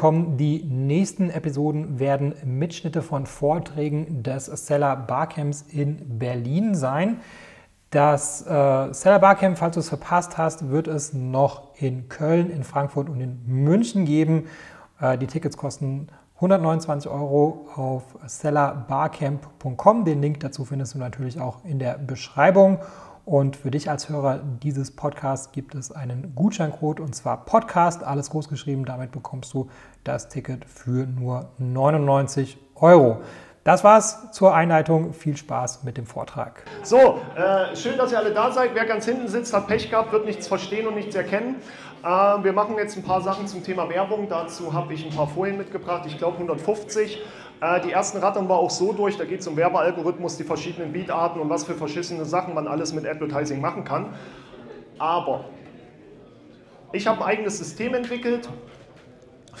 willkommen. 0.00 0.38
Die 0.38 0.64
nächsten 0.64 1.28
Episoden 1.28 1.98
werden 1.98 2.34
Mitschnitte 2.42 3.02
von 3.02 3.26
Vorträgen 3.26 4.22
des 4.22 4.46
Seller 4.46 4.96
Barcamps 4.96 5.60
in 5.68 6.18
Berlin 6.18 6.74
sein. 6.74 7.20
Das 7.90 8.40
äh, 8.46 8.94
Seller 8.94 9.18
Barcamp, 9.18 9.58
falls 9.58 9.74
du 9.74 9.80
es 9.80 9.90
verpasst 9.90 10.38
hast, 10.38 10.70
wird 10.70 10.88
es 10.88 11.12
noch 11.12 11.74
in 11.76 12.08
Köln, 12.08 12.48
in 12.48 12.64
Frankfurt 12.64 13.10
und 13.10 13.20
in 13.20 13.42
München 13.44 14.06
geben. 14.06 14.46
Äh, 15.02 15.18
die 15.18 15.26
Tickets 15.26 15.58
kosten 15.58 16.08
129 16.36 17.10
Euro 17.10 17.68
auf 17.74 18.04
sellerbarcamp.com. 18.26 20.06
Den 20.06 20.22
Link 20.22 20.40
dazu 20.40 20.64
findest 20.64 20.94
du 20.94 20.98
natürlich 20.98 21.38
auch 21.38 21.62
in 21.66 21.78
der 21.78 21.98
Beschreibung. 21.98 22.78
Und 23.30 23.54
für 23.54 23.70
dich 23.70 23.88
als 23.88 24.08
Hörer 24.08 24.40
dieses 24.60 24.90
Podcasts 24.90 25.52
gibt 25.52 25.76
es 25.76 25.92
einen 25.92 26.34
Gutscheincode 26.34 26.98
und 26.98 27.14
zwar 27.14 27.44
Podcast, 27.44 28.02
alles 28.02 28.30
groß 28.30 28.48
geschrieben. 28.48 28.84
Damit 28.84 29.12
bekommst 29.12 29.54
du 29.54 29.70
das 30.02 30.28
Ticket 30.28 30.64
für 30.64 31.06
nur 31.06 31.48
99 31.58 32.58
Euro. 32.74 33.20
Das 33.62 33.84
war's 33.84 34.32
zur 34.32 34.52
Einleitung. 34.52 35.12
Viel 35.12 35.36
Spaß 35.36 35.84
mit 35.84 35.96
dem 35.96 36.06
Vortrag. 36.06 36.64
So, 36.82 37.20
äh, 37.36 37.76
schön, 37.76 37.96
dass 37.96 38.10
ihr 38.10 38.18
alle 38.18 38.34
da 38.34 38.50
seid. 38.50 38.74
Wer 38.74 38.84
ganz 38.84 39.04
hinten 39.04 39.28
sitzt, 39.28 39.54
hat 39.54 39.68
Pech 39.68 39.90
gehabt, 39.90 40.10
wird 40.10 40.24
nichts 40.24 40.48
verstehen 40.48 40.88
und 40.88 40.96
nichts 40.96 41.14
erkennen. 41.14 41.56
Äh, 42.02 42.06
wir 42.06 42.52
machen 42.52 42.76
jetzt 42.78 42.96
ein 42.96 43.02
paar 43.02 43.20
Sachen 43.20 43.46
zum 43.46 43.62
Thema 43.62 43.88
Werbung. 43.88 44.28
Dazu 44.28 44.72
habe 44.72 44.94
ich 44.94 45.04
ein 45.04 45.14
paar 45.14 45.28
Folien 45.28 45.58
mitgebracht. 45.58 46.04
Ich 46.06 46.16
glaube 46.18 46.34
150. 46.34 47.22
Äh, 47.60 47.80
die 47.82 47.92
ersten 47.92 48.18
rattern 48.18 48.48
wir 48.48 48.56
auch 48.56 48.70
so 48.70 48.92
durch. 48.92 49.16
Da 49.16 49.24
geht 49.24 49.40
es 49.40 49.46
um 49.46 49.56
Werbealgorithmus, 49.56 50.36
die 50.36 50.44
verschiedenen 50.44 50.92
Beatarten 50.92 51.40
und 51.40 51.50
was 51.50 51.64
für 51.64 51.74
verschissene 51.74 52.24
Sachen 52.24 52.54
man 52.54 52.66
alles 52.66 52.92
mit 52.94 53.06
Advertising 53.06 53.60
machen 53.60 53.84
kann. 53.84 54.14
Aber 54.98 55.46
ich 56.92 57.06
habe 57.06 57.24
ein 57.24 57.30
eigenes 57.30 57.58
System 57.58 57.94
entwickelt 57.94 58.48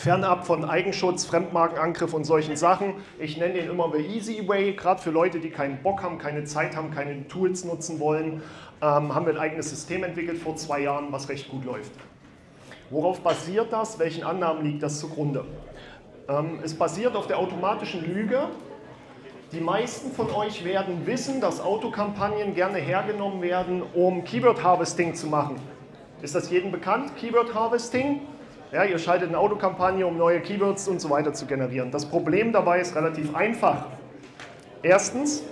fernab 0.00 0.46
von 0.46 0.64
Eigenschutz, 0.64 1.26
Fremdmarkenangriff 1.26 2.14
und 2.14 2.24
solchen 2.24 2.56
Sachen. 2.56 2.94
Ich 3.18 3.36
nenne 3.36 3.54
den 3.54 3.68
immer 3.68 3.92
The 3.94 4.02
Easy 4.02 4.48
Way, 4.48 4.72
gerade 4.72 5.02
für 5.02 5.10
Leute, 5.10 5.40
die 5.40 5.50
keinen 5.50 5.82
Bock 5.82 6.02
haben, 6.02 6.16
keine 6.16 6.44
Zeit 6.44 6.74
haben, 6.74 6.90
keine 6.90 7.28
Tools 7.28 7.64
nutzen 7.64 8.00
wollen, 8.00 8.42
ähm, 8.80 9.14
haben 9.14 9.26
wir 9.26 9.34
ein 9.34 9.38
eigenes 9.38 9.68
System 9.68 10.02
entwickelt 10.02 10.38
vor 10.38 10.56
zwei 10.56 10.80
Jahren, 10.80 11.12
was 11.12 11.28
recht 11.28 11.50
gut 11.50 11.66
läuft. 11.66 11.92
Worauf 12.90 13.20
basiert 13.20 13.72
das? 13.72 14.00
Welchen 14.00 14.24
Annahmen 14.24 14.64
liegt 14.64 14.82
das 14.82 14.98
zugrunde? 14.98 15.44
Ähm, 16.28 16.58
es 16.64 16.74
basiert 16.74 17.14
auf 17.14 17.28
der 17.28 17.38
automatischen 17.38 18.04
Lüge. 18.04 18.48
Die 19.52 19.60
meisten 19.60 20.10
von 20.10 20.28
euch 20.30 20.64
werden 20.64 21.06
wissen, 21.06 21.40
dass 21.40 21.60
Autokampagnen 21.60 22.54
gerne 22.54 22.78
hergenommen 22.78 23.42
werden, 23.42 23.82
um 23.94 24.24
Keyword 24.24 24.64
Harvesting 24.64 25.14
zu 25.14 25.28
machen. 25.28 25.56
Ist 26.20 26.34
das 26.34 26.50
jedem 26.50 26.72
bekannt, 26.72 27.16
Keyword 27.16 27.54
Harvesting? 27.54 28.22
Ja, 28.72 28.84
ihr 28.84 28.98
schaltet 28.98 29.28
eine 29.28 29.38
Autokampagne, 29.38 30.04
um 30.04 30.16
neue 30.16 30.40
Keywords 30.40 30.86
und 30.88 31.00
so 31.00 31.10
weiter 31.10 31.32
zu 31.32 31.46
generieren. 31.46 31.92
Das 31.92 32.06
Problem 32.06 32.52
dabei 32.52 32.80
ist 32.80 32.94
relativ 32.94 33.34
einfach. 33.34 33.86
Erstens, 34.82 35.44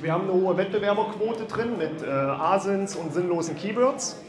wir 0.00 0.12
haben 0.12 0.24
eine 0.24 0.32
hohe 0.32 0.56
Wettbewerberquote 0.56 1.44
drin 1.44 1.78
mit 1.78 2.02
äh, 2.02 2.06
Asins 2.08 2.94
und 2.96 3.12
sinnlosen 3.12 3.56
Keywords. 3.56 4.20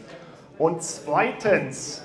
Und 0.58 0.82
zweitens, 0.82 2.04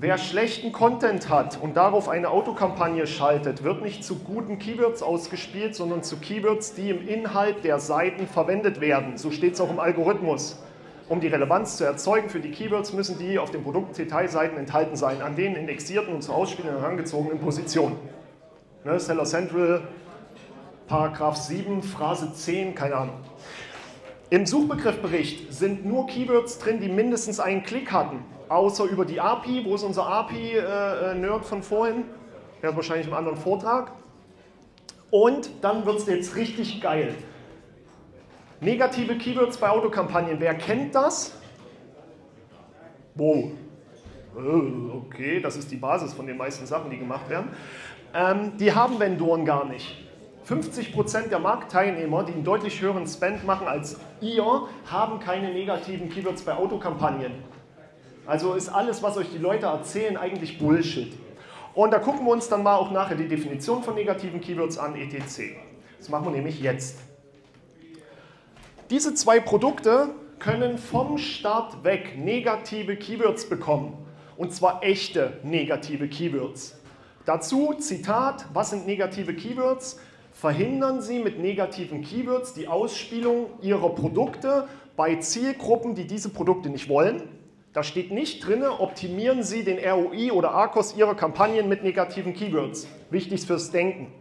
wer 0.00 0.16
schlechten 0.16 0.72
Content 0.72 1.28
hat 1.28 1.58
und 1.60 1.76
darauf 1.76 2.08
eine 2.08 2.30
Autokampagne 2.30 3.06
schaltet, 3.06 3.62
wird 3.62 3.82
nicht 3.82 4.02
zu 4.02 4.16
guten 4.16 4.58
Keywords 4.58 5.02
ausgespielt, 5.02 5.74
sondern 5.74 6.02
zu 6.02 6.16
Keywords, 6.16 6.74
die 6.74 6.88
im 6.88 7.06
Inhalt 7.06 7.64
der 7.64 7.78
Seiten 7.78 8.26
verwendet 8.26 8.80
werden. 8.80 9.18
So 9.18 9.30
steht 9.30 9.54
es 9.54 9.60
auch 9.60 9.70
im 9.70 9.78
Algorithmus. 9.78 10.62
Um 11.10 11.20
die 11.20 11.26
Relevanz 11.26 11.76
zu 11.76 11.84
erzeugen 11.84 12.30
für 12.30 12.40
die 12.40 12.50
Keywords, 12.50 12.94
müssen 12.94 13.18
die 13.18 13.38
auf 13.38 13.50
den 13.50 13.62
Produktdetailseiten 13.62 14.56
enthalten 14.56 14.96
sein, 14.96 15.20
an 15.20 15.36
den 15.36 15.54
indexierten 15.54 16.14
und 16.14 16.22
zu 16.22 16.32
ausspielenden 16.32 16.80
herangezogenen 16.80 17.38
Positionen. 17.38 17.96
Ne, 18.84 18.98
Seller 18.98 19.24
Central, 19.24 19.82
Paragraph 20.86 21.36
7, 21.36 21.82
Phrase 21.82 22.32
10, 22.32 22.74
keine 22.74 22.94
Ahnung. 22.94 23.16
Im 24.30 24.46
Suchbegriffbericht 24.46 25.52
sind 25.52 25.84
nur 25.84 26.06
Keywords 26.06 26.58
drin, 26.58 26.80
die 26.80 26.88
mindestens 26.88 27.40
einen 27.40 27.64
Klick 27.64 27.92
hatten, 27.92 28.24
außer 28.50 28.84
über 28.84 29.06
die 29.06 29.20
API. 29.20 29.64
Wo 29.64 29.74
ist 29.74 29.84
unser 29.84 30.06
API-Nerd 30.06 31.42
äh, 31.42 31.44
von 31.44 31.62
vorhin? 31.62 32.04
Der 32.60 32.70
ist 32.70 32.76
wahrscheinlich 32.76 33.06
im 33.06 33.14
anderen 33.14 33.38
Vortrag. 33.38 33.92
Und 35.10 35.50
dann 35.62 35.86
wird 35.86 35.98
es 35.98 36.06
jetzt 36.06 36.36
richtig 36.36 36.80
geil. 36.80 37.14
Negative 38.60 39.16
Keywords 39.16 39.56
bei 39.56 39.70
Autokampagnen, 39.70 40.38
wer 40.38 40.54
kennt 40.54 40.94
das? 40.94 41.34
Wow. 43.14 43.52
Äh, 44.36 44.96
okay, 44.96 45.40
das 45.40 45.56
ist 45.56 45.70
die 45.70 45.76
Basis 45.76 46.12
von 46.12 46.26
den 46.26 46.36
meisten 46.36 46.66
Sachen, 46.66 46.90
die 46.90 46.98
gemacht 46.98 47.28
werden. 47.30 47.48
Ähm, 48.14 48.56
die 48.58 48.72
haben 48.72 49.00
Vendoren 49.00 49.44
gar 49.44 49.64
nicht. 49.64 50.06
50% 50.46 51.28
der 51.28 51.38
Marktteilnehmer, 51.38 52.24
die 52.24 52.32
einen 52.32 52.44
deutlich 52.44 52.80
höheren 52.80 53.06
Spend 53.06 53.44
machen 53.44 53.68
als 53.68 53.98
ihr, 54.20 54.44
haben 54.90 55.20
keine 55.20 55.52
negativen 55.52 56.10
Keywords 56.10 56.42
bei 56.42 56.54
Autokampagnen. 56.54 57.32
Also 58.26 58.54
ist 58.54 58.68
alles, 58.68 59.02
was 59.02 59.16
euch 59.16 59.30
die 59.32 59.38
Leute 59.38 59.66
erzählen, 59.66 60.16
eigentlich 60.16 60.58
Bullshit. 60.58 61.12
Und 61.74 61.92
da 61.92 61.98
gucken 61.98 62.26
wir 62.26 62.32
uns 62.32 62.48
dann 62.48 62.62
mal 62.62 62.76
auch 62.76 62.90
nachher 62.90 63.16
die 63.16 63.28
Definition 63.28 63.82
von 63.82 63.94
negativen 63.94 64.40
Keywords 64.40 64.78
an, 64.78 64.96
etc. 64.96 65.54
Das 65.98 66.08
machen 66.08 66.26
wir 66.26 66.32
nämlich 66.32 66.60
jetzt. 66.60 66.98
Diese 68.90 69.14
zwei 69.14 69.38
Produkte 69.38 70.10
können 70.38 70.78
vom 70.78 71.16
Start 71.18 71.84
weg 71.84 72.18
negative 72.18 72.96
Keywords 72.96 73.48
bekommen. 73.48 74.06
Und 74.36 74.52
zwar 74.52 74.82
echte 74.82 75.34
negative 75.42 76.08
Keywords. 76.08 76.76
Dazu 77.26 77.74
Zitat, 77.78 78.46
was 78.52 78.70
sind 78.70 78.86
negative 78.86 79.34
Keywords? 79.34 80.00
Verhindern 80.32 81.02
Sie 81.02 81.18
mit 81.18 81.38
negativen 81.38 82.02
Keywords 82.02 82.54
die 82.54 82.66
Ausspielung 82.66 83.46
Ihrer 83.60 83.90
Produkte 83.90 84.66
bei 84.96 85.16
Zielgruppen, 85.16 85.94
die 85.94 86.06
diese 86.06 86.30
Produkte 86.30 86.70
nicht 86.70 86.88
wollen. 86.88 87.39
Da 87.72 87.84
steht 87.84 88.10
nicht 88.10 88.44
drin, 88.44 88.64
optimieren 88.64 89.44
Sie 89.44 89.62
den 89.62 89.78
ROI 89.78 90.32
oder 90.32 90.50
ARCOS 90.50 90.96
Ihrer 90.96 91.14
Kampagnen 91.14 91.68
mit 91.68 91.84
negativen 91.84 92.34
Keywords. 92.34 92.88
Wichtig 93.10 93.46
fürs 93.46 93.70
Denken. 93.70 94.12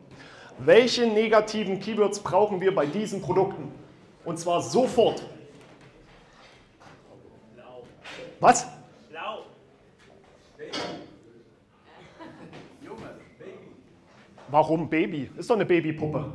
Welche 0.60 1.08
negativen 1.08 1.80
Keywords 1.80 2.20
brauchen 2.20 2.62
wir 2.62 2.76
bei 2.76 2.86
diesen 2.86 3.22
Produkten? 3.22 3.72
Und 4.24 4.38
zwar 4.38 4.62
sofort. 4.62 5.24
Blau. 7.56 7.84
Was? 8.40 8.68
Blau. 9.10 9.46
Baby. 10.56 10.78
Junge, 12.86 13.16
Baby. 13.40 13.52
Warum 14.50 14.90
Baby? 14.90 15.32
Ist 15.38 15.50
doch 15.50 15.56
eine 15.56 15.66
Babypuppe. 15.66 16.34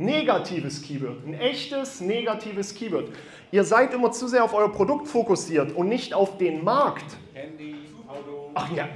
Negatives 0.00 0.80
Keyword, 0.80 1.26
ein 1.26 1.34
echtes 1.34 2.00
negatives 2.00 2.72
Keyword. 2.72 3.10
Ihr 3.50 3.64
seid 3.64 3.94
immer 3.94 4.12
zu 4.12 4.28
sehr 4.28 4.44
auf 4.44 4.52
euer 4.52 4.70
Produkt 4.70 5.08
fokussiert 5.08 5.74
und 5.74 5.88
nicht 5.88 6.12
auf 6.12 6.36
den 6.36 6.62
Markt. 6.62 7.16
Handy, 7.32 7.76
Auto. 8.06 8.50
Ach 8.54 8.70
ja. 8.72 8.88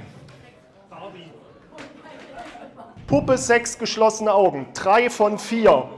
Puppe, 3.07 3.37
sechs 3.37 3.77
geschlossene 3.77 4.33
Augen, 4.33 4.67
drei 4.73 5.09
von 5.09 5.39
vier. 5.39 5.89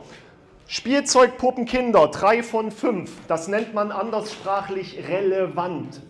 Spielzeugpuppen 0.67 1.65
Kinder, 1.65 2.07
drei 2.07 2.41
von 2.43 2.71
fünf. 2.71 3.11
Das 3.27 3.47
nennt 3.47 3.73
man 3.73 3.91
anderssprachlich 3.91 5.07
relevant. 5.07 6.01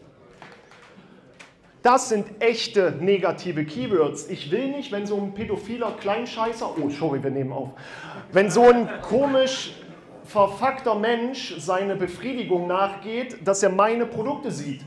Das 1.82 2.10
sind 2.10 2.42
echte 2.42 2.96
negative 3.00 3.66
Keywords. 3.66 4.28
Ich 4.30 4.50
will 4.50 4.70
nicht, 4.70 4.92
wenn 4.92 5.06
so 5.06 5.18
ein 5.18 5.34
pädophiler 5.34 5.92
Kleinscheißer, 6.00 6.76
oh, 6.82 6.90
sorry, 6.90 7.22
wir 7.22 7.30
nehmen 7.30 7.52
auf, 7.52 7.70
wenn 8.32 8.50
so 8.50 8.64
ein 8.64 8.90
komisch 9.02 9.74
verfuckter 10.26 10.96
Mensch 10.96 11.56
seine 11.60 11.96
Befriedigung 11.96 12.68
nachgeht, 12.68 13.38
dass 13.46 13.64
er 13.64 13.70
meine 13.70 14.06
Produkte 14.06 14.52
sieht. 14.52 14.82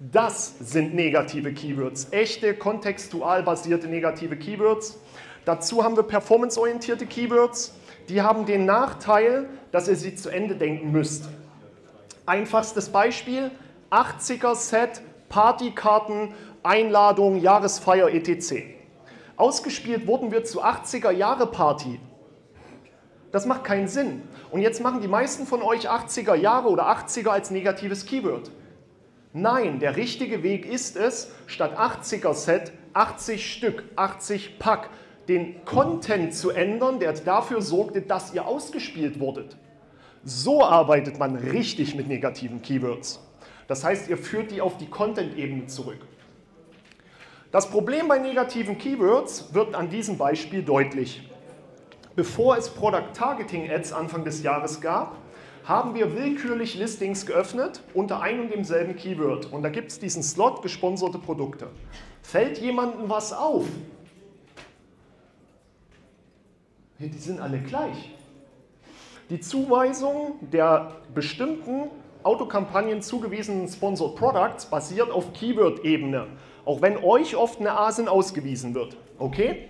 Das 0.00 0.58
sind 0.58 0.94
negative 0.94 1.52
Keywords, 1.52 2.08
echte 2.10 2.54
kontextual 2.54 3.42
basierte 3.42 3.86
negative 3.86 4.36
Keywords. 4.36 4.98
Dazu 5.44 5.84
haben 5.84 5.96
wir 5.96 6.02
performanceorientierte 6.02 7.06
Keywords 7.06 7.74
die 8.08 8.22
haben 8.22 8.46
den 8.46 8.66
Nachteil, 8.66 9.48
dass 9.72 9.88
ihr 9.88 9.96
sie 9.96 10.14
zu 10.14 10.28
Ende 10.28 10.56
denken 10.56 10.92
müsst. 10.92 11.28
Einfachstes 12.26 12.90
Beispiel, 12.90 13.50
80er 13.90 14.54
Set, 14.54 15.02
Partykarten, 15.28 16.34
Einladung, 16.62 17.36
Jahresfeier 17.36 18.08
etc. 18.08 18.64
Ausgespielt 19.36 20.06
wurden 20.06 20.30
wir 20.32 20.44
zu 20.44 20.62
80er 20.62 21.10
Jahre 21.10 21.46
Party. 21.46 21.98
Das 23.34 23.46
macht 23.46 23.64
keinen 23.64 23.88
Sinn. 23.88 24.22
Und 24.52 24.60
jetzt 24.60 24.80
machen 24.80 25.00
die 25.00 25.08
meisten 25.08 25.44
von 25.44 25.60
euch 25.60 25.90
80er 25.90 26.36
Jahre 26.36 26.68
oder 26.68 26.86
80er 26.88 27.30
als 27.30 27.50
negatives 27.50 28.06
Keyword. 28.06 28.52
Nein, 29.32 29.80
der 29.80 29.96
richtige 29.96 30.44
Weg 30.44 30.64
ist 30.64 30.96
es, 30.96 31.32
statt 31.48 31.76
80er 31.76 32.32
Set 32.32 32.70
80 32.92 33.52
Stück, 33.52 33.82
80 33.96 34.60
Pack, 34.60 34.88
den 35.26 35.64
Content 35.64 36.32
zu 36.32 36.50
ändern, 36.50 37.00
der 37.00 37.12
dafür 37.12 37.60
sorgte, 37.60 38.02
dass 38.02 38.32
ihr 38.34 38.46
ausgespielt 38.46 39.18
wurdet. 39.18 39.56
So 40.22 40.62
arbeitet 40.62 41.18
man 41.18 41.34
richtig 41.34 41.96
mit 41.96 42.06
negativen 42.06 42.62
Keywords. 42.62 43.18
Das 43.66 43.82
heißt, 43.82 44.08
ihr 44.08 44.16
führt 44.16 44.52
die 44.52 44.60
auf 44.60 44.78
die 44.78 44.86
Content-Ebene 44.86 45.66
zurück. 45.66 46.06
Das 47.50 47.68
Problem 47.68 48.06
bei 48.06 48.18
negativen 48.18 48.78
Keywords 48.78 49.52
wird 49.52 49.74
an 49.74 49.90
diesem 49.90 50.18
Beispiel 50.18 50.62
deutlich. 50.62 51.28
Bevor 52.16 52.56
es 52.56 52.68
Product 52.70 53.12
Targeting 53.12 53.68
Ads 53.70 53.92
Anfang 53.92 54.24
des 54.24 54.42
Jahres 54.42 54.80
gab, 54.80 55.16
haben 55.64 55.94
wir 55.94 56.14
willkürlich 56.14 56.76
Listings 56.76 57.26
geöffnet 57.26 57.82
unter 57.92 58.20
einem 58.20 58.42
und 58.42 58.52
demselben 58.52 58.94
Keyword. 58.94 59.50
Und 59.52 59.62
da 59.62 59.68
gibt 59.68 59.90
es 59.90 59.98
diesen 59.98 60.22
Slot 60.22 60.62
gesponserte 60.62 61.18
Produkte. 61.18 61.68
Fällt 62.22 62.58
jemandem 62.58 63.08
was 63.08 63.32
auf? 63.32 63.64
Die 66.98 67.18
sind 67.18 67.40
alle 67.40 67.58
gleich. 67.58 68.12
Die 69.30 69.40
Zuweisung 69.40 70.38
der 70.52 70.92
bestimmten 71.14 71.90
Autokampagnen 72.22 73.02
zugewiesenen 73.02 73.68
Sponsored 73.68 74.16
Products 74.16 74.66
basiert 74.66 75.10
auf 75.10 75.32
Keyword-Ebene, 75.32 76.28
auch 76.64 76.80
wenn 76.80 76.96
euch 76.98 77.34
oft 77.36 77.58
eine 77.58 77.72
ASIN 77.76 78.06
ausgewiesen 78.06 78.74
wird. 78.74 78.96
Okay? 79.18 79.68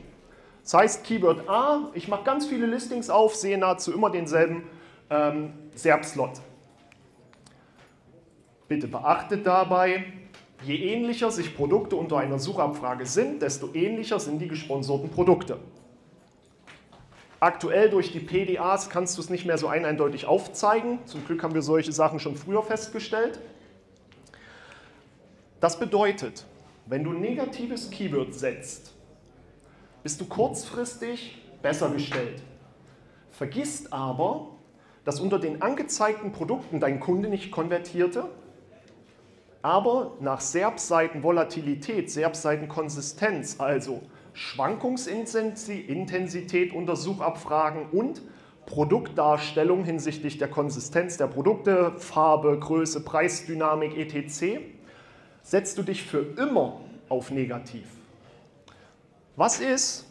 Das 0.64 0.74
heißt 0.74 1.04
Keyword 1.04 1.48
A, 1.48 1.90
ich 1.92 2.08
mache 2.08 2.24
ganz 2.24 2.46
viele 2.46 2.64
Listings 2.64 3.10
auf, 3.10 3.36
sehe 3.36 3.58
nahezu 3.58 3.92
immer 3.92 4.08
denselben 4.10 4.64
ähm, 5.10 5.52
SERP-Slot. 5.74 6.40
Bitte 8.66 8.88
beachtet 8.88 9.46
dabei, 9.46 10.04
je 10.64 10.76
ähnlicher 10.76 11.30
sich 11.30 11.54
Produkte 11.54 11.96
unter 11.96 12.16
einer 12.16 12.38
Suchabfrage 12.38 13.04
sind, 13.04 13.42
desto 13.42 13.74
ähnlicher 13.74 14.18
sind 14.18 14.38
die 14.38 14.48
gesponserten 14.48 15.10
Produkte. 15.10 15.58
Aktuell 17.40 17.90
durch 17.90 18.10
die 18.10 18.20
PDAs 18.20 18.88
kannst 18.88 19.18
du 19.18 19.20
es 19.20 19.28
nicht 19.28 19.44
mehr 19.44 19.58
so 19.58 19.68
eindeutig 19.68 20.24
aufzeigen. 20.24 20.98
Zum 21.04 21.26
Glück 21.26 21.42
haben 21.42 21.52
wir 21.52 21.60
solche 21.60 21.92
Sachen 21.92 22.18
schon 22.18 22.36
früher 22.36 22.62
festgestellt. 22.62 23.38
Das 25.60 25.78
bedeutet, 25.78 26.46
wenn 26.86 27.04
du 27.04 27.12
negatives 27.12 27.90
Keyword 27.90 28.32
setzt, 28.32 28.93
bist 30.04 30.20
du 30.20 30.26
kurzfristig 30.26 31.42
besser 31.62 31.90
gestellt. 31.90 32.40
Vergisst 33.30 33.92
aber, 33.92 34.50
dass 35.04 35.18
unter 35.18 35.40
den 35.40 35.62
angezeigten 35.62 36.30
Produkten 36.30 36.78
dein 36.78 37.00
Kunde 37.00 37.28
nicht 37.30 37.50
konvertierte, 37.50 38.26
aber 39.62 40.18
nach 40.20 40.42
SERP-Seiten 40.42 41.22
Volatilität, 41.22 42.10
SERP-Seiten 42.10 42.68
Konsistenz, 42.68 43.58
also 43.58 44.02
Schwankungsintensität 44.34 46.74
unter 46.74 46.96
Suchabfragen 46.96 47.86
und 47.90 48.20
Produktdarstellung 48.66 49.84
hinsichtlich 49.84 50.36
der 50.36 50.48
Konsistenz 50.48 51.16
der 51.16 51.28
Produkte, 51.28 51.94
Farbe, 51.96 52.58
Größe, 52.58 53.02
Preisdynamik 53.04 53.96
etc. 53.96 54.58
setzt 55.42 55.78
du 55.78 55.82
dich 55.82 56.02
für 56.02 56.26
immer 56.36 56.82
auf 57.08 57.30
negativ. 57.30 58.03
Was 59.36 59.58
ist, 59.58 60.06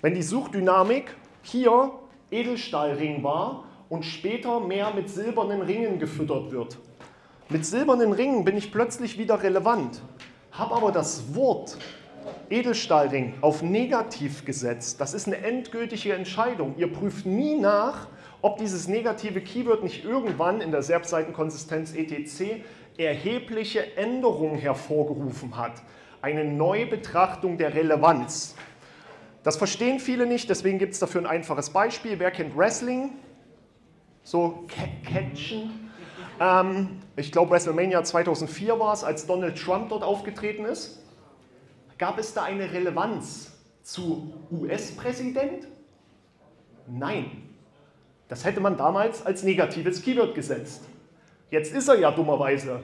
wenn 0.00 0.14
die 0.14 0.22
Suchdynamik 0.22 1.12
hier 1.42 1.90
Edelstahlring 2.30 3.24
war 3.24 3.64
und 3.88 4.04
später 4.04 4.60
mehr 4.60 4.94
mit 4.94 5.10
silbernen 5.10 5.60
Ringen 5.60 5.98
gefüttert 5.98 6.52
wird? 6.52 6.78
Mit 7.48 7.66
silbernen 7.66 8.12
Ringen 8.12 8.44
bin 8.44 8.56
ich 8.56 8.70
plötzlich 8.70 9.18
wieder 9.18 9.42
relevant, 9.42 10.00
habe 10.52 10.76
aber 10.76 10.92
das 10.92 11.34
Wort 11.34 11.78
Edelstahlring 12.48 13.34
auf 13.40 13.62
negativ 13.62 14.44
gesetzt. 14.44 15.00
Das 15.00 15.14
ist 15.14 15.26
eine 15.26 15.38
endgültige 15.38 16.12
Entscheidung. 16.12 16.74
Ihr 16.76 16.92
prüft 16.92 17.26
nie 17.26 17.56
nach, 17.56 18.06
ob 18.40 18.58
dieses 18.58 18.86
negative 18.86 19.40
Keyword 19.40 19.82
nicht 19.82 20.04
irgendwann 20.04 20.60
in 20.60 20.70
der 20.70 20.82
SERP-Seitenkonsistenz 20.82 21.92
etc. 21.92 22.62
erhebliche 22.98 23.96
Änderungen 23.96 24.58
hervorgerufen 24.58 25.56
hat. 25.56 25.82
Eine 26.20 26.44
Neubetrachtung 26.44 27.58
der 27.58 27.74
Relevanz. 27.74 28.56
Das 29.44 29.56
verstehen 29.56 30.00
viele 30.00 30.26
nicht, 30.26 30.50
deswegen 30.50 30.78
gibt 30.78 30.94
es 30.94 30.98
dafür 30.98 31.22
ein 31.22 31.26
einfaches 31.26 31.70
Beispiel. 31.70 32.18
Wer 32.18 32.30
kennt 32.30 32.56
Wrestling? 32.56 33.12
So 34.22 34.66
catchen. 35.04 35.90
Ähm, 36.40 37.00
ich 37.16 37.32
glaube, 37.32 37.52
WrestleMania 37.52 38.02
2004 38.02 38.78
war 38.78 38.92
es, 38.92 39.04
als 39.04 39.26
Donald 39.26 39.56
Trump 39.58 39.88
dort 39.88 40.02
aufgetreten 40.02 40.64
ist. 40.64 41.02
Gab 41.98 42.18
es 42.18 42.34
da 42.34 42.42
eine 42.44 42.72
Relevanz 42.72 43.52
zu 43.82 44.34
US-Präsident? 44.50 45.66
Nein. 46.86 47.42
Das 48.28 48.44
hätte 48.44 48.60
man 48.60 48.76
damals 48.76 49.24
als 49.24 49.42
negatives 49.42 50.02
Keyword 50.02 50.34
gesetzt. 50.34 50.84
Jetzt 51.50 51.72
ist 51.72 51.88
er 51.88 51.98
ja 51.98 52.10
dummerweise, 52.10 52.82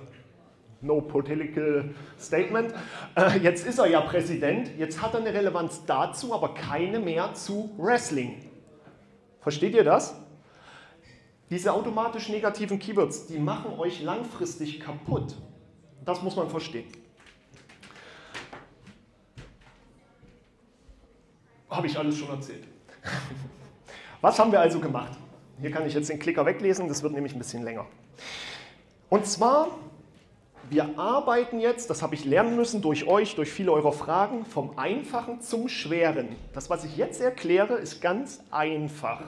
no 0.84 1.00
political 1.00 1.94
statement, 2.18 2.74
äh, 3.16 3.38
jetzt 3.38 3.66
ist 3.66 3.78
er 3.78 3.86
ja 3.86 4.00
Präsident, 4.02 4.70
jetzt 4.78 5.00
hat 5.02 5.14
er 5.14 5.20
eine 5.20 5.32
Relevanz 5.32 5.84
dazu, 5.86 6.34
aber 6.34 6.54
keine 6.54 7.00
mehr 7.00 7.34
zu 7.34 7.70
Wrestling. 7.78 8.50
Versteht 9.40 9.74
ihr 9.74 9.84
das? 9.84 10.14
Diese 11.50 11.72
automatisch 11.72 12.28
negativen 12.28 12.78
Keywords, 12.78 13.26
die 13.26 13.38
machen 13.38 13.78
euch 13.78 14.02
langfristig 14.02 14.80
kaputt. 14.80 15.36
Das 16.04 16.22
muss 16.22 16.36
man 16.36 16.48
verstehen. 16.48 16.86
Habe 21.68 21.86
ich 21.86 21.98
alles 21.98 22.16
schon 22.16 22.28
erzählt. 22.28 22.64
Was 24.20 24.38
haben 24.38 24.52
wir 24.52 24.60
also 24.60 24.80
gemacht? 24.80 25.18
Hier 25.60 25.70
kann 25.70 25.86
ich 25.86 25.94
jetzt 25.94 26.08
den 26.08 26.18
Klicker 26.18 26.46
weglesen, 26.46 26.88
das 26.88 27.02
wird 27.02 27.12
nämlich 27.12 27.34
ein 27.34 27.38
bisschen 27.38 27.62
länger. 27.62 27.86
Und 29.08 29.26
zwar, 29.26 29.68
wir 30.70 30.98
arbeiten 30.98 31.60
jetzt, 31.60 31.90
das 31.90 32.02
habe 32.02 32.14
ich 32.14 32.24
lernen 32.24 32.56
müssen 32.56 32.80
durch 32.80 33.06
euch, 33.06 33.34
durch 33.34 33.50
viele 33.52 33.72
eurer 33.72 33.92
Fragen, 33.92 34.44
vom 34.46 34.78
Einfachen 34.78 35.40
zum 35.40 35.68
Schweren. 35.68 36.28
Das, 36.52 36.70
was 36.70 36.84
ich 36.84 36.96
jetzt 36.96 37.20
erkläre, 37.20 37.74
ist 37.74 38.00
ganz 38.00 38.42
einfach. 38.50 39.22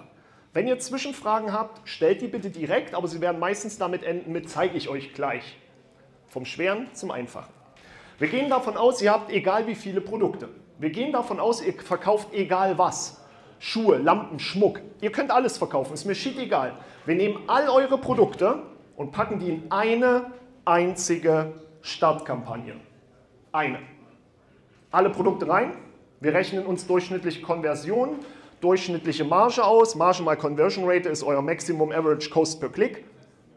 Wenn 0.52 0.66
ihr 0.66 0.78
Zwischenfragen 0.78 1.52
habt, 1.52 1.86
stellt 1.86 2.22
die 2.22 2.28
bitte 2.28 2.48
direkt, 2.50 2.94
aber 2.94 3.08
sie 3.08 3.20
werden 3.20 3.38
meistens 3.38 3.76
damit 3.76 4.02
enden 4.02 4.32
mit 4.32 4.48
zeige 4.48 4.78
ich 4.78 4.88
euch 4.88 5.12
gleich. 5.12 5.56
Vom 6.26 6.46
Schweren 6.46 6.88
zum 6.94 7.10
Einfachen. 7.10 7.52
Wir 8.18 8.28
gehen 8.28 8.48
davon 8.48 8.76
aus, 8.76 9.02
ihr 9.02 9.12
habt 9.12 9.30
egal 9.30 9.66
wie 9.66 9.74
viele 9.74 10.00
Produkte. 10.00 10.48
Wir 10.78 10.90
gehen 10.90 11.12
davon 11.12 11.38
aus, 11.38 11.62
ihr 11.62 11.74
verkauft 11.74 12.32
egal 12.32 12.78
was. 12.78 13.22
Schuhe, 13.58 13.98
Lampen, 13.98 14.38
Schmuck. 14.38 14.80
Ihr 15.02 15.12
könnt 15.12 15.30
alles 15.30 15.58
verkaufen, 15.58 15.92
ist 15.92 16.06
mir 16.06 16.14
shit 16.14 16.38
egal. 16.38 16.78
Wir 17.04 17.14
nehmen 17.14 17.40
all 17.46 17.68
eure 17.68 17.98
Produkte 17.98 18.62
und 18.96 19.12
packen 19.12 19.38
die 19.38 19.50
in 19.50 19.70
eine 19.70 20.32
einzige 20.66 21.54
Startkampagne. 21.80 22.74
Eine. 23.52 23.78
Alle 24.90 25.10
Produkte 25.10 25.48
rein. 25.48 25.72
Wir 26.20 26.34
rechnen 26.34 26.66
uns 26.66 26.86
durchschnittliche 26.86 27.40
Konversion, 27.40 28.16
durchschnittliche 28.60 29.24
Marge 29.24 29.64
aus. 29.64 29.94
Marge 29.94 30.22
mal 30.22 30.36
Conversion 30.36 30.84
Rate 30.86 31.08
ist 31.08 31.22
euer 31.22 31.40
Maximum 31.40 31.92
Average 31.92 32.30
Cost 32.30 32.60
per 32.60 32.68
Click. 32.68 33.04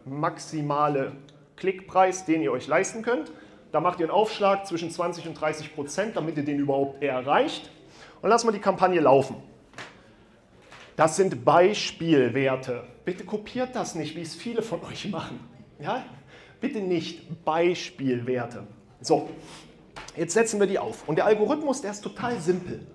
Maximale 0.05 1.13
Klickpreis, 1.55 2.25
den 2.25 2.41
ihr 2.41 2.51
euch 2.51 2.67
leisten 2.67 3.01
könnt. 3.01 3.31
Da 3.71 3.79
macht 3.79 3.99
ihr 3.99 4.05
einen 4.05 4.11
Aufschlag 4.11 4.67
zwischen 4.67 4.91
20 4.91 5.27
und 5.27 5.33
30 5.33 5.73
Prozent, 5.75 6.15
damit 6.15 6.37
ihr 6.37 6.45
den 6.45 6.59
überhaupt 6.59 7.03
erreicht. 7.03 7.69
Und 8.21 8.29
lassen 8.29 8.47
wir 8.47 8.51
die 8.51 8.59
Kampagne 8.59 8.99
laufen. 8.99 9.35
Das 10.95 11.15
sind 11.15 11.43
Beispielwerte. 11.43 12.83
Bitte 13.05 13.23
kopiert 13.23 13.75
das 13.75 13.95
nicht, 13.95 14.15
wie 14.15 14.21
es 14.21 14.35
viele 14.35 14.61
von 14.61 14.83
euch 14.83 15.09
machen. 15.09 15.39
Ja? 15.79 16.03
Bitte 16.61 16.79
nicht 16.81 17.43
Beispielwerte. 17.45 18.67
So, 19.01 19.29
jetzt 20.15 20.33
setzen 20.33 20.59
wir 20.59 20.67
die 20.67 20.79
auf. 20.79 21.07
Und 21.07 21.15
der 21.15 21.25
Algorithmus, 21.25 21.81
der 21.81 21.91
ist 21.91 22.01
total 22.01 22.39
simpel. 22.39 22.85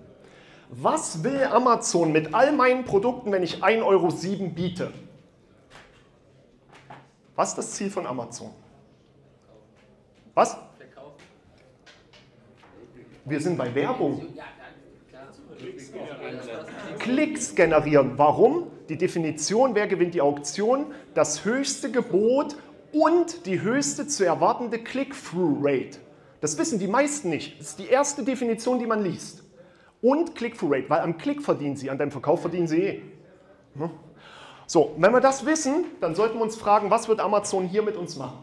Was 0.69 1.23
will 1.23 1.43
Amazon 1.43 2.11
mit 2.11 2.33
all 2.33 2.51
meinen 2.51 2.85
Produkten, 2.85 3.31
wenn 3.31 3.43
ich 3.43 3.63
1,07 3.63 3.85
Euro 3.85 4.09
biete? 4.49 4.91
Was 7.35 7.49
ist 7.49 7.57
das 7.57 7.71
Ziel 7.71 7.89
von 7.89 8.05
Amazon? 8.05 8.51
Was? 10.33 10.57
Wir 13.25 13.41
sind 13.41 13.57
bei 13.57 13.73
Werbung. 13.73 14.27
Klicks 16.99 17.55
generieren. 17.55 18.13
Warum? 18.17 18.67
Die 18.89 18.97
Definition, 18.97 19.73
wer 19.73 19.87
gewinnt 19.87 20.13
die 20.13 20.21
Auktion? 20.21 20.93
Das 21.13 21.43
höchste 21.43 21.91
Gebot 21.91 22.55
und 22.95 23.45
die 23.45 23.61
höchste 23.61 24.07
zu 24.07 24.25
erwartende 24.25 24.79
Click-Through-Rate. 24.79 25.97
Das 26.39 26.57
wissen 26.57 26.79
die 26.79 26.87
meisten 26.87 27.29
nicht. 27.29 27.59
Das 27.59 27.71
ist 27.71 27.79
die 27.79 27.87
erste 27.87 28.23
Definition, 28.23 28.79
die 28.79 28.85
man 28.85 29.03
liest. 29.03 29.43
Und 30.01 30.33
Click-Through-Rate, 30.33 30.89
weil 30.89 31.01
am 31.01 31.17
Klick 31.17 31.41
verdienen 31.41 31.75
sie, 31.75 31.89
an 31.89 31.97
deinem 31.97 32.11
Verkauf 32.11 32.39
verdienen 32.39 32.67
sie 32.67 32.81
eh. 32.81 33.01
Hm? 33.77 33.89
So, 34.65 34.95
wenn 34.97 35.11
wir 35.11 35.19
das 35.19 35.45
wissen, 35.45 35.83
dann 35.99 36.15
sollten 36.15 36.37
wir 36.37 36.43
uns 36.43 36.55
fragen, 36.55 36.89
was 36.89 37.09
wird 37.09 37.19
Amazon 37.19 37.65
hier 37.65 37.83
mit 37.83 37.97
uns 37.97 38.15
machen? 38.15 38.37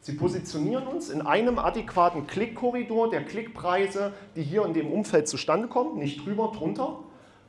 Sie 0.00 0.12
positionieren 0.12 0.86
uns 0.86 1.10
in 1.10 1.22
einem 1.22 1.58
adäquaten 1.58 2.28
Klickkorridor 2.28 3.10
der 3.10 3.24
Klickpreise, 3.24 4.12
die 4.36 4.44
hier 4.44 4.64
in 4.64 4.74
dem 4.74 4.92
Umfeld 4.92 5.26
zustande 5.26 5.66
kommen, 5.66 5.98
nicht 5.98 6.24
drüber, 6.24 6.52
drunter, 6.56 7.00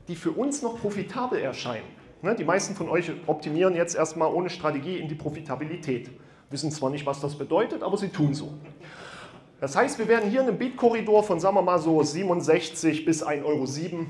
die 0.07 0.15
für 0.15 0.31
uns 0.31 0.63
noch 0.63 0.79
profitabel 0.79 1.39
erscheinen. 1.39 1.85
Ne, 2.27 2.35
die 2.35 2.43
meisten 2.43 2.75
von 2.75 2.89
euch 2.89 3.09
optimieren 3.25 3.73
jetzt 3.73 3.95
erstmal 3.95 4.33
ohne 4.33 4.49
Strategie 4.49 4.97
in 4.97 5.07
die 5.07 5.15
Profitabilität. 5.15 6.09
Wissen 6.49 6.71
zwar 6.71 6.89
nicht, 6.89 7.05
was 7.05 7.21
das 7.21 7.37
bedeutet, 7.37 7.83
aber 7.83 7.95
sie 7.95 8.09
tun 8.09 8.33
so. 8.33 8.51
Das 9.61 9.77
heißt, 9.77 9.97
wir 9.97 10.09
werden 10.09 10.29
hier 10.29 10.41
in 10.41 10.49
einem 10.49 10.57
Beat-Korridor 10.57 11.23
von, 11.23 11.39
sagen 11.39 11.55
wir 11.55 11.61
mal, 11.61 11.79
so 11.79 12.03
67 12.03 13.05
bis 13.05 13.25
1,07 13.25 13.45
Euro, 13.45 13.65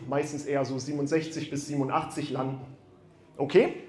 meistens 0.09 0.47
eher 0.47 0.65
so 0.65 0.79
67 0.79 1.51
bis 1.51 1.67
87 1.67 2.31
landen. 2.31 2.59
Okay? 3.37 3.83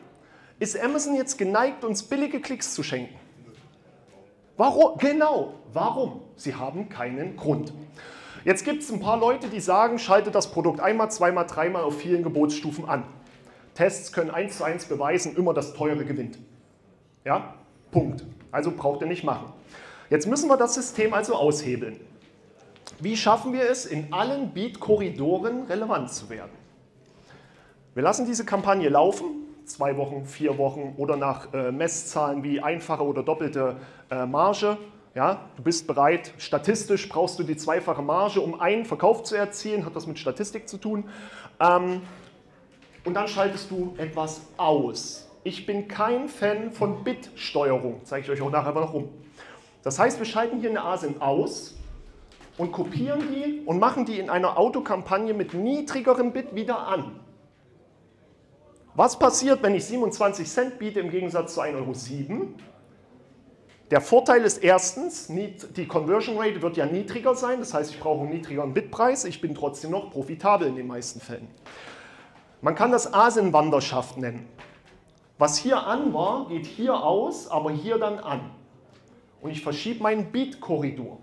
Ist 0.59 0.79
Amazon 0.79 1.15
jetzt 1.15 1.39
geneigt, 1.39 1.83
uns 1.83 2.03
billige 2.03 2.43
Klicks 2.43 2.75
zu 2.75 2.83
schenken? 2.83 3.15
Warum? 4.59 4.99
Genau. 4.99 5.55
Warum? 5.73 6.21
Sie 6.37 6.55
haben 6.55 6.91
keinen 6.91 7.35
Grund. 7.39 7.73
Jetzt 8.45 8.67
gibt 8.67 8.83
es 8.83 8.93
ein 8.93 9.01
paar 9.01 9.19
Leute, 9.19 9.49
die 9.49 9.61
sagen, 9.61 9.99
schalte 9.99 10.31
das 10.31 10.51
Produkt 10.51 10.81
einmal, 10.81 11.11
zweimal, 11.11 11.47
dreimal 11.47 11.83
auf 11.83 11.97
vielen 11.97 12.23
Gebotsstufen 12.23 12.87
an. 12.87 13.05
Tests 13.79 14.13
können 14.13 14.31
eins 14.31 14.59
zu 14.59 14.65
eins 14.65 14.87
beweisen, 14.87 15.37
immer 15.37 15.55
das 15.55 15.73
Teure 15.73 16.05
gewinnt. 16.05 16.37
Ja? 17.25 17.55
Punkt. 17.93 18.25
Also 18.51 18.73
braucht 18.73 19.03
ihr 19.03 19.07
nicht 19.07 19.23
machen. 19.23 19.53
Jetzt 20.11 20.27
müssen 20.27 20.49
wir 20.49 20.57
das 20.57 20.75
System 20.75 21.15
also 21.15 21.37
aushebeln. 21.37 22.01
Wie 22.99 23.17
schaffen 23.17 23.53
wir 23.53 23.71
es, 23.71 23.87
in 23.87 24.13
allen 24.13 24.53
Beat-Korridoren 24.53 25.67
relevant 25.67 26.11
zu 26.11 26.29
werden? 26.29 26.51
Wir 27.95 28.03
lassen 28.03 28.27
diese 28.27 28.45
Kampagne 28.45 28.89
laufen, 28.89 29.47
zwei 29.65 29.97
Wochen, 29.97 30.25
vier 30.25 30.59
Wochen 30.59 30.95
oder 30.97 31.17
nach 31.17 31.53
äh, 31.55 31.71
Messzahlen 31.71 32.43
wie 32.43 32.61
einfache 32.61 33.05
oder 33.05 33.23
doppelte 33.23 33.77
äh, 34.11 34.27
Marge. 34.27 34.77
Ja, 35.15 35.43
du 35.57 35.63
bist 35.63 35.87
bereit, 35.87 36.35
statistisch 36.39 37.09
brauchst 37.09 37.39
du 37.39 37.45
die 37.45 37.57
zweifache 37.57 38.03
Marge, 38.03 38.41
um 38.41 38.59
einen 38.59 38.85
Verkauf 38.85 39.23
zu 39.23 39.37
erzielen, 39.37 39.87
hat 39.87 39.95
das 39.95 40.09
mit 40.09 40.19
Statistik 40.19 40.69
zu 40.69 40.79
tun. 40.79 41.05
Ähm, 41.61 42.03
und 43.09 43.15
dann 43.15 43.27
schaltest 43.27 43.71
du 43.71 43.95
etwas 43.97 44.43
aus. 44.59 45.27
Ich 45.43 45.65
bin 45.65 45.89
kein 45.89 46.29
Fan 46.29 46.73
von 46.73 47.05
Bitsteuerung, 47.05 48.03
zeige 48.05 48.27
ich 48.27 48.31
euch 48.31 48.47
auch 48.47 48.51
nachher 48.51 48.73
noch 48.73 48.93
rum. 48.93 49.09
Das 49.83 49.99
heißt, 49.99 50.19
wir 50.19 50.27
schalten 50.27 50.61
hier 50.61 50.69
eine 50.69 50.85
ASIN 50.85 51.23
aus 51.23 51.75
und 52.59 52.71
kopieren 52.71 53.23
die 53.33 53.63
und 53.65 53.79
machen 53.79 54.05
die 54.05 54.19
in 54.19 54.29
einer 54.29 54.59
Autokampagne 54.59 55.33
mit 55.33 55.55
niedrigerem 55.55 56.35
Bit 56.35 56.55
wieder 56.55 56.87
an. 56.87 57.19
Was 58.95 59.19
passiert, 59.19 59.63
wenn 59.63 59.75
ich 59.75 59.87
27 59.87 60.47
Cent 60.47 60.79
biete 60.79 61.01
im 61.01 61.11
Gegensatz 61.11 61.55
zu 61.55 61.63
1,07 61.63 62.31
Euro? 62.31 62.49
Der 63.91 64.03
Vorteil 64.03 64.43
ist 64.43 64.59
erstens, 64.59 65.29
die 65.29 65.87
Conversion 65.87 66.37
Rate 66.37 66.61
wird 66.61 66.77
ja 66.77 66.85
niedriger 66.85 67.35
sein, 67.35 67.61
das 67.61 67.73
heißt, 67.73 67.91
ich 67.91 68.01
brauche 68.01 68.25
einen 68.25 68.33
niedrigeren 68.33 68.75
Bitpreis, 68.75 69.25
ich 69.25 69.41
bin 69.41 69.55
trotzdem 69.55 69.93
noch 69.93 70.11
profitabel 70.11 70.69
in 70.69 70.77
den 70.77 70.87
meisten 70.87 71.21
Fällen. 71.21 71.49
Man 72.61 72.75
kann 72.75 72.91
das 72.91 73.13
Asenwanderschaft 73.13 74.17
nennen. 74.19 74.49
Was 75.39 75.59
hier 75.59 75.87
an 75.87 76.13
war, 76.13 76.49
geht 76.49 76.67
hier 76.67 77.03
aus, 77.03 77.49
aber 77.49 77.71
hier 77.71 77.99
dann 77.99 78.19
an 78.19 78.51
und 79.41 79.51
ich 79.51 79.63
verschiebe 79.63 80.03
meinen 80.03 80.33
Beat-Korridor. 80.33 81.19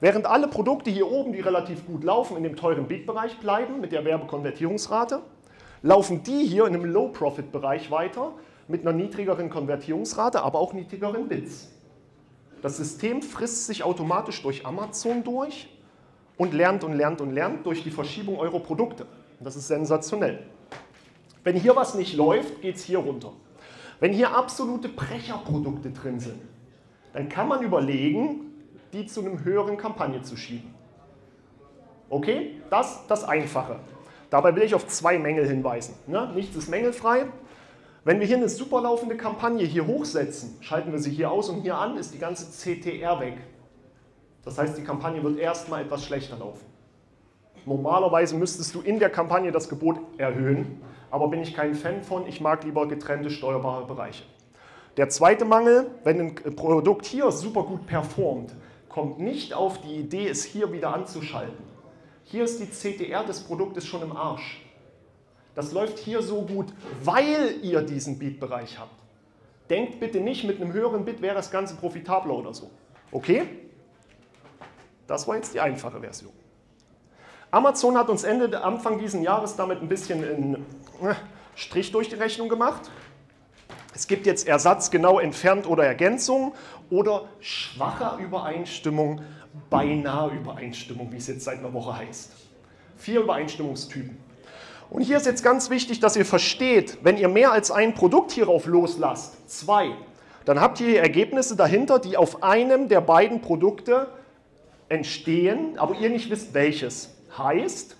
Während 0.00 0.26
alle 0.26 0.48
Produkte 0.48 0.90
hier 0.90 1.10
oben, 1.10 1.32
die 1.32 1.40
relativ 1.40 1.86
gut 1.86 2.04
laufen, 2.04 2.36
in 2.36 2.42
dem 2.42 2.56
teuren 2.56 2.88
Beat-Bereich 2.88 3.38
bleiben 3.38 3.80
mit 3.80 3.92
der 3.92 4.04
Werbekonvertierungsrate, 4.04 5.20
laufen 5.82 6.22
die 6.22 6.46
hier 6.46 6.66
in 6.66 6.74
einem 6.74 6.86
Low-Profit-Bereich 6.86 7.90
weiter 7.90 8.32
mit 8.66 8.82
einer 8.82 8.92
niedrigeren 8.92 9.50
Konvertierungsrate, 9.50 10.42
aber 10.42 10.58
auch 10.58 10.72
niedrigeren 10.72 11.28
Bits. 11.28 11.70
Das 12.62 12.76
System 12.76 13.22
frisst 13.22 13.66
sich 13.66 13.82
automatisch 13.82 14.42
durch 14.42 14.66
Amazon 14.66 15.22
durch 15.24 15.68
und 16.36 16.54
lernt 16.54 16.84
und 16.84 16.94
lernt 16.94 17.20
und 17.20 17.32
lernt 17.32 17.66
durch 17.66 17.82
die 17.82 17.90
Verschiebung 17.90 18.38
eurer 18.38 18.60
Produkte. 18.60 19.06
Das 19.40 19.56
ist 19.56 19.68
sensationell. 19.68 20.46
Wenn 21.44 21.56
hier 21.56 21.76
was 21.76 21.94
nicht 21.94 22.14
läuft, 22.14 22.60
geht 22.62 22.76
es 22.76 22.84
hier 22.84 22.98
runter. 22.98 23.32
Wenn 23.98 24.12
hier 24.12 24.34
absolute 24.34 24.88
Brecherprodukte 24.88 25.90
drin 25.90 26.20
sind, 26.20 26.40
dann 27.12 27.28
kann 27.28 27.48
man 27.48 27.62
überlegen, 27.62 28.52
die 28.92 29.06
zu 29.06 29.20
einem 29.20 29.44
höheren 29.44 29.76
Kampagne 29.76 30.22
zu 30.22 30.36
schieben. 30.36 30.74
Okay, 32.08 32.60
das 32.70 33.06
das 33.06 33.24
Einfache. 33.24 33.78
Dabei 34.30 34.54
will 34.54 34.62
ich 34.62 34.74
auf 34.74 34.86
zwei 34.86 35.18
Mängel 35.18 35.46
hinweisen. 35.46 35.94
Ne? 36.06 36.30
Nichts 36.34 36.56
ist 36.56 36.68
mängelfrei. 36.68 37.26
Wenn 38.04 38.20
wir 38.20 38.26
hier 38.26 38.36
eine 38.36 38.48
super 38.48 38.80
laufende 38.80 39.16
Kampagne 39.16 39.64
hier 39.66 39.86
hochsetzen, 39.86 40.56
schalten 40.60 40.92
wir 40.92 40.98
sie 40.98 41.10
hier 41.10 41.30
aus 41.30 41.50
und 41.50 41.60
hier 41.60 41.76
an, 41.76 41.98
ist 41.98 42.14
die 42.14 42.18
ganze 42.18 42.46
CTR 42.50 43.20
weg. 43.20 43.38
Das 44.44 44.56
heißt, 44.56 44.78
die 44.78 44.82
Kampagne 44.82 45.22
wird 45.22 45.38
erstmal 45.38 45.82
etwas 45.82 46.04
schlechter 46.04 46.38
laufen. 46.38 46.64
Normalerweise 47.66 48.36
müsstest 48.36 48.74
du 48.74 48.80
in 48.80 48.98
der 48.98 49.10
Kampagne 49.10 49.52
das 49.52 49.68
Gebot 49.68 49.98
erhöhen, 50.16 50.80
aber 51.10 51.28
bin 51.28 51.42
ich 51.42 51.54
kein 51.54 51.74
Fan 51.74 52.02
von, 52.02 52.26
ich 52.26 52.40
mag 52.40 52.64
lieber 52.64 52.88
getrennte 52.88 53.30
steuerbare 53.30 53.86
Bereiche. 53.86 54.24
Der 54.96 55.08
zweite 55.08 55.44
Mangel, 55.44 55.90
wenn 56.04 56.20
ein 56.20 56.34
Produkt 56.56 57.06
hier 57.06 57.30
super 57.30 57.62
gut 57.62 57.86
performt, 57.86 58.54
kommt 58.88 59.18
nicht 59.18 59.54
auf 59.54 59.80
die 59.80 59.96
Idee, 59.96 60.28
es 60.28 60.44
hier 60.44 60.72
wieder 60.72 60.94
anzuschalten. 60.94 61.64
Hier 62.24 62.44
ist 62.44 62.60
die 62.60 62.66
CTR 62.66 63.24
des 63.24 63.40
Produktes 63.40 63.86
schon 63.86 64.02
im 64.02 64.16
Arsch. 64.16 64.64
Das 65.54 65.72
läuft 65.72 65.98
hier 65.98 66.22
so 66.22 66.42
gut, 66.42 66.72
weil 67.02 67.56
ihr 67.62 67.82
diesen 67.82 68.18
Bit-Bereich 68.18 68.78
habt. 68.78 68.94
Denkt 69.68 70.00
bitte 70.00 70.20
nicht, 70.20 70.44
mit 70.44 70.60
einem 70.60 70.72
höheren 70.72 71.04
Bit 71.04 71.22
wäre 71.22 71.34
das 71.34 71.50
Ganze 71.50 71.76
profitabler 71.76 72.34
oder 72.34 72.54
so. 72.54 72.70
Okay? 73.12 73.42
Das 75.06 75.26
war 75.26 75.36
jetzt 75.36 75.54
die 75.54 75.60
einfache 75.60 76.00
Version. 76.00 76.32
Amazon 77.50 77.98
hat 77.98 78.08
uns 78.08 78.22
Ende, 78.22 78.62
Anfang 78.62 78.98
dieses 78.98 79.22
Jahres 79.22 79.56
damit 79.56 79.82
ein 79.82 79.88
bisschen 79.88 80.22
einen 80.24 80.54
äh, 81.02 81.14
Strich 81.56 81.90
durch 81.90 82.08
die 82.08 82.14
Rechnung 82.14 82.48
gemacht. 82.48 82.90
Es 83.92 84.06
gibt 84.06 84.24
jetzt 84.24 84.46
Ersatz 84.46 84.90
genau 84.90 85.18
entfernt 85.18 85.68
oder 85.68 85.84
Ergänzung 85.84 86.54
oder 86.90 87.24
schwache 87.40 88.22
Übereinstimmung, 88.22 89.20
beinahe 89.68 90.30
Übereinstimmung, 90.30 91.10
wie 91.12 91.16
es 91.16 91.26
jetzt 91.26 91.44
seit 91.44 91.58
einer 91.58 91.72
Woche 91.72 91.96
heißt. 91.96 92.32
Vier 92.96 93.20
Übereinstimmungstypen. 93.20 94.16
Und 94.88 95.02
hier 95.02 95.16
ist 95.16 95.26
jetzt 95.26 95.42
ganz 95.42 95.70
wichtig, 95.70 95.98
dass 95.98 96.16
ihr 96.16 96.24
versteht, 96.24 96.98
wenn 97.02 97.16
ihr 97.16 97.28
mehr 97.28 97.52
als 97.52 97.70
ein 97.70 97.94
Produkt 97.94 98.30
hierauf 98.30 98.66
loslasst, 98.66 99.50
zwei, 99.50 99.90
dann 100.44 100.60
habt 100.60 100.80
ihr 100.80 101.00
Ergebnisse 101.00 101.56
dahinter, 101.56 101.98
die 101.98 102.16
auf 102.16 102.42
einem 102.44 102.88
der 102.88 103.00
beiden 103.00 103.40
Produkte 103.40 104.08
entstehen, 104.88 105.78
aber 105.78 105.96
ihr 105.96 106.10
nicht 106.10 106.30
wisst 106.30 106.54
welches. 106.54 107.19
Heißt, 107.36 107.96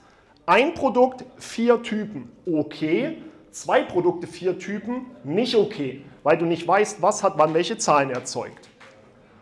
ein 0.46 0.74
Produkt, 0.74 1.24
vier 1.36 1.82
Typen, 1.82 2.30
okay, 2.50 3.22
zwei 3.50 3.82
Produkte, 3.82 4.26
vier 4.26 4.58
Typen 4.58 5.06
nicht 5.24 5.54
okay, 5.54 6.04
weil 6.22 6.38
du 6.38 6.44
nicht 6.44 6.66
weißt, 6.66 7.02
was 7.02 7.22
hat 7.22 7.34
wann 7.36 7.54
welche 7.54 7.78
Zahlen 7.78 8.10
erzeugt. 8.10 8.68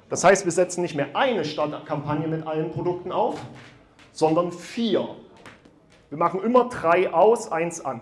Das 0.09 0.25
heißt, 0.25 0.45
wir 0.45 0.53
setzen 0.53 0.83
nicht 0.83 0.95
mehr 0.95 1.09
eine 1.15 1.45
Startkampagne 1.45 2.29
mit 2.29 2.47
allen 2.47 2.71
Produkten 2.71 3.13
auf, 3.13 3.39
sondern 4.13 4.53
vier. 4.53 5.09
Wir 6.09 6.19
machen 6.19 6.43
immer 6.43 6.69
drei 6.69 7.13
aus, 7.13 7.53
eins 7.53 7.85
an. 7.85 8.01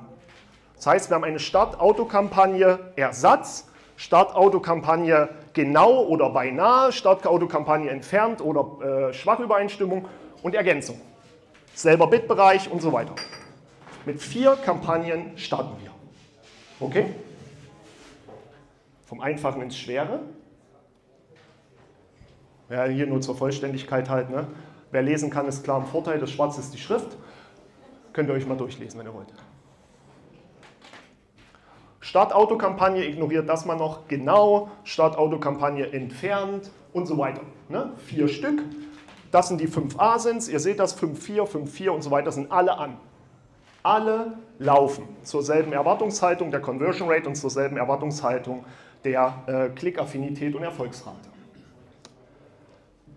Das 0.76 0.86
heißt, 0.86 1.10
wir 1.10 1.16
haben 1.16 1.24
eine 1.24 1.38
Startautokampagne 1.40 2.92
Ersatz, 2.96 3.68
Startautokampagne 3.96 5.30
genau 5.52 6.04
oder 6.04 6.30
beinahe, 6.30 6.92
Startautokampagne 6.92 7.90
entfernt 7.90 8.40
oder 8.40 9.08
äh, 9.08 9.12
Schwachübereinstimmung 9.12 10.06
und 10.42 10.54
Ergänzung. 10.54 11.00
Selber 11.76 12.06
Bitbereich 12.06 12.70
und 12.70 12.80
so 12.80 12.90
weiter. 12.90 13.14
Mit 14.06 14.22
vier 14.22 14.56
Kampagnen 14.56 15.36
starten 15.36 15.76
wir. 15.82 15.90
Okay? 16.80 17.14
Vom 19.04 19.20
Einfachen 19.20 19.60
ins 19.60 19.76
Schwere. 19.76 20.20
Ja, 22.70 22.86
hier 22.86 23.06
nur 23.06 23.20
zur 23.20 23.36
Vollständigkeit 23.36 24.08
halt. 24.08 24.30
Ne? 24.30 24.46
Wer 24.90 25.02
lesen 25.02 25.28
kann, 25.28 25.46
ist 25.46 25.64
klar 25.64 25.78
im 25.78 25.84
Vorteil. 25.84 26.18
Das 26.18 26.30
Schwarze 26.30 26.60
ist 26.60 26.72
die 26.72 26.78
Schrift. 26.78 27.18
Könnt 28.14 28.30
ihr 28.30 28.34
euch 28.34 28.46
mal 28.46 28.56
durchlesen, 28.56 28.98
wenn 28.98 29.06
ihr 29.06 29.12
wollt. 29.12 29.28
Startautokampagne 32.00 33.04
ignoriert 33.04 33.50
das 33.50 33.66
mal 33.66 33.76
noch 33.76 34.08
genau. 34.08 34.70
Startautokampagne 34.84 35.92
entfernt 35.92 36.70
und 36.94 37.04
so 37.04 37.18
weiter. 37.18 37.42
Ne? 37.68 37.92
Vier 38.06 38.28
Stück. 38.28 38.62
Das 39.36 39.48
sind 39.48 39.60
die 39.60 39.66
5 39.66 40.00
Asins. 40.00 40.48
Ihr 40.48 40.60
seht 40.60 40.78
das, 40.78 40.98
5.4, 40.98 41.42
5.4 41.42 41.90
und 41.90 42.00
so 42.00 42.10
weiter 42.10 42.32
sind 42.32 42.50
alle 42.50 42.78
an 42.78 42.96
alle 43.82 44.38
laufen 44.58 45.06
zur 45.24 45.42
selben 45.42 45.74
Erwartungshaltung 45.74 46.50
der 46.50 46.60
Conversion 46.60 47.08
Rate 47.08 47.28
und 47.28 47.36
zur 47.36 47.50
selben 47.50 47.76
Erwartungshaltung 47.76 48.64
der 49.04 49.44
äh, 49.46 49.68
Klickaffinität 49.68 50.54
und 50.54 50.62
Erfolgsrate. 50.62 51.28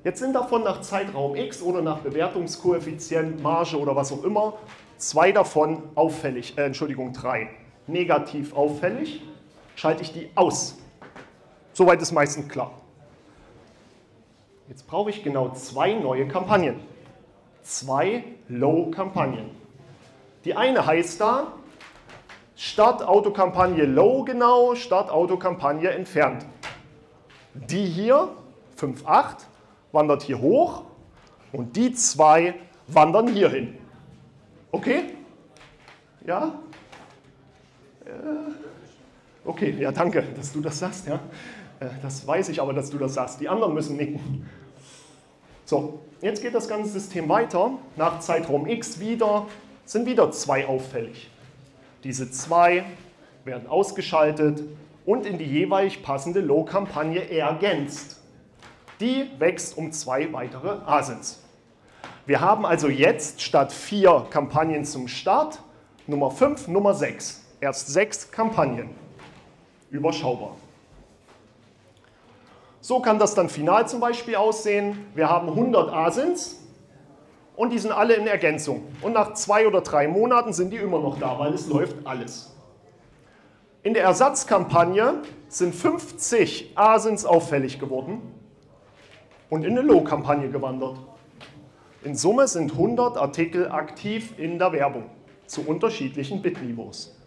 Jetzt 0.04 0.20
sind 0.20 0.34
davon 0.34 0.64
nach 0.64 0.82
Zeitraum 0.82 1.38
X 1.38 1.62
oder 1.62 1.82
nach 1.82 2.00
Bewertungskoeffizient, 2.00 3.42
Marge 3.42 3.80
oder 3.80 3.96
was 3.96 4.12
auch 4.12 4.24
immer, 4.26 4.58
zwei 4.98 5.32
davon 5.32 5.82
auffällig, 5.96 6.58
äh, 6.58 6.66
Entschuldigung, 6.66 7.14
drei 7.14 7.50
negativ 7.88 8.54
auffällig, 8.54 9.24
schalte 9.76 10.04
ich 10.04 10.12
die 10.12 10.30
aus. 10.36 10.78
Soweit 11.72 12.02
ist 12.02 12.12
meistens 12.12 12.50
klar. 12.50 12.74
Jetzt 14.70 14.86
brauche 14.86 15.10
ich 15.10 15.24
genau 15.24 15.50
zwei 15.50 15.94
neue 15.94 16.28
Kampagnen. 16.28 16.80
Zwei 17.64 18.24
Low-Kampagnen. 18.50 19.50
Die 20.46 20.54
eine 20.54 20.86
heißt 20.86 21.20
da, 21.20 21.54
Start 22.56 23.02
Autokampagne 23.02 23.86
Low 23.86 24.24
genau, 24.24 24.76
Start 24.76 25.10
Autokampagne 25.10 25.90
entfernt. 25.90 26.46
Die 27.56 27.84
hier, 27.84 28.30
5.8, 28.80 29.38
wandert 29.92 30.22
hier 30.22 30.40
hoch 30.40 30.84
Und 31.52 31.76
die 31.76 31.94
zwei 31.94 32.54
wandern 32.86 33.28
hierhin. 33.28 33.76
Okay? 34.72 35.16
Ja? 36.28 36.60
Äh, 38.06 38.10
okay, 39.46 39.76
ja, 39.80 39.92
danke, 39.92 40.24
dass 40.36 40.54
du 40.54 40.62
das 40.62 40.78
sagst. 40.78 41.08
Ja? 41.08 41.20
Äh, 41.80 41.88
das 42.04 42.28
weiß 42.28 42.50
ich 42.50 42.62
aber, 42.62 42.74
dass 42.74 42.92
du 42.92 43.00
das 43.00 43.16
sagst. 43.16 43.42
Die 43.42 43.50
anderen 43.50 43.74
müssen 43.74 43.98
nicken. 43.98 44.46
So, 45.70 46.00
jetzt 46.22 46.42
geht 46.42 46.56
das 46.56 46.68
ganze 46.68 46.90
System 46.90 47.30
weiter. 47.30 47.74
Nach 47.96 48.20
Zeitraum 48.22 48.66
x 48.66 49.00
wieder 49.00 49.46
sind 49.86 50.08
wieder 50.08 50.32
zwei 50.32 50.66
auffällig. 50.66 51.30
Diese 52.04 52.32
zwei 52.32 52.86
werden 53.46 53.70
ausgeschaltet 53.70 54.64
und 55.06 55.28
in 55.28 55.38
die 55.38 55.46
jeweilig 55.46 56.02
passende 56.02 56.40
Low-Kampagne 56.40 57.30
ergänzt. 57.30 58.20
Die 59.00 59.30
wächst 59.38 59.78
um 59.78 59.92
zwei 59.92 60.34
weitere 60.34 60.80
Asins. 60.88 61.40
Wir 62.26 62.42
haben 62.42 62.66
also 62.66 62.88
jetzt 62.88 63.40
statt 63.40 63.72
vier 63.72 64.26
Kampagnen 64.32 64.86
zum 64.86 65.08
Start 65.08 65.62
Nummer 66.08 66.32
5, 66.32 66.68
Nummer 66.68 66.96
6. 66.96 67.46
Erst 67.62 67.90
sechs 67.90 68.32
Kampagnen. 68.32 68.90
Überschaubar. 69.92 70.56
So 72.82 73.02
kann 73.02 73.20
das 73.20 73.36
dann 73.36 73.50
final 73.50 73.88
zum 73.88 74.00
Beispiel 74.00 74.36
aussehen. 74.36 75.06
Wir 75.14 75.30
haben 75.30 75.50
100 75.50 75.92
Asins 75.92 76.60
und 77.56 77.72
die 77.72 77.80
sind 77.80 77.92
alle 77.92 78.14
in 78.14 78.26
Ergänzung. 78.26 78.84
Und 79.02 79.14
nach 79.14 79.34
zwei 79.34 79.68
oder 79.68 79.82
drei 79.82 80.08
Monaten 80.08 80.54
sind 80.54 80.72
die 80.72 80.78
immer 80.78 81.00
noch 81.00 81.20
da, 81.20 81.38
weil 81.38 81.54
es 81.54 81.68
läuft 81.68 81.96
alles. 82.06 82.56
In 83.84 83.94
der 83.94 84.04
Ersatzkampagne 84.04 85.22
sind 85.50 85.76
50 85.76 86.74
Asins 86.76 87.26
auffällig 87.26 87.80
geworden 87.80 88.22
und 89.50 89.66
in 89.66 89.78
eine 89.78 89.82
Low-Kampagne 89.82 90.50
gewandert. 90.50 90.98
In 92.04 92.16
Summe 92.16 92.48
sind 92.48 92.72
100 92.72 93.18
Artikel 93.18 93.70
aktiv 93.70 94.34
in 94.38 94.58
der 94.58 94.72
Werbung 94.72 95.10
zu 95.48 95.66
unterschiedlichen 95.68 96.42
Bitniveaus. 96.42 97.18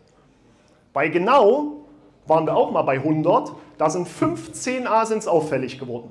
Bei 0.95 1.09
genau 1.09 1.82
waren 2.27 2.47
wir 2.47 2.57
auch 2.57 2.71
mal 2.71 2.83
bei 2.83 2.95
100, 2.95 3.53
da 3.79 3.91
sind 3.91 4.09
15 4.09 4.87
Asins 4.87 5.27
auffällig 5.27 5.79
geworden. 5.79 6.11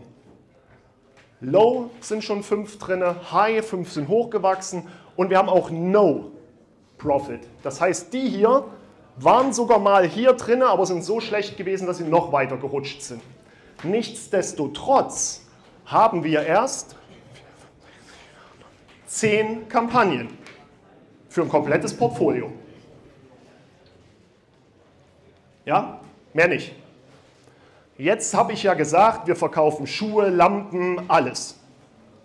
Low 1.39 1.89
sind 2.01 2.23
schon 2.23 2.43
5 2.43 2.77
drin, 2.77 3.03
High 3.31 3.65
5 3.65 3.91
sind 3.91 4.07
hochgewachsen 4.07 4.87
und 5.15 5.29
wir 5.29 5.37
haben 5.37 5.49
auch 5.49 5.71
No 5.71 6.31
Profit. 6.97 7.41
Das 7.63 7.81
heißt, 7.81 8.13
die 8.13 8.29
hier 8.29 8.65
waren 9.17 9.53
sogar 9.53 9.79
mal 9.79 10.07
hier 10.07 10.33
drin, 10.33 10.61
aber 10.61 10.85
sind 10.85 11.03
so 11.03 11.19
schlecht 11.19 11.57
gewesen, 11.57 11.87
dass 11.87 11.97
sie 11.97 12.03
noch 12.03 12.31
weiter 12.31 12.57
gerutscht 12.57 13.01
sind. 13.01 13.21
Nichtsdestotrotz 13.83 15.45
haben 15.85 16.23
wir 16.23 16.43
erst 16.43 16.95
10 19.07 19.67
Kampagnen 19.67 20.29
für 21.27 21.41
ein 21.41 21.49
komplettes 21.49 21.95
Portfolio. 21.95 22.51
Ja, 25.65 26.00
mehr 26.33 26.47
nicht. 26.47 26.73
Jetzt 27.97 28.33
habe 28.33 28.53
ich 28.53 28.63
ja 28.63 28.73
gesagt, 28.73 29.27
wir 29.27 29.35
verkaufen 29.35 29.85
Schuhe, 29.85 30.29
Lampen, 30.29 31.09
alles. 31.09 31.59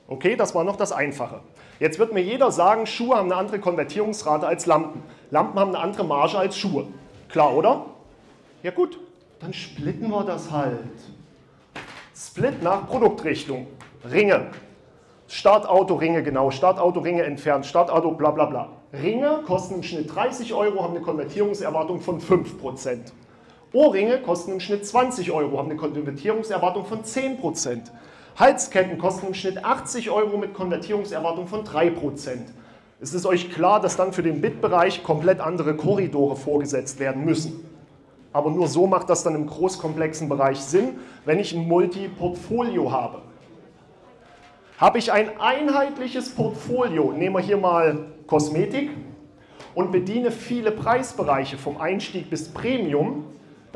Okay, 0.08 0.36
das 0.36 0.54
war 0.54 0.64
noch 0.64 0.76
das 0.76 0.92
Einfache. 0.92 1.40
Jetzt 1.78 1.98
wird 1.98 2.14
mir 2.14 2.22
jeder 2.22 2.50
sagen, 2.50 2.86
Schuhe 2.86 3.16
haben 3.16 3.30
eine 3.30 3.36
andere 3.38 3.58
Konvertierungsrate 3.58 4.46
als 4.46 4.66
Lampen. 4.66 5.02
Lampen 5.30 5.58
haben 5.58 5.74
eine 5.74 5.80
andere 5.80 6.04
Marge 6.04 6.38
als 6.38 6.56
Schuhe. 6.56 6.86
Klar, 7.28 7.54
oder? 7.54 7.86
Ja 8.62 8.70
gut, 8.70 8.98
dann 9.40 9.52
splitten 9.52 10.08
wir 10.08 10.24
das 10.24 10.50
halt. 10.50 10.78
Split 12.16 12.62
nach 12.62 12.86
Produktrichtung. 12.86 13.66
Ringe. 14.10 14.46
Startauto-Ringe, 15.28 16.22
genau. 16.22 16.50
Startauto-Ringe 16.50 17.24
entfernt. 17.24 17.66
Startauto, 17.66 18.12
bla 18.12 18.30
bla 18.30 18.46
bla. 18.46 18.68
Ringe 18.92 19.42
kosten 19.46 19.74
im 19.74 19.82
Schnitt 19.82 20.14
30 20.14 20.54
Euro, 20.54 20.82
haben 20.82 20.94
eine 20.94 21.04
Konvertierungserwartung 21.04 22.00
von 22.00 22.20
5%. 22.20 23.12
Ohrringe 23.72 24.20
kosten 24.22 24.52
im 24.52 24.60
Schnitt 24.60 24.86
20 24.86 25.32
Euro, 25.32 25.58
haben 25.58 25.70
eine 25.70 25.76
Konvertierungserwartung 25.76 26.84
von 26.84 27.02
10%. 27.02 27.90
Halsketten 28.36 28.98
kosten 28.98 29.28
im 29.28 29.34
Schnitt 29.34 29.64
80 29.64 30.10
Euro 30.10 30.36
mit 30.36 30.54
Konvertierungserwartung 30.54 31.46
von 31.48 31.64
3%. 31.64 31.92
Es 33.00 33.12
ist 33.12 33.26
euch 33.26 33.50
klar, 33.50 33.80
dass 33.80 33.96
dann 33.96 34.12
für 34.12 34.22
den 34.22 34.40
Bit-Bereich 34.40 35.02
komplett 35.02 35.40
andere 35.40 35.76
Korridore 35.76 36.36
vorgesetzt 36.36 36.98
werden 36.98 37.24
müssen. 37.24 37.68
Aber 38.32 38.50
nur 38.50 38.68
so 38.68 38.86
macht 38.86 39.10
das 39.10 39.22
dann 39.22 39.34
im 39.34 39.46
großkomplexen 39.46 40.28
Bereich 40.28 40.60
Sinn, 40.60 40.98
wenn 41.24 41.38
ich 41.38 41.54
ein 41.54 41.66
Multi-Portfolio 41.66 42.92
habe. 42.92 43.22
Habe 44.78 44.98
ich 44.98 45.10
ein 45.10 45.40
einheitliches 45.40 46.34
Portfolio, 46.34 47.12
nehmen 47.12 47.34
wir 47.34 47.40
hier 47.40 47.56
mal 47.56 48.12
Kosmetik 48.26 48.90
und 49.74 49.90
bediene 49.90 50.30
viele 50.30 50.70
Preisbereiche 50.70 51.56
vom 51.56 51.80
Einstieg 51.80 52.28
bis 52.28 52.48
Premium, 52.52 53.24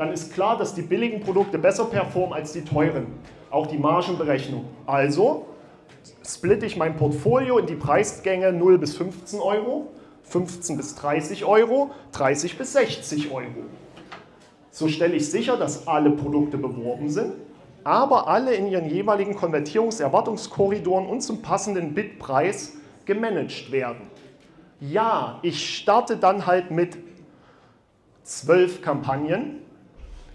dann 0.01 0.11
ist 0.11 0.33
klar, 0.33 0.57
dass 0.57 0.73
die 0.73 0.81
billigen 0.81 1.19
Produkte 1.19 1.59
besser 1.59 1.85
performen 1.85 2.33
als 2.33 2.53
die 2.53 2.63
teuren. 2.63 3.05
Auch 3.51 3.67
die 3.67 3.77
Margenberechnung. 3.77 4.65
Also 4.87 5.45
splitte 6.27 6.65
ich 6.65 6.75
mein 6.75 6.97
Portfolio 6.97 7.59
in 7.59 7.67
die 7.67 7.75
Preisgänge 7.75 8.51
0 8.51 8.79
bis 8.79 8.97
15 8.97 9.39
Euro, 9.39 9.91
15 10.23 10.75
bis 10.75 10.95
30 10.95 11.45
Euro, 11.45 11.91
30 12.13 12.57
bis 12.57 12.73
60 12.73 13.31
Euro. 13.31 13.65
So 14.71 14.87
stelle 14.87 15.13
ich 15.13 15.29
sicher, 15.29 15.55
dass 15.55 15.87
alle 15.87 16.09
Produkte 16.09 16.57
beworben 16.57 17.11
sind, 17.11 17.33
aber 17.83 18.27
alle 18.27 18.55
in 18.55 18.65
ihren 18.65 18.89
jeweiligen 18.89 19.35
Konvertierungserwartungskorridoren 19.35 21.05
und 21.05 21.21
zum 21.21 21.43
passenden 21.43 21.93
Bitpreis 21.93 22.73
gemanagt 23.05 23.71
werden. 23.71 24.07
Ja, 24.79 25.37
ich 25.43 25.77
starte 25.77 26.17
dann 26.17 26.47
halt 26.47 26.71
mit 26.71 26.97
zwölf 28.23 28.81
Kampagnen, 28.81 29.60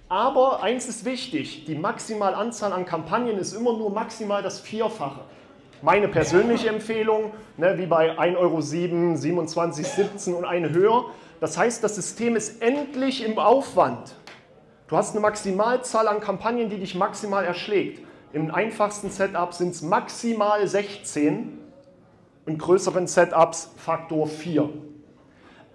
aber 0.08 0.62
eins 0.62 0.86
ist 0.86 1.04
wichtig, 1.04 1.64
die 1.64 1.74
Maximalanzahl 1.74 2.72
an 2.72 2.86
Kampagnen 2.86 3.38
ist 3.38 3.52
immer 3.52 3.72
nur 3.72 3.90
maximal 3.90 4.42
das 4.42 4.60
Vierfache. 4.60 5.20
Meine 5.82 6.08
persönliche 6.08 6.68
Empfehlung, 6.68 7.32
ne, 7.56 7.76
wie 7.76 7.86
bei 7.86 8.16
1,07 8.18 8.36
Euro, 8.36 8.58
27,17 8.58 10.32
und 10.32 10.44
eine 10.44 10.70
höher. 10.70 11.06
Das 11.40 11.58
heißt, 11.58 11.82
das 11.82 11.96
System 11.96 12.36
ist 12.36 12.62
endlich 12.62 13.24
im 13.24 13.38
Aufwand. 13.38 14.14
Du 14.88 14.96
hast 14.96 15.12
eine 15.12 15.20
Maximalzahl 15.20 16.06
an 16.06 16.20
Kampagnen, 16.20 16.70
die 16.70 16.78
dich 16.78 16.94
maximal 16.94 17.44
erschlägt. 17.44 18.00
Im 18.32 18.54
einfachsten 18.54 19.10
Setup 19.10 19.52
sind 19.52 19.70
es 19.70 19.82
maximal 19.82 20.66
16, 20.66 21.58
in 22.46 22.58
größeren 22.58 23.06
Setups 23.08 23.72
Faktor 23.76 24.28
4 24.28 24.70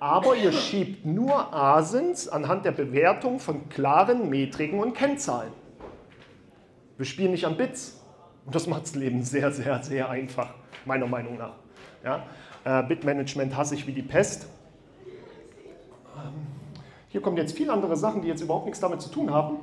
aber 0.01 0.35
ihr 0.35 0.51
schiebt 0.51 1.05
nur 1.05 1.53
Asins 1.53 2.27
anhand 2.27 2.65
der 2.65 2.71
Bewertung 2.71 3.39
von 3.39 3.69
klaren 3.69 4.31
Metriken 4.31 4.79
und 4.79 4.95
Kennzahlen. 4.95 5.53
Wir 6.97 7.05
spielen 7.05 7.29
nicht 7.29 7.45
an 7.45 7.55
Bits 7.55 8.01
und 8.47 8.55
das 8.55 8.65
macht 8.65 8.81
das 8.81 8.95
Leben 8.95 9.21
sehr, 9.23 9.51
sehr, 9.51 9.83
sehr 9.83 10.09
einfach, 10.09 10.55
meiner 10.85 11.05
Meinung 11.05 11.37
nach. 11.37 11.53
Ja? 12.03 12.23
Äh, 12.63 12.81
Bitmanagement 12.87 13.55
hasse 13.55 13.75
ich 13.75 13.85
wie 13.85 13.91
die 13.91 14.01
Pest. 14.01 14.47
Ähm, 16.17 16.33
hier 17.09 17.21
kommen 17.21 17.37
jetzt 17.37 17.55
viele 17.55 17.71
andere 17.71 17.95
Sachen, 17.95 18.23
die 18.23 18.27
jetzt 18.27 18.41
überhaupt 18.41 18.65
nichts 18.65 18.79
damit 18.79 19.01
zu 19.01 19.11
tun 19.11 19.31
haben. 19.31 19.57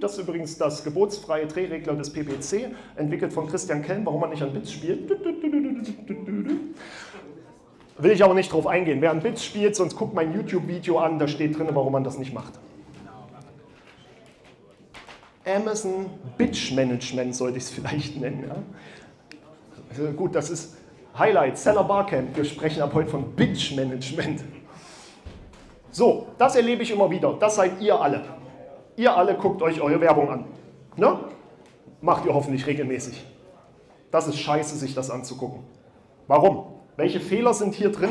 Das 0.00 0.12
ist 0.12 0.18
übrigens 0.20 0.56
das 0.56 0.82
gebotsfreie 0.82 1.46
Drehregler 1.46 1.94
des 1.94 2.10
PPC, 2.10 2.70
entwickelt 2.96 3.32
von 3.32 3.46
Christian 3.48 3.82
Kelm, 3.82 4.06
warum 4.06 4.20
man 4.20 4.30
nicht 4.30 4.42
an 4.42 4.52
Bits 4.52 4.72
spielt. 4.72 5.10
Will 7.98 8.12
ich 8.12 8.24
aber 8.24 8.34
nicht 8.34 8.52
drauf 8.52 8.66
eingehen. 8.66 9.00
Wer 9.02 9.10
an 9.10 9.20
Bits 9.20 9.44
spielt, 9.44 9.76
sonst 9.76 9.96
guckt 9.96 10.14
mein 10.14 10.34
YouTube-Video 10.34 10.98
an, 10.98 11.18
da 11.18 11.28
steht 11.28 11.58
drin, 11.58 11.68
warum 11.72 11.92
man 11.92 12.02
das 12.02 12.18
nicht 12.18 12.32
macht. 12.32 12.54
Amazon 15.44 16.06
Bitch 16.38 16.72
Management 16.72 17.34
sollte 17.34 17.58
ich 17.58 17.64
es 17.64 17.70
vielleicht 17.70 18.20
nennen. 18.20 18.44
Ja? 18.46 18.56
Also 19.90 20.12
gut, 20.12 20.34
das 20.34 20.50
ist 20.50 20.76
Highlight, 21.18 21.58
Seller 21.58 21.84
Barcamp. 21.84 22.36
Wir 22.36 22.44
sprechen 22.44 22.82
ab 22.82 22.92
heute 22.94 23.10
von 23.10 23.32
Bitch 23.32 23.74
Management. 23.74 24.42
So, 25.90 26.28
das 26.38 26.56
erlebe 26.56 26.82
ich 26.82 26.90
immer 26.90 27.10
wieder. 27.10 27.36
Das 27.38 27.56
seid 27.56 27.80
ihr 27.80 28.00
alle. 28.00 28.39
Ihr 29.00 29.16
alle 29.16 29.34
guckt 29.34 29.62
euch 29.62 29.80
eure 29.80 29.98
Werbung 30.02 30.28
an. 30.28 30.44
Ne? 30.96 31.18
Macht 32.02 32.26
ihr 32.26 32.34
hoffentlich 32.34 32.66
regelmäßig. 32.66 33.24
Das 34.10 34.28
ist 34.28 34.38
scheiße, 34.38 34.76
sich 34.76 34.94
das 34.94 35.10
anzugucken. 35.10 35.60
Warum? 36.26 36.66
Welche 36.98 37.18
Fehler 37.18 37.54
sind 37.54 37.72
hier 37.72 37.90
drin? 37.92 38.10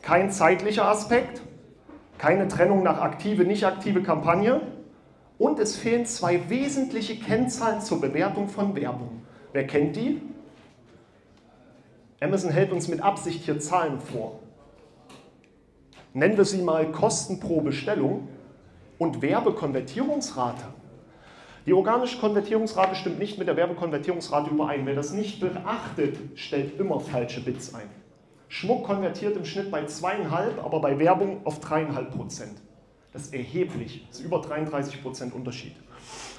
Kein 0.00 0.30
zeitlicher 0.30 0.86
Aspekt, 0.86 1.42
keine 2.16 2.48
Trennung 2.48 2.82
nach 2.82 3.02
aktive, 3.02 3.44
nicht 3.44 3.66
aktive 3.66 4.02
Kampagne 4.02 4.62
und 5.36 5.58
es 5.58 5.76
fehlen 5.76 6.06
zwei 6.06 6.48
wesentliche 6.48 7.16
Kennzahlen 7.16 7.82
zur 7.82 8.00
Bewertung 8.00 8.48
von 8.48 8.74
Werbung. 8.74 9.26
Wer 9.52 9.66
kennt 9.66 9.94
die? 9.94 10.22
Amazon 12.18 12.50
hält 12.50 12.72
uns 12.72 12.88
mit 12.88 13.02
Absicht 13.02 13.44
hier 13.44 13.60
Zahlen 13.60 14.00
vor. 14.00 14.39
Nennen 16.12 16.36
wir 16.36 16.44
sie 16.44 16.62
mal 16.62 16.90
Kosten 16.90 17.38
pro 17.38 17.60
Bestellung. 17.60 18.28
und 18.98 19.22
Werbekonvertierungsrate. 19.22 20.64
Die 21.64 21.72
organische 21.72 22.18
Konvertierungsrate 22.18 22.94
stimmt 22.94 23.18
nicht 23.18 23.38
mit 23.38 23.48
der 23.48 23.56
Werbekonvertierungsrate 23.56 24.50
überein. 24.50 24.84
Wer 24.84 24.94
das 24.94 25.12
nicht 25.12 25.40
beachtet, 25.40 26.18
stellt 26.34 26.78
immer 26.78 27.00
falsche 27.00 27.40
Bits 27.40 27.74
ein. 27.74 27.88
Schmuck 28.48 28.84
konvertiert 28.84 29.36
im 29.36 29.46
Schnitt 29.46 29.70
bei 29.70 29.86
zweieinhalb, 29.86 30.62
aber 30.62 30.80
bei 30.80 30.98
Werbung 30.98 31.40
auf 31.44 31.60
dreieinhalb 31.60 32.10
Prozent. 32.10 32.60
Das 33.12 33.22
ist 33.22 33.34
erheblich, 33.34 34.04
das 34.08 34.20
ist 34.20 34.26
über 34.26 34.40
33 34.40 35.02
Prozent 35.02 35.34
Unterschied. 35.34 35.72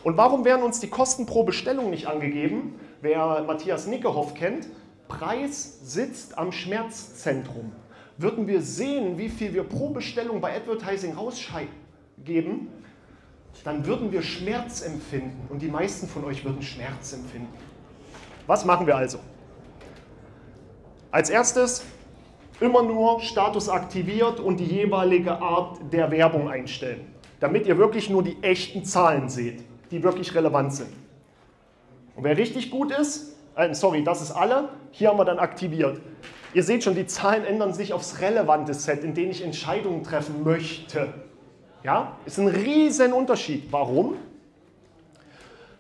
Und 0.04 0.18
warum 0.18 0.46
werden 0.46 0.64
uns 0.64 0.80
die 0.80 0.90
Kosten 0.90 1.26
pro 1.26 1.44
Bestellung 1.44 1.90
nicht 1.90 2.08
angegeben? 2.08 2.76
Wer 3.02 3.44
Matthias 3.48 3.88
Nickehoff 3.88 4.36
kennt, 4.36 4.68
Preis 5.08 5.80
sitzt 5.84 6.38
am 6.38 6.52
Schmerzzentrum. 6.52 7.72
Würden 8.22 8.48
wir 8.48 8.62
sehen, 8.62 9.18
wie 9.18 9.30
viel 9.30 9.52
wir 9.52 9.64
pro 9.64 9.90
Bestellung 9.90 10.42
bei 10.42 10.56
Advertising 10.56 11.16
rausgeben, 11.16 12.68
dann 13.64 13.86
würden 13.88 14.12
wir 14.12 14.22
Schmerz 14.22 14.82
empfinden 14.82 15.48
und 15.50 15.60
die 15.60 15.68
meisten 15.68 16.08
von 16.08 16.24
euch 16.26 16.46
würden 16.46 16.62
Schmerz 16.62 17.14
empfinden. 17.14 17.52
Was 18.46 18.64
machen 18.64 18.86
wir 18.86 18.96
also? 18.96 19.18
Als 21.10 21.32
erstes 21.32 21.84
immer 22.60 22.84
nur 22.84 23.22
Status 23.22 23.70
aktiviert 23.70 24.40
und 24.40 24.58
die 24.58 24.66
jeweilige 24.66 25.42
Art 25.42 25.80
der 25.92 26.12
Werbung 26.12 26.48
einstellen, 26.48 27.08
damit 27.40 27.66
ihr 27.66 27.80
wirklich 27.80 28.08
nur 28.08 28.22
die 28.22 28.38
echten 28.44 28.86
Zahlen 28.86 29.30
seht, 29.30 29.64
die 29.90 30.04
wirklich 30.04 30.36
relevant 30.36 30.74
sind. 30.76 30.94
Und 32.16 32.24
wer 32.24 32.38
richtig 32.38 32.70
gut 32.70 32.92
ist, 32.92 33.36
äh, 33.56 33.74
sorry, 33.74 34.04
das 34.04 34.22
ist 34.22 34.32
alle, 34.32 34.70
hier 34.92 35.10
haben 35.10 35.18
wir 35.18 35.26
dann 35.26 35.40
aktiviert. 35.40 36.00
Ihr 36.54 36.64
seht 36.64 36.84
schon, 36.84 36.96
die 36.96 37.06
Zahlen 37.06 37.46
ändern 37.46 37.74
sich 37.74 37.94
aufs 37.94 38.20
relevante 38.20 38.74
Set, 38.74 39.04
in 39.04 39.14
dem 39.14 39.30
ich 39.32 39.44
Entscheidungen 39.44 40.04
treffen 40.04 40.44
möchte. 40.44 41.14
Ja, 41.84 42.18
ist 42.26 42.38
ein 42.38 42.48
riesen 42.48 43.14
Unterschied. 43.14 43.72
Warum? 43.72 44.16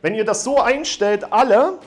Wenn 0.01 0.15
ihr 0.15 0.25
das 0.25 0.43
so 0.43 0.59
einstellt, 0.59 1.31
alle, 1.31 1.77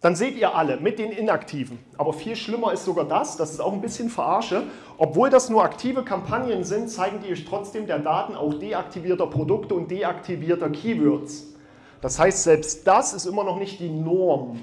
dann 0.00 0.14
seht 0.14 0.36
ihr 0.36 0.54
alle 0.54 0.76
mit 0.76 0.98
den 0.98 1.10
Inaktiven. 1.10 1.78
Aber 1.96 2.12
viel 2.12 2.36
schlimmer 2.36 2.72
ist 2.72 2.84
sogar 2.84 3.06
das, 3.06 3.36
das 3.36 3.50
ist 3.50 3.60
auch 3.60 3.72
ein 3.72 3.80
bisschen 3.80 4.10
verarsche, 4.10 4.62
obwohl 4.98 5.30
das 5.30 5.48
nur 5.48 5.64
aktive 5.64 6.04
Kampagnen 6.04 6.64
sind, 6.64 6.90
zeigen 6.90 7.20
die 7.26 7.32
euch 7.32 7.44
trotzdem 7.46 7.86
der 7.86 7.98
Daten 7.98 8.36
auch 8.36 8.54
deaktivierter 8.54 9.26
Produkte 9.26 9.74
und 9.74 9.90
deaktivierter 9.90 10.70
Keywords. 10.70 11.54
Das 12.02 12.18
heißt, 12.18 12.44
selbst 12.44 12.86
das 12.86 13.14
ist 13.14 13.26
immer 13.26 13.42
noch 13.42 13.58
nicht 13.58 13.80
die 13.80 13.88
Norm. 13.88 14.60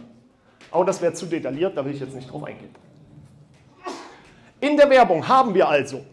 Aber 0.72 0.86
das 0.86 1.02
wäre 1.02 1.13
zu 1.13 1.26
detailliert, 1.26 1.76
da 1.76 1.84
will 1.84 1.93
ich 1.93 2.00
jetzt 2.00 2.15
nicht 2.15 2.32
drauf 2.32 2.43
eingehen. 2.43 2.74
In 4.63 4.78
der 4.78 4.89
Werbung 4.89 5.28
haben 5.28 5.54
wir 5.54 5.67
also 5.67 6.06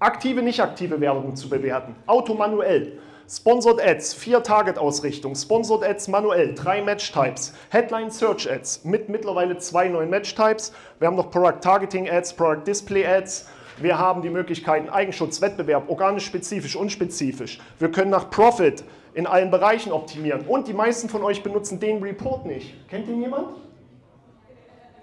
aktive, 0.00 0.42
nicht 0.42 0.58
aktive 0.58 1.00
Werbung 1.00 1.36
zu 1.36 1.48
bewerten. 1.48 1.94
Auto 2.08 2.34
manuell. 2.34 2.98
Sponsored 3.28 3.80
Ads, 3.80 4.14
vier 4.14 4.42
Target-Ausrichtung, 4.42 5.36
Sponsored 5.36 5.84
Ads 5.84 6.08
manuell, 6.08 6.52
drei 6.52 6.82
Match-Types, 6.82 7.54
Headline 7.70 8.10
Search 8.10 8.50
Ads 8.50 8.84
mit 8.84 9.08
mittlerweile 9.08 9.56
zwei 9.58 9.86
neuen 9.86 10.10
Match-Types. 10.10 10.72
Wir 10.98 11.06
haben 11.06 11.14
noch 11.14 11.30
Product 11.30 11.60
Targeting 11.60 12.10
Ads, 12.10 12.32
Product 12.32 12.64
Display 12.66 13.06
Ads. 13.06 13.48
Wir 13.78 13.96
haben 13.96 14.20
die 14.20 14.30
Möglichkeiten 14.30 14.88
Eigenschutz, 14.88 15.40
Wettbewerb, 15.40 15.88
organisch 15.88 16.26
spezifisch, 16.26 16.74
unspezifisch. 16.74 17.60
Wir 17.78 17.92
können 17.92 18.10
nach 18.10 18.30
Profit 18.30 18.82
in 19.14 19.28
allen 19.28 19.52
Bereichen 19.52 19.92
optimieren. 19.92 20.44
Und 20.48 20.66
die 20.66 20.74
meisten 20.74 21.08
von 21.08 21.22
euch 21.22 21.44
benutzen 21.44 21.78
den 21.78 22.02
Report 22.02 22.46
nicht. 22.46 22.74
Kennt 22.88 23.06
ihn 23.06 23.22
jemand? 23.22 23.58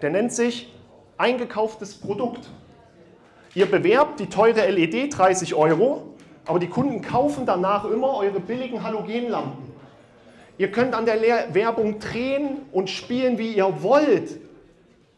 Der 0.02 0.10
nennt 0.10 0.34
sich 0.34 0.76
eingekauftes 1.18 1.96
Produkt. 1.96 2.50
Ihr 3.56 3.66
bewerbt 3.66 4.20
die 4.20 4.28
teure 4.28 4.70
LED 4.70 5.18
30 5.18 5.56
Euro, 5.56 6.14
aber 6.46 6.60
die 6.60 6.68
Kunden 6.68 7.02
kaufen 7.02 7.46
danach 7.46 7.86
immer 7.86 8.18
eure 8.18 8.40
billigen 8.40 8.84
Halogenlampen. 8.84 9.70
Ihr 10.58 10.72
könnt 10.72 10.94
an 10.94 11.06
der 11.06 11.22
Werbung 11.54 12.00
drehen 12.00 12.58
und 12.72 12.90
spielen, 12.90 13.38
wie 13.38 13.54
ihr 13.54 13.82
wollt. 13.82 14.40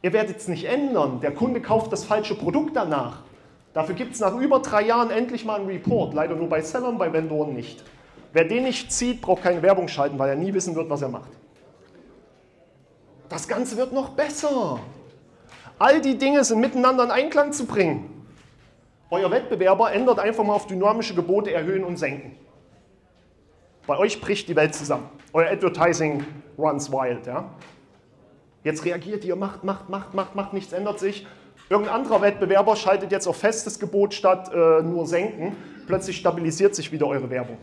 Ihr 0.04 0.14
werdet 0.14 0.38
es 0.38 0.48
nicht 0.48 0.66
ändern. 0.66 1.20
Der 1.22 1.32
Kunde 1.32 1.62
kauft 1.62 1.92
das 1.92 2.04
falsche 2.04 2.36
Produkt 2.36 2.76
danach. 2.76 3.22
Dafür 3.74 3.96
gibt 3.96 4.14
es 4.14 4.20
nach 4.20 4.36
über 4.36 4.60
drei 4.60 4.84
Jahren 4.84 5.10
endlich 5.10 5.46
mal 5.46 5.60
einen 5.60 5.68
Report. 5.68 6.14
Leider 6.14 6.36
nur 6.36 6.48
bei 6.48 6.62
Sellern, 6.62 6.98
bei 6.98 7.12
Vendoren 7.12 7.54
nicht. 7.54 7.84
Wer 8.34 8.46
den 8.46 8.64
nicht 8.64 8.92
zieht, 8.92 9.22
braucht 9.22 9.44
keine 9.44 9.62
Werbung 9.62 9.88
schalten, 9.88 10.20
weil 10.20 10.30
er 10.30 10.36
nie 10.36 10.54
wissen 10.54 10.76
wird, 10.76 10.90
was 10.90 11.02
er 11.02 11.10
macht. 11.10 11.32
Das 13.30 13.48
Ganze 13.48 13.78
wird 13.78 13.94
noch 13.94 14.10
besser. 14.10 14.80
All 15.80 16.02
die 16.02 16.18
Dinge 16.18 16.44
sind 16.44 16.60
miteinander 16.60 17.06
in 17.06 17.12
Einklang 17.12 17.52
zu 17.52 17.66
bringen. 17.66 18.11
Euer 19.12 19.30
Wettbewerber 19.30 19.92
ändert 19.92 20.20
einfach 20.20 20.46
mal 20.46 20.54
auf 20.54 20.68
dynamische 20.68 21.14
Gebote 21.14 21.52
erhöhen 21.52 21.84
und 21.84 21.98
senken. 21.98 22.38
Bei 23.86 23.98
euch 23.98 24.22
bricht 24.22 24.48
die 24.48 24.56
Welt 24.56 24.74
zusammen. 24.74 25.10
Euer 25.34 25.52
Advertising 25.52 26.26
runs 26.58 26.90
wild. 26.90 27.28
Ja? 27.28 27.50
Jetzt 28.64 28.86
reagiert 28.86 29.26
ihr, 29.26 29.36
macht, 29.36 29.66
macht, 29.66 29.90
macht, 29.90 30.14
macht, 30.14 30.36
macht, 30.36 30.54
nichts 30.54 30.72
ändert 30.72 31.00
sich. 31.00 31.28
Irgendein 31.70 31.96
anderer 31.96 32.22
Wettbewerber 32.22 32.78
schaltet 32.78 33.12
jetzt 33.12 33.28
auf 33.28 33.36
festes 33.36 33.80
Gebot 33.80 34.14
statt 34.14 34.50
äh, 34.54 34.82
nur 34.82 35.06
senken. 35.06 35.58
Plötzlich 35.88 36.16
stabilisiert 36.16 36.74
sich 36.74 36.94
wieder 36.94 37.08
eure 37.08 37.30
Werbung. 37.30 37.58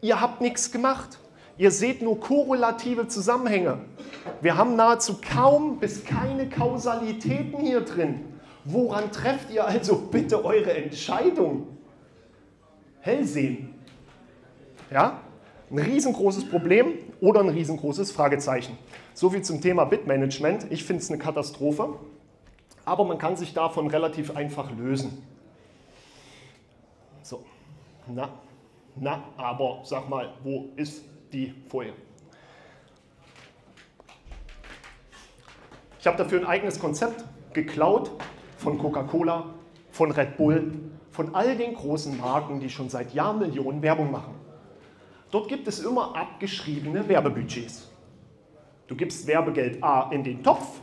Ihr 0.00 0.20
habt 0.20 0.40
nichts 0.40 0.72
gemacht. 0.72 1.20
Ihr 1.58 1.70
seht 1.70 2.02
nur 2.02 2.18
korrelative 2.18 3.06
Zusammenhänge. 3.06 3.78
Wir 4.40 4.56
haben 4.56 4.74
nahezu 4.74 5.18
kaum 5.20 5.78
bis 5.78 6.04
keine 6.04 6.48
Kausalitäten 6.48 7.60
hier 7.60 7.82
drin. 7.82 8.37
Woran 8.70 9.10
trefft 9.10 9.50
ihr 9.50 9.66
also 9.66 9.96
bitte 9.96 10.44
eure 10.44 10.74
Entscheidung? 10.74 11.78
Hellsehen. 13.00 13.74
Ja? 14.90 15.22
Ein 15.70 15.78
riesengroßes 15.78 16.50
Problem 16.50 16.98
oder 17.22 17.40
ein 17.40 17.48
riesengroßes 17.48 18.12
Fragezeichen. 18.12 18.76
So 19.14 19.30
viel 19.30 19.40
zum 19.40 19.62
Thema 19.62 19.86
Bitmanagement. 19.86 20.66
Ich 20.70 20.84
finde 20.84 21.02
es 21.02 21.08
eine 21.08 21.18
Katastrophe, 21.18 21.94
aber 22.84 23.06
man 23.06 23.16
kann 23.16 23.36
sich 23.36 23.54
davon 23.54 23.86
relativ 23.86 24.36
einfach 24.36 24.70
lösen. 24.76 25.22
So, 27.22 27.42
na, 28.06 28.28
na, 28.96 29.22
aber 29.38 29.80
sag 29.84 30.10
mal, 30.10 30.34
wo 30.44 30.68
ist 30.76 31.04
die 31.32 31.54
Folie. 31.70 31.94
Ich 36.00 36.06
habe 36.06 36.18
dafür 36.18 36.40
ein 36.40 36.46
eigenes 36.46 36.78
Konzept 36.78 37.24
geklaut 37.54 38.10
von 38.58 38.76
Coca-Cola, 38.76 39.46
von 39.90 40.10
Red 40.10 40.36
Bull, 40.36 40.72
von 41.10 41.34
all 41.34 41.56
den 41.56 41.74
großen 41.74 42.18
Marken, 42.18 42.60
die 42.60 42.68
schon 42.68 42.88
seit 42.88 43.14
Jahren 43.14 43.38
Millionen 43.38 43.80
Werbung 43.82 44.10
machen. 44.10 44.34
Dort 45.30 45.48
gibt 45.48 45.66
es 45.68 45.80
immer 45.80 46.14
abgeschriebene 46.16 47.08
Werbebudgets. 47.08 47.90
Du 48.86 48.96
gibst 48.96 49.26
Werbegeld 49.26 49.82
A 49.82 50.10
in 50.10 50.24
den 50.24 50.42
Topf 50.42 50.80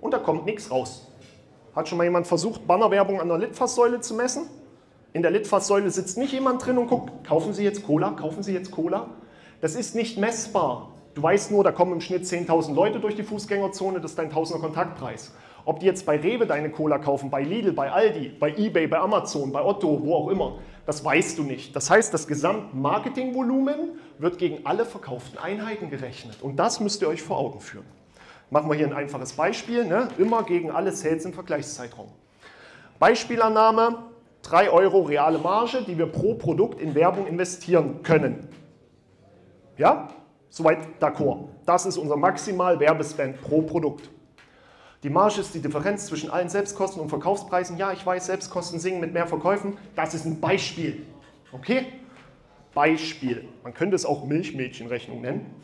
und 0.00 0.12
da 0.12 0.18
kommt 0.18 0.46
nichts 0.46 0.70
raus. 0.70 1.10
Hat 1.74 1.88
schon 1.88 1.98
mal 1.98 2.04
jemand 2.04 2.26
versucht, 2.26 2.66
Bannerwerbung 2.66 3.20
an 3.20 3.28
der 3.28 3.38
Litfaßsäule 3.38 4.00
zu 4.00 4.14
messen? 4.14 4.48
In 5.12 5.22
der 5.22 5.30
Litfaßsäule 5.30 5.90
sitzt 5.90 6.18
nicht 6.18 6.32
jemand 6.32 6.64
drin 6.64 6.78
und 6.78 6.88
guckt, 6.88 7.26
kaufen 7.26 7.52
Sie 7.52 7.64
jetzt 7.64 7.86
Cola, 7.86 8.10
kaufen 8.10 8.42
Sie 8.42 8.52
jetzt 8.52 8.70
Cola. 8.70 9.10
Das 9.60 9.74
ist 9.74 9.94
nicht 9.94 10.18
messbar. 10.18 10.92
Du 11.14 11.22
weißt 11.22 11.50
nur, 11.50 11.64
da 11.64 11.72
kommen 11.72 11.92
im 11.92 12.00
Schnitt 12.00 12.24
10.000 12.24 12.74
Leute 12.74 13.00
durch 13.00 13.14
die 13.14 13.22
Fußgängerzone, 13.22 14.00
das 14.00 14.12
ist 14.12 14.18
dein 14.18 14.30
Tausender 14.30 14.62
Kontaktpreis. 14.62 15.32
Ob 15.66 15.80
die 15.80 15.86
jetzt 15.86 16.06
bei 16.06 16.16
Rewe 16.16 16.46
deine 16.46 16.70
Cola 16.70 16.96
kaufen, 16.98 17.28
bei 17.28 17.42
Lidl, 17.42 17.72
bei 17.72 17.90
Aldi, 17.90 18.28
bei 18.38 18.54
Ebay, 18.56 18.86
bei 18.86 18.98
Amazon, 19.00 19.50
bei 19.50 19.60
Otto, 19.60 20.00
wo 20.00 20.14
auch 20.14 20.28
immer, 20.28 20.58
das 20.86 21.04
weißt 21.04 21.38
du 21.38 21.42
nicht. 21.42 21.74
Das 21.74 21.90
heißt, 21.90 22.14
das 22.14 22.28
Gesamtmarketingvolumen 22.28 23.98
wird 24.18 24.38
gegen 24.38 24.64
alle 24.64 24.84
verkauften 24.84 25.38
Einheiten 25.38 25.90
gerechnet. 25.90 26.40
Und 26.40 26.54
das 26.56 26.78
müsst 26.78 27.02
ihr 27.02 27.08
euch 27.08 27.20
vor 27.20 27.38
Augen 27.38 27.58
führen. 27.58 27.84
Machen 28.48 28.70
wir 28.70 28.76
hier 28.76 28.86
ein 28.86 28.92
einfaches 28.92 29.32
Beispiel, 29.32 29.84
ne? 29.84 30.06
immer 30.18 30.44
gegen 30.44 30.70
alle 30.70 30.92
Sales 30.92 31.24
im 31.24 31.32
Vergleichszeitraum. 31.32 32.12
Beispielannahme, 33.00 34.04
3 34.42 34.70
Euro 34.70 35.00
reale 35.00 35.38
Marge, 35.38 35.82
die 35.84 35.98
wir 35.98 36.06
pro 36.06 36.34
Produkt 36.34 36.80
in 36.80 36.94
Werbung 36.94 37.26
investieren 37.26 38.04
können. 38.04 38.48
Ja, 39.76 40.10
soweit 40.48 40.78
d'accord. 41.00 41.48
Das 41.66 41.86
ist 41.86 41.98
unser 41.98 42.16
maximal 42.16 42.78
Werbespend 42.78 43.42
pro 43.42 43.62
Produkt. 43.62 44.08
Die 45.06 45.12
Marge 45.12 45.40
ist 45.40 45.54
die 45.54 45.60
Differenz 45.60 46.06
zwischen 46.06 46.30
allen 46.30 46.48
Selbstkosten 46.48 47.00
und 47.00 47.10
Verkaufspreisen. 47.10 47.78
Ja, 47.78 47.92
ich 47.92 48.04
weiß, 48.04 48.26
Selbstkosten 48.26 48.80
singen 48.80 48.98
mit 48.98 49.12
mehr 49.12 49.28
Verkäufen. 49.28 49.78
Das 49.94 50.14
ist 50.14 50.24
ein 50.24 50.40
Beispiel. 50.40 51.06
Okay? 51.52 51.86
Beispiel. 52.74 53.46
Man 53.62 53.72
könnte 53.72 53.94
es 53.94 54.04
auch 54.04 54.24
Milchmädchenrechnung 54.24 55.20
nennen. 55.20 55.54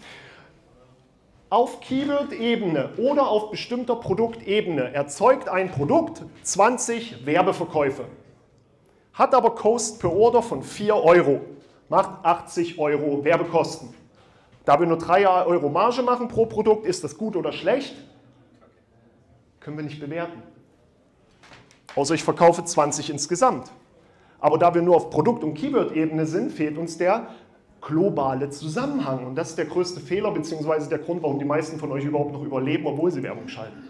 Auf 1.51 1.81
Keyword-Ebene 1.81 2.91
oder 2.99 3.27
auf 3.27 3.51
bestimmter 3.51 3.97
Produktebene 3.97 4.95
erzeugt 4.95 5.49
ein 5.49 5.73
Produkt 5.73 6.23
20 6.45 7.27
Werbeverkäufe. 7.27 8.05
Hat 9.13 9.35
aber 9.35 9.57
Cost 9.57 9.99
per 9.99 10.13
Order 10.13 10.43
von 10.43 10.63
4 10.63 10.95
Euro. 10.95 11.41
Macht 11.89 12.25
80 12.25 12.79
Euro 12.79 13.25
Werbekosten. 13.25 13.93
Da 14.65 14.79
wir 14.79 14.87
nur 14.87 14.99
3 14.99 15.27
Euro 15.47 15.69
Marge 15.69 16.05
machen 16.05 16.29
pro 16.29 16.47
Produkt, 16.47 16.87
ist 16.87 17.03
das 17.03 17.19
gut 17.19 17.35
oder 17.35 17.51
schlecht? 17.51 17.97
Können 19.65 19.77
wir 19.77 19.85
nicht 19.85 20.01
bewerten. 20.01 20.43
Außer 21.95 22.15
ich 22.15 22.25
verkaufe 22.25 22.65
20 22.65 23.11
insgesamt. 23.11 23.71
Aber 24.41 24.59
da 24.59 24.75
wir 24.75 24.83
nur 24.83 24.97
auf 24.97 25.11
Produkt- 25.11 25.45
und 25.45 25.55
Keyword-Ebene 25.55 26.27
sind, 26.27 26.53
fehlt 26.53 26.79
uns 26.79 26.99
der 26.99 27.29
globale 27.81 28.51
Zusammenhang. 28.51 29.27
Und 29.27 29.37
das 29.37 29.51
ist 29.51 29.59
der 29.59 29.67
größte 29.67 30.01
Fehler, 30.01 30.31
beziehungsweise 30.31 30.89
der 30.89 30.99
Grund, 30.99 31.23
warum 31.23 31.39
die 31.39 31.45
meisten 31.45 31.79
von 31.79 31.93
euch 31.93 32.05
überhaupt 32.05 32.33
noch 32.33 32.43
überleben, 32.43 32.87
obwohl 32.87 33.11
sie 33.11 33.23
Werbung 33.23 33.49
schalten. 33.49 33.89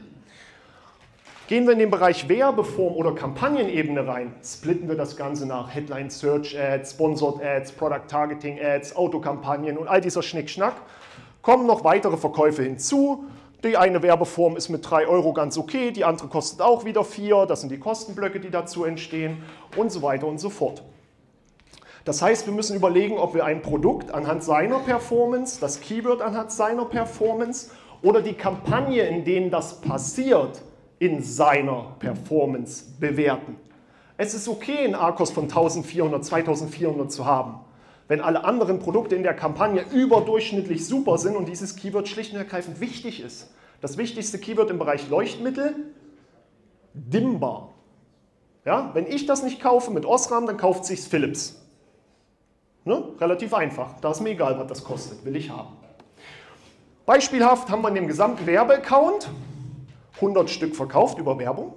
Gehen 1.48 1.66
wir 1.66 1.72
in 1.72 1.80
den 1.80 1.90
Bereich 1.90 2.28
Werbeform 2.28 2.94
oder 2.94 3.14
Kampagnenebene 3.14 4.06
rein, 4.06 4.35
splitten 4.42 4.88
wir 4.88 4.96
das 4.96 5.16
Ganze 5.16 5.46
nach 5.46 5.74
Headline 5.74 6.08
Search 6.08 6.58
Ads, 6.58 6.92
Sponsored 6.92 7.42
Ads, 7.42 7.72
Product 7.72 8.08
Targeting 8.08 8.58
Ads, 8.58 8.96
Autokampagnen 8.96 9.76
und 9.76 9.88
all 9.88 10.00
dieser 10.00 10.22
Schnickschnack. 10.22 10.74
Kommen 11.42 11.66
noch 11.66 11.85
weitere 11.85 12.16
Verkäufe 12.16 12.62
hinzu. 12.62 13.24
Die 13.64 13.77
eine 13.77 14.03
Werbeform 14.03 14.57
ist 14.57 14.70
mit 14.70 14.90
3 14.90 15.07
Euro 15.07 15.33
ganz 15.33 15.57
okay, 15.57 15.92
die 15.92 16.05
andere 16.05 16.27
kostet 16.27 16.61
auch 16.61 16.85
wieder 16.85 17.05
4. 17.05 17.46
Das 17.46 17.61
sind 17.61 17.70
die 17.70 17.79
Kostenblöcke, 17.79 18.40
die 18.40 18.51
dazu 18.51 18.85
entstehen 18.85 19.44
und 19.77 19.92
so 19.92 20.03
weiter 20.03 20.27
und 20.27 20.38
so 20.38 20.51
fort. 20.51 20.83
Das 22.05 22.20
heißt, 22.20 22.46
wir 22.46 22.53
müssen 22.53 22.75
überlegen, 22.75 23.18
ob 23.18 23.35
wir 23.35 23.44
ein 23.44 23.62
Produkt 23.62 24.12
anhand 24.12 24.42
seiner 24.42 24.81
Performance, 24.81 25.61
das 25.61 25.81
Keyword 25.81 26.20
anhand 26.20 26.51
seiner 26.51 26.85
Performance 26.85 27.70
oder 28.03 28.20
die 28.20 28.33
Kampagne, 28.33 29.05
in 29.05 29.25
denen 29.25 29.51
das 29.53 29.81
passiert, 29.81 30.62
in 30.98 31.22
seiner 31.22 31.94
Performance 32.01 32.85
bewerten. 32.98 33.57
Es 34.16 34.35
ist 34.35 34.48
okay, 34.48 34.79
einen 34.79 34.96
ARKOS 34.96 35.31
von 35.31 35.44
1400, 35.44 36.25
2400 36.25 37.12
zu 37.12 37.25
haben, 37.27 37.61
wenn 38.12 38.20
alle 38.20 38.44
anderen 38.44 38.79
Produkte 38.79 39.14
in 39.14 39.22
der 39.22 39.33
Kampagne 39.33 39.87
überdurchschnittlich 39.90 40.87
super 40.87 41.16
sind 41.16 41.35
und 41.35 41.48
dieses 41.48 41.77
Keyword 41.77 42.07
schlicht 42.09 42.35
und 42.35 42.38
ergreifend 42.38 42.79
wichtig 42.79 43.22
ist. 43.22 43.48
Das 43.81 43.96
wichtigste 43.96 44.38
Keyword 44.38 44.68
im 44.68 44.79
Bereich 44.79 45.09
Leuchtmittel, 45.09 45.75
dimmbar. 46.92 47.72
Ja, 48.66 48.90
wenn 48.92 49.07
ich 49.07 49.25
das 49.25 49.42
nicht 49.42 49.62
kaufe 49.62 49.90
mit 49.90 50.05
Osram, 50.05 50.44
dann 50.44 50.59
kauft 50.59 50.85
sich 50.85 51.01
Philips. 51.01 51.59
Ne? 52.85 53.03
Relativ 53.18 53.55
einfach. 53.55 53.98
Da 54.03 54.11
ist 54.11 54.20
mir 54.20 54.33
egal, 54.33 54.59
was 54.59 54.66
das 54.66 54.85
kostet, 54.85 55.25
will 55.25 55.35
ich 55.35 55.48
haben. 55.48 55.75
Beispielhaft 57.07 57.70
haben 57.70 57.81
wir 57.81 57.88
in 57.88 57.94
dem 57.94 58.09
gesamten 58.09 58.46
Werbeaccount 58.46 59.31
100 60.16 60.51
Stück 60.51 60.77
verkauft 60.77 61.16
über 61.16 61.38
Werbung. 61.38 61.72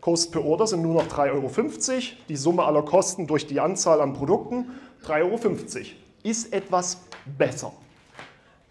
Cost 0.00 0.32
per 0.32 0.44
Order 0.44 0.66
sind 0.66 0.82
nur 0.82 0.94
noch 0.94 1.06
3,50 1.06 1.30
Euro. 1.30 2.02
Die 2.28 2.34
Summe 2.34 2.64
aller 2.64 2.82
Kosten 2.82 3.28
durch 3.28 3.46
die 3.46 3.60
Anzahl 3.60 4.00
an 4.00 4.14
Produkten 4.14 4.72
3,50 5.06 5.20
Euro. 5.22 5.86
Ist 6.22 6.52
etwas 6.52 7.00
besser. 7.38 7.72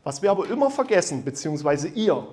Was 0.03 0.21
wir 0.21 0.31
aber 0.31 0.49
immer 0.49 0.71
vergessen, 0.71 1.23
beziehungsweise 1.23 1.87
ihr, 1.89 2.27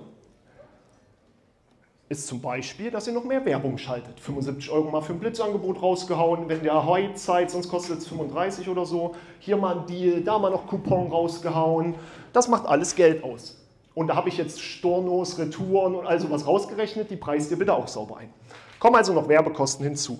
ist 2.09 2.25
zum 2.25 2.41
Beispiel, 2.41 2.89
dass 2.89 3.05
ihr 3.05 3.13
noch 3.13 3.23
mehr 3.23 3.45
Werbung 3.45 3.77
schaltet. 3.77 4.19
75 4.19 4.71
Euro 4.71 4.89
mal 4.89 5.01
für 5.01 5.13
ein 5.13 5.19
Blitzangebot 5.19 5.79
rausgehauen, 5.79 6.49
wenn 6.49 6.63
der 6.63 6.83
High-Zeit, 6.83 7.51
sonst 7.51 7.69
kostet 7.69 7.99
es 7.99 8.07
35 8.07 8.67
oder 8.67 8.83
so. 8.83 9.13
Hier 9.39 9.57
mal 9.57 9.77
ein 9.77 9.85
Deal, 9.85 10.21
da 10.21 10.39
mal 10.39 10.49
noch 10.49 10.65
Coupon 10.65 11.11
rausgehauen. 11.11 11.93
Das 12.33 12.47
macht 12.47 12.65
alles 12.65 12.95
Geld 12.95 13.23
aus. 13.23 13.57
Und 13.93 14.07
da 14.07 14.15
habe 14.15 14.29
ich 14.29 14.37
jetzt 14.37 14.59
Stornos, 14.59 15.37
Retouren 15.37 15.93
und 15.93 16.07
all 16.07 16.19
sowas 16.19 16.47
rausgerechnet, 16.47 17.11
die 17.11 17.15
preist 17.15 17.51
ihr 17.51 17.59
bitte 17.59 17.73
auch 17.73 17.87
sauber 17.87 18.17
ein. 18.17 18.33
Kommen 18.79 18.95
also 18.95 19.13
noch 19.13 19.27
Werbekosten 19.27 19.85
hinzu. 19.85 20.17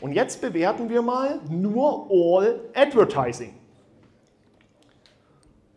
Und 0.00 0.12
jetzt 0.12 0.40
bewerten 0.40 0.88
wir 0.88 1.02
mal 1.02 1.40
nur 1.48 2.08
All 2.10 2.60
Advertising. 2.74 3.54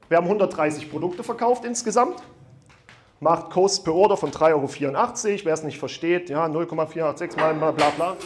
Wir 0.10 0.18
haben 0.18 0.26
130 0.26 0.90
Produkte 0.90 1.24
verkauft 1.24 1.64
insgesamt. 1.66 2.22
Macht 3.20 3.52
Cost 3.52 3.84
per 3.84 3.94
Order 3.94 4.18
von 4.18 4.32
3,84 4.32 4.54
Euro. 4.54 5.46
Wer 5.46 5.54
es 5.54 5.64
nicht 5.64 5.78
versteht, 5.78 6.30
ja, 6.30 6.48
0,486 6.48 7.38
mal 7.60 7.74
bla 7.74 7.90
bla. 7.92 8.18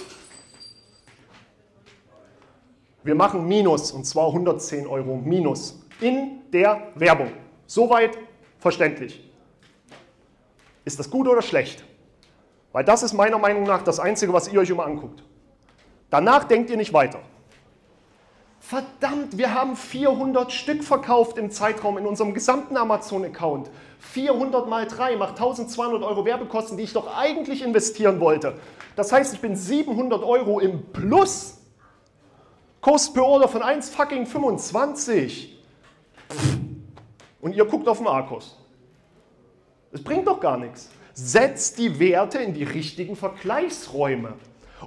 Wir 3.03 3.15
machen 3.15 3.45
Minus 3.47 3.91
und 3.91 4.05
zwar 4.05 4.27
110 4.27 4.87
Euro 4.87 5.17
Minus 5.17 5.79
in 5.99 6.41
der 6.53 6.87
Werbung. 6.95 7.31
Soweit 7.65 8.17
verständlich. 8.59 9.29
Ist 10.85 10.99
das 10.99 11.09
gut 11.09 11.27
oder 11.27 11.41
schlecht? 11.41 11.83
Weil 12.71 12.85
das 12.85 13.03
ist 13.03 13.13
meiner 13.13 13.37
Meinung 13.37 13.63
nach 13.63 13.83
das 13.83 13.99
Einzige, 13.99 14.31
was 14.31 14.47
ihr 14.47 14.59
euch 14.59 14.69
immer 14.69 14.85
anguckt. 14.85 15.23
Danach 16.13 16.43
denkt 16.43 16.69
ihr 16.69 16.77
nicht 16.77 16.93
weiter. 16.93 17.21
Verdammt, 18.59 19.35
wir 19.35 19.55
haben 19.55 19.75
400 19.75 20.51
Stück 20.51 20.83
verkauft 20.83 21.39
im 21.39 21.49
Zeitraum 21.49 21.97
in 21.97 22.05
unserem 22.05 22.35
gesamten 22.35 22.77
Amazon-Account. 22.77 23.71
400 23.97 24.69
mal 24.69 24.85
3 24.85 25.15
macht 25.15 25.39
1200 25.39 26.03
Euro 26.03 26.23
Werbekosten, 26.23 26.77
die 26.77 26.83
ich 26.83 26.93
doch 26.93 27.17
eigentlich 27.17 27.63
investieren 27.63 28.19
wollte. 28.19 28.59
Das 28.95 29.11
heißt, 29.11 29.33
ich 29.33 29.41
bin 29.41 29.55
700 29.55 30.21
Euro 30.21 30.59
im 30.59 30.85
Plus. 30.91 31.57
Cost 32.79 33.15
per 33.15 33.25
Order 33.25 33.47
von 33.47 33.63
1 33.63 33.89
fucking 33.89 34.27
25. 34.27 35.57
Pff. 36.29 36.57
Und 37.41 37.55
ihr 37.55 37.65
guckt 37.65 37.87
auf 37.87 37.97
den 37.97 38.05
Arkos. 38.05 38.55
Das 39.91 40.03
bringt 40.03 40.27
doch 40.27 40.39
gar 40.39 40.57
nichts. 40.57 40.91
Setzt 41.15 41.79
die 41.79 41.99
Werte 41.99 42.37
in 42.37 42.53
die 42.53 42.65
richtigen 42.65 43.15
Vergleichsräume. 43.15 44.35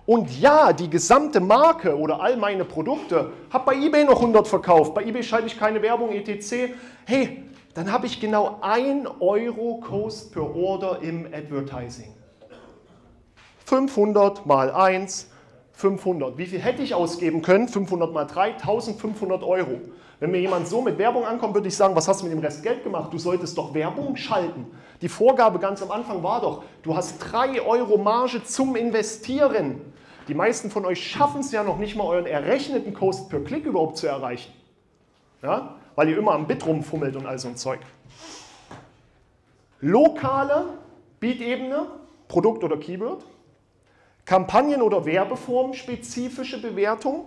Und 0.05 0.39
ja, 0.39 0.73
die 0.73 0.91
gesamte 0.91 1.41
Marke 1.41 1.97
oder 1.97 2.21
all 2.21 2.37
meine 2.37 2.65
Produkte, 2.65 3.33
habe 3.51 3.65
bei 3.65 3.77
eBay 3.77 4.05
noch 4.05 4.21
100 4.21 4.47
verkauft, 4.47 4.95
bei 4.95 5.05
eBay 5.05 5.23
schalte 5.23 5.47
ich 5.47 5.59
keine 5.59 5.81
Werbung, 5.81 6.11
etc. 6.13 6.75
Hey, 7.07 7.45
dann 7.75 7.91
habe 7.91 8.07
ich 8.07 8.21
genau 8.21 8.59
1 8.61 9.09
Euro 9.21 9.81
Cost 9.81 10.33
per 10.33 10.55
Order 10.55 11.01
im 11.03 11.27
Advertising. 11.27 12.15
500 13.65 14.47
mal 14.47 14.71
1, 14.71 15.29
500. 15.77 16.39
Wie 16.39 16.47
viel 16.47 16.59
hätte 16.59 16.83
ich 16.83 16.95
ausgeben 16.95 17.43
können? 17.43 17.69
500 17.69 18.11
mal 18.11 18.25
3, 18.25 18.55
1500 18.55 19.43
Euro. 19.43 19.83
Wenn 20.19 20.31
mir 20.31 20.41
jemand 20.41 20.67
so 20.67 20.81
mit 20.81 20.97
Werbung 20.97 21.27
ankommt, 21.27 21.55
würde 21.55 21.69
ich 21.69 21.77
sagen, 21.77 21.95
was 21.95 22.09
hast 22.09 22.23
du 22.23 22.25
mit 22.25 22.33
dem 22.33 22.41
Rest 22.41 22.63
Geld 22.63 22.83
gemacht? 22.83 23.13
Du 23.13 23.19
solltest 23.19 23.59
doch 23.59 23.75
Werbung 23.75 24.17
schalten. 24.17 24.67
Die 25.03 25.11
Vorgabe 25.11 25.59
ganz 25.59 25.83
am 25.83 25.91
Anfang 25.91 26.23
war 26.23 26.41
doch, 26.41 26.63
du 26.83 26.97
hast 26.97 27.19
3 27.19 27.61
Euro 27.61 27.99
Marge 27.99 28.43
zum 28.43 28.75
Investieren. 28.75 29.83
Die 30.29 30.35
meisten 30.35 30.71
von 30.71 30.87
euch 30.87 31.07
schaffen 31.07 31.43
es 31.43 31.53
ja 31.53 31.63
noch 31.63 31.77
nicht 31.77 31.95
mal, 31.95 32.05
euren 32.05 32.27
errechneten 32.27 32.95
Cost 32.95 33.29
per 33.29 33.41
Klick 33.41 33.67
überhaupt 33.67 33.99
zu 33.99 34.07
erreichen. 34.07 34.53
Ja? 35.43 35.77
Weil 35.95 36.09
ihr 36.09 36.17
immer 36.17 36.33
am 36.33 36.47
Bit 36.47 36.65
rumfummelt 36.65 37.17
und 37.17 37.27
all 37.27 37.39
so 37.39 37.49
ein 37.49 37.57
Zeug. 37.57 37.81
Lokale 39.83 40.65
Beat-Ebene, 41.21 41.87
Produkt 42.29 42.65
oder 42.65 42.79
Keyword. 42.79 43.23
Kampagnen- 44.27 44.83
oder 44.83 45.07
Werbeform 45.07 45.73
spezifische 45.73 46.61
Bewertung. 46.61 47.27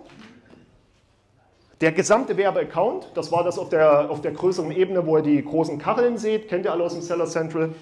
Der 1.80 1.92
gesamte 1.92 2.36
Werbeaccount, 2.36 3.12
das 3.14 3.32
war 3.32 3.42
das 3.42 3.58
auf 3.58 3.70
der, 3.70 4.10
auf 4.10 4.20
der 4.20 4.32
größeren 4.32 4.70
Ebene, 4.70 5.06
wo 5.06 5.16
ihr 5.16 5.22
die 5.22 5.42
großen 5.42 5.78
Kacheln 5.78 6.18
seht, 6.18 6.48
kennt 6.48 6.66
ihr 6.66 6.72
alle 6.72 6.84
aus 6.84 6.92
dem 6.92 7.00
Seller 7.00 7.24
Central. 7.24 7.74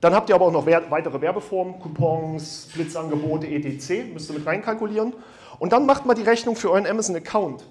Dann 0.00 0.14
habt 0.14 0.28
ihr 0.28 0.36
aber 0.36 0.46
auch 0.46 0.52
noch 0.52 0.64
weitere 0.64 1.20
Werbeformen, 1.20 1.80
Coupons, 1.80 2.68
Blitzangebote, 2.72 3.48
etc. 3.48 4.12
Müsst 4.12 4.30
ihr 4.30 4.36
mit 4.36 4.46
reinkalkulieren. 4.46 5.12
Und 5.58 5.72
dann 5.72 5.84
macht 5.84 6.06
mal 6.06 6.14
die 6.14 6.22
Rechnung 6.22 6.54
für 6.54 6.70
euren 6.70 6.86
Amazon-Account. 6.86 7.64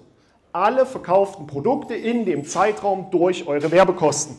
Alle 0.51 0.85
verkauften 0.85 1.47
Produkte 1.47 1.95
in 1.95 2.25
dem 2.25 2.43
Zeitraum 2.43 3.07
durch 3.11 3.47
eure 3.47 3.71
Werbekosten. 3.71 4.37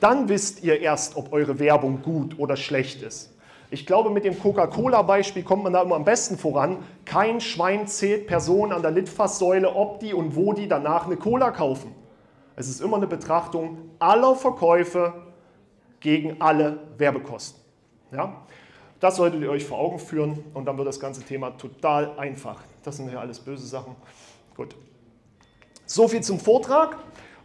Dann 0.00 0.28
wisst 0.28 0.62
ihr 0.62 0.80
erst, 0.80 1.16
ob 1.16 1.32
eure 1.32 1.58
Werbung 1.58 2.02
gut 2.02 2.38
oder 2.38 2.56
schlecht 2.56 3.02
ist. 3.02 3.32
Ich 3.72 3.86
glaube, 3.86 4.10
mit 4.10 4.26
dem 4.26 4.38
Coca-Cola-Beispiel 4.38 5.44
kommt 5.44 5.64
man 5.64 5.72
da 5.72 5.80
immer 5.80 5.96
am 5.96 6.04
besten 6.04 6.36
voran. 6.36 6.84
Kein 7.06 7.40
Schwein 7.40 7.86
zählt 7.86 8.26
Personen 8.26 8.70
an 8.70 8.82
der 8.82 8.90
Litfaßsäule, 8.90 9.74
ob 9.74 9.98
die 9.98 10.12
und 10.12 10.36
wo 10.36 10.52
die 10.52 10.68
danach 10.68 11.06
eine 11.06 11.16
Cola 11.16 11.50
kaufen. 11.52 11.94
Es 12.54 12.68
ist 12.68 12.82
immer 12.82 12.98
eine 12.98 13.06
Betrachtung 13.06 13.78
aller 13.98 14.34
Verkäufe 14.34 15.14
gegen 16.00 16.42
alle 16.42 16.80
Werbekosten. 16.98 17.62
Ja? 18.12 18.42
Das 19.00 19.16
solltet 19.16 19.40
ihr 19.40 19.50
euch 19.50 19.64
vor 19.64 19.78
Augen 19.78 19.98
führen 19.98 20.44
und 20.52 20.66
dann 20.66 20.76
wird 20.76 20.88
das 20.88 21.00
ganze 21.00 21.22
Thema 21.22 21.56
total 21.56 22.18
einfach. 22.18 22.60
Das 22.82 22.98
sind 22.98 23.10
ja 23.10 23.20
alles 23.20 23.40
böse 23.40 23.66
Sachen. 23.66 23.96
Gut. 24.54 24.76
So 25.86 26.08
viel 26.08 26.20
zum 26.20 26.38
Vortrag. 26.38 26.98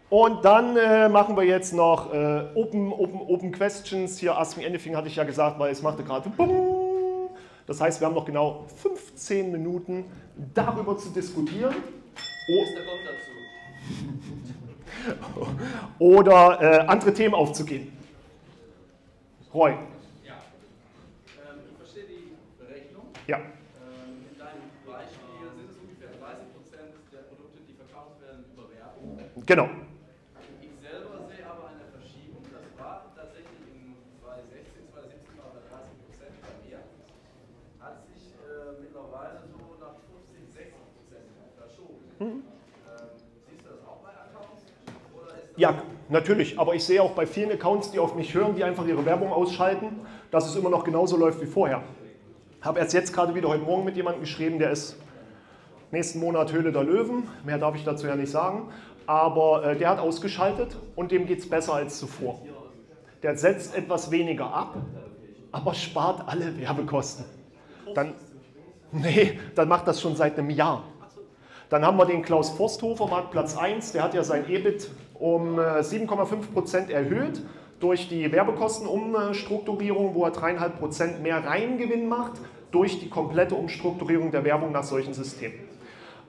Und 0.10 0.46
dann 0.46 0.78
äh, 0.78 1.10
machen 1.10 1.36
wir 1.36 1.44
jetzt 1.44 1.74
noch 1.74 2.14
äh, 2.14 2.46
Open, 2.56 2.94
Open, 2.94 3.20
Open 3.22 3.52
Questions. 3.52 4.18
Hier 4.18 4.38
Ask 4.38 4.56
Me 4.56 4.66
Anything 4.66 4.96
hatte 4.96 5.10
ich 5.10 5.18
ja 5.18 5.26
gesagt, 5.26 5.60
weil 5.60 5.72
es 5.72 5.82
machte 5.82 6.04
gerade 6.04 6.30
BUM. 6.30 7.30
Das 7.66 7.82
heißt, 7.82 8.00
wir 8.00 8.08
haben 8.08 8.16
noch 8.16 8.24
genau 8.24 8.66
15 8.78 9.52
Minuten 9.52 10.06
darüber 10.54 10.98
zu 10.98 11.10
diskutieren. 11.10 11.76
Oh. 12.50 12.64
Oder 16.00 16.62
äh, 16.62 16.88
andere 16.88 17.14
Themen 17.14 17.36
aufzugehen. 17.36 17.92
Roy. 19.54 19.72
Ja. 19.72 19.76
Ähm, 19.76 21.60
ich 21.70 21.78
verstehe 21.78 22.04
die 22.04 22.32
Berechnung. 22.58 23.08
Ja. 23.28 23.38
Ähm, 23.38 23.44
Ja, 45.58 45.82
natürlich. 46.08 46.60
Aber 46.60 46.76
ich 46.76 46.86
sehe 46.86 47.02
auch 47.02 47.12
bei 47.12 47.26
vielen 47.26 47.52
Accounts, 47.52 47.92
die 47.92 48.00
auf 48.00 48.16
mich 48.16 48.34
hören, 48.34 48.56
die 48.56 48.64
einfach 48.64 48.86
ihre 48.86 49.06
Werbung 49.06 49.34
ausschalten, 49.34 49.88
dass 50.32 50.48
es 50.48 50.56
immer 50.56 50.70
noch 50.70 50.84
genauso 50.84 51.18
läuft 51.18 51.42
wie 51.42 51.48
vorher. 51.48 51.84
Habe 52.62 52.80
erst 52.80 52.94
jetzt 52.94 53.12
gerade 53.12 53.34
wieder 53.36 53.50
heute 53.50 53.64
Morgen 53.64 53.84
mit 53.84 53.96
jemandem 53.96 54.22
geschrieben, 54.22 54.60
der 54.60 54.72
ist 54.72 54.98
nächsten 55.92 56.20
Monat 56.20 56.54
Höhle 56.54 56.72
der 56.72 56.84
Löwen. 56.84 57.28
Mehr 57.44 57.58
darf 57.58 57.76
ich 57.76 57.84
dazu 57.84 58.08
ja 58.08 58.16
nicht 58.16 58.32
sagen. 58.32 58.70
Aber 59.08 59.64
äh, 59.66 59.76
der 59.76 59.90
hat 59.90 60.00
ausgeschaltet 60.00 60.78
und 60.96 61.12
dem 61.12 61.26
geht 61.26 61.40
es 61.40 61.50
besser 61.50 61.74
als 61.74 61.98
zuvor. 61.98 62.40
Der 63.24 63.36
setzt 63.36 63.76
etwas 63.76 64.12
weniger 64.12 64.54
ab, 64.54 64.76
aber 65.52 65.74
spart 65.74 66.28
alle 66.28 66.58
Werbekosten. 66.60 67.26
Dann, 67.96 68.14
nee, 68.92 69.40
dann 69.56 69.68
macht 69.70 69.88
das 69.88 70.02
schon 70.02 70.16
seit 70.16 70.38
einem 70.38 70.52
Jahr. 70.52 70.84
Dann 71.70 71.86
haben 71.86 71.98
wir 71.98 72.06
den 72.06 72.22
Klaus 72.22 72.50
Forsthofer, 72.52 73.08
Marktplatz 73.08 73.58
1, 73.58 73.94
der 73.94 74.04
hat 74.04 74.14
ja 74.14 74.24
sein 74.24 74.48
EBIT 74.50 74.90
um 75.20 75.60
7,5% 75.60 76.90
äh, 76.90 76.94
erhöht 76.94 77.42
durch 77.80 78.10
die 78.10 78.32
Werbekostenumstrukturierung, 78.32 80.16
wo 80.16 80.26
er 80.26 80.32
3,5% 80.32 81.20
mehr 81.20 81.46
Reingewinn 81.46 82.08
macht, 82.08 82.34
durch 82.72 83.00
die 83.00 83.10
komplette 83.10 83.56
Umstrukturierung 83.56 84.32
der 84.32 84.44
Werbung 84.44 84.72
nach 84.72 84.84
solchen 84.84 85.14
Systemen. 85.14 85.60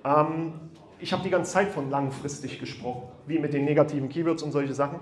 Ähm, 0.04 0.52
ich 1.00 1.12
habe 1.12 1.22
die 1.22 1.30
ganze 1.30 1.52
Zeit 1.52 1.68
von 1.68 1.90
langfristig 1.90 2.58
gesprochen, 2.58 3.02
wie 3.26 3.38
mit 3.38 3.52
den 3.52 3.64
negativen 3.64 4.08
Keywords 4.08 4.42
und 4.42 4.52
solche 4.52 4.74
Sachen. 4.74 4.98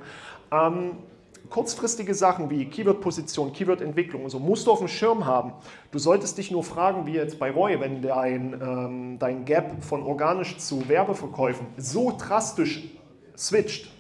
Ähm, 0.52 0.92
kurzfristige 1.48 2.14
Sachen 2.14 2.50
wie 2.50 2.66
Keyword-Position, 2.66 3.52
Keyword-Entwicklung, 3.52 4.22
so 4.22 4.38
also 4.38 4.38
musst 4.38 4.66
du 4.66 4.72
auf 4.72 4.78
dem 4.78 4.88
Schirm 4.88 5.26
haben. 5.26 5.52
Du 5.90 5.98
solltest 5.98 6.38
dich 6.38 6.50
nur 6.50 6.64
fragen, 6.64 7.06
wie 7.06 7.12
jetzt 7.12 7.38
bei 7.38 7.50
Roy, 7.50 7.80
wenn 7.80 8.02
dein, 8.02 8.60
ähm, 8.60 9.18
dein 9.18 9.44
Gap 9.44 9.82
von 9.84 10.02
organisch 10.02 10.58
zu 10.58 10.88
Werbeverkäufen 10.88 11.66
so 11.76 12.16
drastisch 12.16 12.84
switcht. 13.36 13.90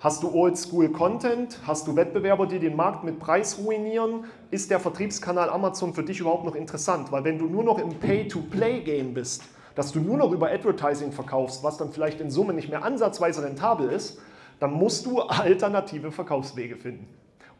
Hast 0.00 0.22
du 0.22 0.30
Oldschool-Content? 0.32 1.58
Hast 1.66 1.88
du 1.88 1.96
Wettbewerber, 1.96 2.46
die 2.46 2.60
den 2.60 2.76
Markt 2.76 3.02
mit 3.02 3.18
Preis 3.18 3.58
ruinieren? 3.58 4.24
Ist 4.50 4.70
der 4.70 4.78
Vertriebskanal 4.78 5.50
Amazon 5.50 5.92
für 5.92 6.04
dich 6.04 6.20
überhaupt 6.20 6.44
noch 6.44 6.54
interessant? 6.54 7.10
Weil 7.10 7.24
wenn 7.24 7.38
du 7.38 7.46
nur 7.46 7.64
noch 7.64 7.78
im 7.78 7.90
Pay-to-Play-Game 7.90 9.14
bist, 9.14 9.42
dass 9.74 9.92
du 9.92 10.00
nur 10.00 10.16
noch 10.16 10.30
über 10.30 10.50
Advertising 10.50 11.10
verkaufst, 11.10 11.64
was 11.64 11.78
dann 11.78 11.90
vielleicht 11.92 12.20
in 12.20 12.30
Summe 12.30 12.52
nicht 12.52 12.68
mehr 12.68 12.84
ansatzweise 12.84 13.42
rentabel 13.42 13.90
ist, 13.90 14.20
dann 14.60 14.72
musst 14.72 15.06
du 15.06 15.20
alternative 15.20 16.12
Verkaufswege 16.12 16.76
finden. 16.76 17.08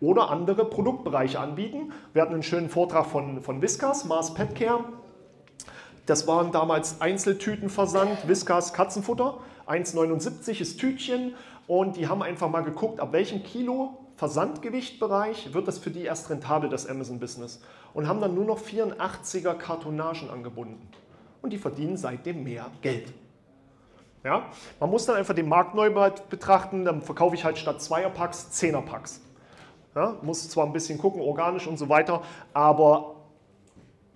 Oder 0.00 0.30
andere 0.30 0.64
Produktbereiche 0.64 1.40
anbieten. 1.40 1.92
Wir 2.12 2.22
hatten 2.22 2.34
einen 2.34 2.42
schönen 2.44 2.68
Vortrag 2.68 3.06
von, 3.06 3.42
von 3.42 3.62
Viscas, 3.62 4.04
Mars 4.04 4.34
Pet 4.34 4.54
Care. 4.54 4.84
Das 6.06 6.26
waren 6.28 6.52
damals 6.52 7.00
Einzeltütenversand, 7.00 8.28
Viscas 8.28 8.72
Katzenfutter. 8.72 9.38
1,79 9.68 10.60
ist 10.60 10.80
Tütchen 10.80 11.34
und 11.66 11.96
die 11.96 12.08
haben 12.08 12.22
einfach 12.22 12.48
mal 12.48 12.62
geguckt, 12.62 13.00
ab 13.00 13.12
welchem 13.12 13.42
Kilo 13.42 13.98
Versandgewichtbereich 14.16 15.54
wird 15.54 15.68
das 15.68 15.78
für 15.78 15.90
die 15.90 16.02
erst 16.02 16.28
rentabel, 16.30 16.68
das 16.68 16.88
Amazon-Business. 16.88 17.60
Und 17.94 18.08
haben 18.08 18.20
dann 18.20 18.34
nur 18.34 18.44
noch 18.44 18.60
84er 18.60 19.54
Kartonagen 19.54 20.30
angebunden. 20.30 20.88
Und 21.40 21.52
die 21.52 21.58
verdienen 21.58 21.96
seitdem 21.96 22.42
mehr 22.42 22.66
Geld. 22.82 23.12
Ja? 24.24 24.46
Man 24.80 24.90
muss 24.90 25.06
dann 25.06 25.16
einfach 25.16 25.34
den 25.34 25.48
Markt 25.48 25.74
neu 25.74 25.90
betrachten, 26.28 26.84
dann 26.84 27.00
verkaufe 27.00 27.36
ich 27.36 27.44
halt 27.44 27.58
statt 27.58 27.80
Zweierpacks 27.80 28.50
Zehnerpacks. 28.50 29.20
Ja? 29.94 30.16
Muss 30.22 30.48
zwar 30.48 30.66
ein 30.66 30.72
bisschen 30.72 30.98
gucken, 30.98 31.20
organisch 31.20 31.66
und 31.66 31.78
so 31.78 31.88
weiter, 31.88 32.22
aber 32.52 33.14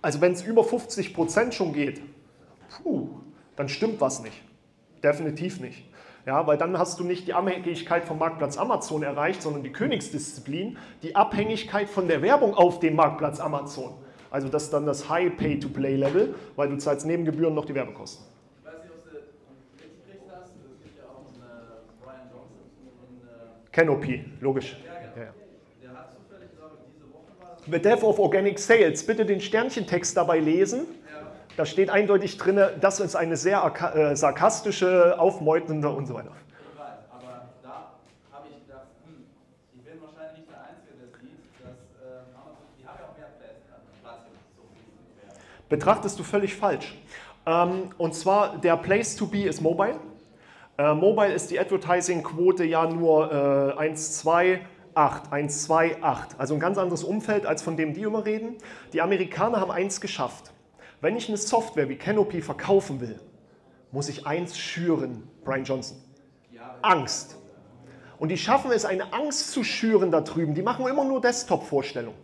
also 0.01 0.19
wenn 0.19 0.33
es 0.33 0.41
über 0.41 0.65
50 0.65 1.13
Prozent 1.13 1.53
schon 1.53 1.71
geht, 1.71 2.01
puh, 2.83 3.07
dann 3.55 3.69
stimmt 3.69 4.01
was 4.01 4.21
nicht. 4.21 4.41
Definitiv 5.03 5.59
nicht. 5.59 5.83
Ja, 6.25 6.47
weil 6.47 6.57
dann 6.57 6.77
hast 6.79 6.99
du 6.99 7.03
nicht 7.03 7.27
die 7.27 7.33
Abhängigkeit 7.33 8.05
vom 8.05 8.17
Marktplatz 8.17 8.57
Amazon 8.57 9.03
erreicht, 9.03 9.41
sondern 9.41 9.61
die 9.61 9.73
Königsdisziplin, 9.73 10.77
die 11.01 11.17
Abhängigkeit 11.17 11.89
von 11.89 12.07
der 12.07 12.21
Werbung 12.21 12.53
auf 12.53 12.79
dem 12.79 12.95
Marktplatz 12.95 13.41
Amazon. 13.41 13.93
Also 14.31 14.47
das 14.47 14.63
ist 14.63 14.73
dann 14.73 14.85
das 14.85 15.09
High 15.09 15.35
Pay-to-Play-Level, 15.35 16.33
weil 16.55 16.69
du 16.69 16.77
zahlst 16.77 17.05
neben 17.05 17.25
Gebühren 17.25 17.53
noch 17.53 17.65
die 17.65 17.75
Werbekosten. 17.75 18.25
Ich 18.59 18.65
weiß 18.65 18.81
nicht, 18.83 18.91
ob 18.91 19.11
du 19.11 19.17
mitgekriegt 19.75 20.31
hast, 20.31 20.53
es 20.55 20.81
gibt 20.81 20.97
ja 20.97 21.03
auch 21.03 21.27
einen 21.27 21.43
äh, 21.43 22.03
Brian 22.03 22.29
Johnson 22.31 23.27
äh 23.27 23.69
Canopy, 23.71 24.25
logisch. 24.39 24.77
Ja, 24.85 25.09
genau. 25.13 25.27
ja. 25.27 25.33
Der 25.83 25.99
hat 25.99 26.13
zufällig, 26.15 26.49
glaube 26.57 26.77
ich, 26.79 26.93
diese 26.95 27.13
Woche 27.13 27.31
war 27.41 27.57
The 27.69 27.79
Death 27.79 28.03
of 28.03 28.17
Organic 28.17 28.57
Sales. 28.57 29.05
Bitte 29.05 29.25
den 29.25 29.41
Sternchentext 29.41 30.15
dabei 30.15 30.39
lesen. 30.39 30.87
Da 31.55 31.65
steht 31.65 31.89
eindeutig 31.89 32.37
drin, 32.37 32.59
das 32.81 32.99
ist 32.99 33.15
eine 33.15 33.37
sehr 33.37 33.63
äh, 33.95 34.15
sarkastische, 34.15 35.19
aufmeutende 35.19 35.89
und 35.89 36.07
so 36.07 36.15
weiter. 36.15 36.31
Betrachtest 45.69 46.19
du 46.19 46.23
völlig 46.23 46.55
falsch. 46.55 46.95
Ähm, 47.47 47.89
und 47.97 48.13
zwar, 48.13 48.57
der 48.57 48.77
Place 48.77 49.15
to 49.15 49.25
be 49.25 49.43
ist 49.43 49.59
Mobile. 49.59 49.99
Äh, 50.77 50.93
Mobile 50.93 51.33
ist 51.33 51.49
die 51.49 51.59
Advertising-Quote 51.59 52.63
ja 52.63 52.85
nur 52.87 53.73
äh, 53.75 53.79
1, 53.79 54.19
2, 54.19 54.61
8, 54.93 55.31
1, 55.31 55.63
2, 55.63 56.03
8. 56.03 56.39
Also 56.39 56.53
ein 56.53 56.59
ganz 56.59 56.77
anderes 56.77 57.03
Umfeld, 57.03 57.47
als 57.47 57.63
von 57.63 57.75
dem 57.75 57.93
die 57.93 58.03
immer 58.03 58.23
reden. 58.23 58.57
Die 58.93 59.01
Amerikaner 59.01 59.59
haben 59.59 59.71
eins 59.71 59.99
geschafft. 59.99 60.53
Wenn 61.03 61.17
ich 61.17 61.27
eine 61.27 61.35
Software 61.35 61.89
wie 61.89 61.97
Canopy 61.97 62.41
verkaufen 62.41 63.01
will, 63.01 63.19
muss 63.91 64.07
ich 64.07 64.25
eins 64.25 64.57
schüren, 64.57 65.23
Brian 65.43 65.65
Johnson. 65.65 65.97
Angst. 66.81 67.35
Und 68.19 68.29
die 68.29 68.37
schaffen 68.37 68.71
es, 68.71 68.85
eine 68.85 69.11
Angst 69.11 69.51
zu 69.51 69.65
schüren 69.65 70.11
da 70.11 70.21
drüben. 70.21 70.53
Die 70.53 70.61
machen 70.61 70.87
immer 70.87 71.03
nur 71.03 71.19
Desktop-Vorstellungen. 71.19 72.17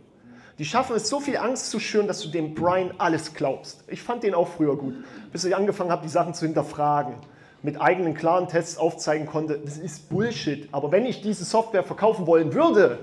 Die 0.58 0.64
schaffen 0.64 0.96
es, 0.96 1.10
so 1.10 1.20
viel 1.20 1.36
Angst 1.36 1.70
zu 1.70 1.78
schüren, 1.78 2.06
dass 2.06 2.22
du 2.22 2.30
dem 2.30 2.54
Brian 2.54 2.94
alles 2.96 3.34
glaubst. 3.34 3.84
Ich 3.86 4.02
fand 4.02 4.22
den 4.22 4.32
auch 4.32 4.48
früher 4.48 4.78
gut, 4.78 4.94
bis 5.30 5.44
ich 5.44 5.54
angefangen 5.54 5.90
habe, 5.90 6.02
die 6.02 6.08
Sachen 6.08 6.32
zu 6.32 6.46
hinterfragen. 6.46 7.16
Mit 7.62 7.78
eigenen 7.78 8.14
klaren 8.14 8.48
Tests 8.48 8.78
aufzeigen 8.78 9.26
konnte, 9.26 9.58
das 9.62 9.76
ist 9.76 10.08
Bullshit. 10.08 10.70
Aber 10.72 10.90
wenn 10.90 11.04
ich 11.04 11.20
diese 11.20 11.44
Software 11.44 11.84
verkaufen 11.84 12.26
wollen 12.26 12.54
würde, 12.54 13.00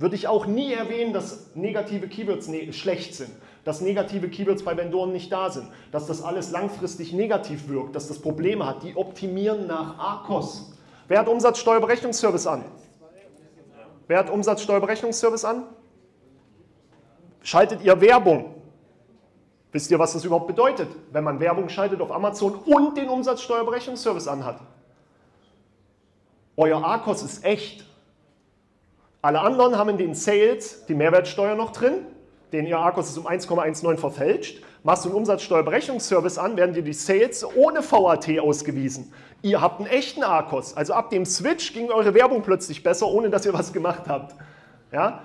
würde 0.00 0.16
ich 0.16 0.26
auch 0.26 0.46
nie 0.46 0.72
erwähnen, 0.72 1.12
dass 1.12 1.54
negative 1.54 2.08
Keywords 2.08 2.48
ne 2.48 2.72
schlecht 2.72 3.14
sind 3.14 3.30
dass 3.64 3.80
negative 3.80 4.28
Keywords 4.28 4.64
bei 4.64 4.76
Vendoren 4.76 5.12
nicht 5.12 5.30
da 5.30 5.50
sind, 5.50 5.68
dass 5.92 6.06
das 6.06 6.22
alles 6.22 6.50
langfristig 6.50 7.12
negativ 7.12 7.68
wirkt, 7.68 7.94
dass 7.94 8.08
das 8.08 8.18
Probleme 8.18 8.66
hat. 8.66 8.82
Die 8.82 8.96
optimieren 8.96 9.66
nach 9.66 9.98
ARCOS. 9.98 10.72
Wer 11.08 11.20
hat 11.20 11.28
Umsatzsteuerberechnungsservice 11.28 12.46
an? 12.46 12.64
Wer 14.08 14.18
hat 14.18 14.30
Umsatzsteuerberechnungsservice 14.30 15.44
an? 15.44 15.64
Schaltet 17.42 17.82
ihr 17.82 18.00
Werbung? 18.00 18.54
Wisst 19.70 19.90
ihr, 19.90 19.98
was 19.98 20.12
das 20.12 20.24
überhaupt 20.24 20.48
bedeutet, 20.48 20.88
wenn 21.12 21.24
man 21.24 21.40
Werbung 21.40 21.68
schaltet 21.68 22.00
auf 22.00 22.12
Amazon 22.12 22.54
und 22.54 22.96
den 22.96 23.08
Umsatzsteuerberechnungsservice 23.08 24.28
anhat? 24.28 24.60
Euer 26.56 26.84
ARCOS 26.84 27.22
ist 27.22 27.44
echt. 27.44 27.86
Alle 29.22 29.40
anderen 29.40 29.78
haben 29.78 29.90
in 29.90 29.98
den 29.98 30.14
Sales 30.14 30.84
die 30.86 30.94
Mehrwertsteuer 30.94 31.54
noch 31.54 31.70
drin 31.70 32.06
den 32.52 32.66
ihr 32.66 32.78
Arcos 32.78 33.08
ist 33.08 33.18
um 33.18 33.26
1,19 33.26 33.96
verfälscht, 33.96 34.62
machst 34.82 35.04
du 35.04 35.08
einen 35.08 35.18
Umsatzsteuerberechnungsservice 35.18 36.38
an, 36.38 36.56
werden 36.56 36.74
dir 36.74 36.82
die 36.82 36.92
Sales 36.92 37.44
ohne 37.56 37.80
VAT 37.80 38.28
ausgewiesen. 38.38 39.12
Ihr 39.42 39.60
habt 39.60 39.80
einen 39.80 39.88
echten 39.88 40.22
Arcos. 40.22 40.76
Also 40.76 40.92
ab 40.94 41.10
dem 41.10 41.24
Switch 41.24 41.72
ging 41.72 41.90
eure 41.90 42.14
Werbung 42.14 42.42
plötzlich 42.42 42.82
besser, 42.82 43.08
ohne 43.08 43.30
dass 43.30 43.44
ihr 43.46 43.52
was 43.52 43.72
gemacht 43.72 44.02
habt. 44.06 44.36
Ja? 44.92 45.22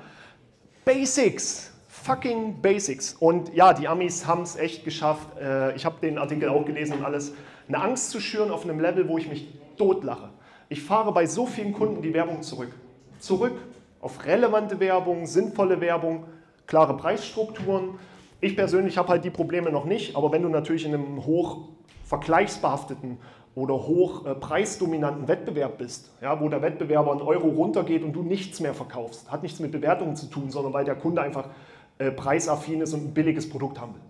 Basics. 0.86 1.72
Fucking 1.88 2.62
Basics. 2.62 3.16
Und 3.20 3.54
ja, 3.54 3.74
die 3.74 3.88
Amis 3.88 4.26
haben 4.26 4.44
es 4.44 4.56
echt 4.56 4.86
geschafft. 4.86 5.38
Äh, 5.40 5.76
ich 5.76 5.86
habe 5.86 5.98
den 6.02 6.18
Artikel 6.18 6.50
auch 6.50 6.66
gelesen 6.66 7.00
und 7.00 7.06
alles. 7.06 7.34
Eine 7.68 7.82
Angst 7.82 8.12
zu 8.12 8.22
schüren 8.22 8.50
auf 8.50 8.64
einem 8.64 8.80
Level, 8.80 9.08
wo 9.10 9.18
ich 9.18 9.28
mich 9.28 9.48
totlache. 9.78 10.30
Ich 10.70 10.82
fahre 10.82 11.12
bei 11.12 11.26
so 11.26 11.46
vielen 11.46 11.74
Kunden 11.74 12.02
die 12.02 12.14
Werbung 12.14 12.42
zurück. 12.42 12.72
Zurück 13.20 13.60
auf 14.00 14.26
relevante 14.26 14.80
Werbung, 14.80 15.26
sinnvolle 15.26 15.82
Werbung 15.82 16.26
klare 16.68 16.96
Preisstrukturen. 16.96 17.98
Ich 18.40 18.56
persönlich 18.56 18.98
habe 18.98 19.10
halt 19.10 19.26
die 19.26 19.30
Probleme 19.30 19.72
noch 19.72 19.86
nicht, 19.86 20.16
aber 20.16 20.32
wenn 20.32 20.44
du 20.44 20.50
natürlich 20.50 20.86
in 20.86 20.94
einem 20.94 21.26
hoch 21.26 21.70
vergleichsbehafteten 22.06 23.18
oder 23.56 23.74
hoch 23.74 24.26
äh, 24.26 24.36
preisdominanten 24.36 25.28
Wettbewerb 25.28 25.80
bist, 25.80 26.12
ja, 26.22 26.40
wo 26.40 26.48
der 26.48 26.62
Wettbewerber 26.62 27.12
einen 27.12 27.22
Euro 27.22 27.48
runtergeht 27.48 28.04
und 28.04 28.14
du 28.14 28.22
nichts 28.22 28.60
mehr 28.60 28.76
verkaufst, 28.76 29.32
hat 29.32 29.42
nichts 29.42 29.60
mit 29.60 29.72
Bewertungen 29.72 30.16
zu 30.16 30.28
tun, 30.28 30.52
sondern 30.52 30.74
weil 30.74 30.86
der 30.86 30.96
Kunde 30.96 31.24
einfach 31.24 31.50
äh, 31.98 32.12
preisaffin 32.12 32.82
ist 32.82 32.94
und 32.94 33.06
ein 33.06 33.14
billiges 33.16 33.50
Produkt 33.50 33.82
haben 33.82 33.96
will, 33.96 34.02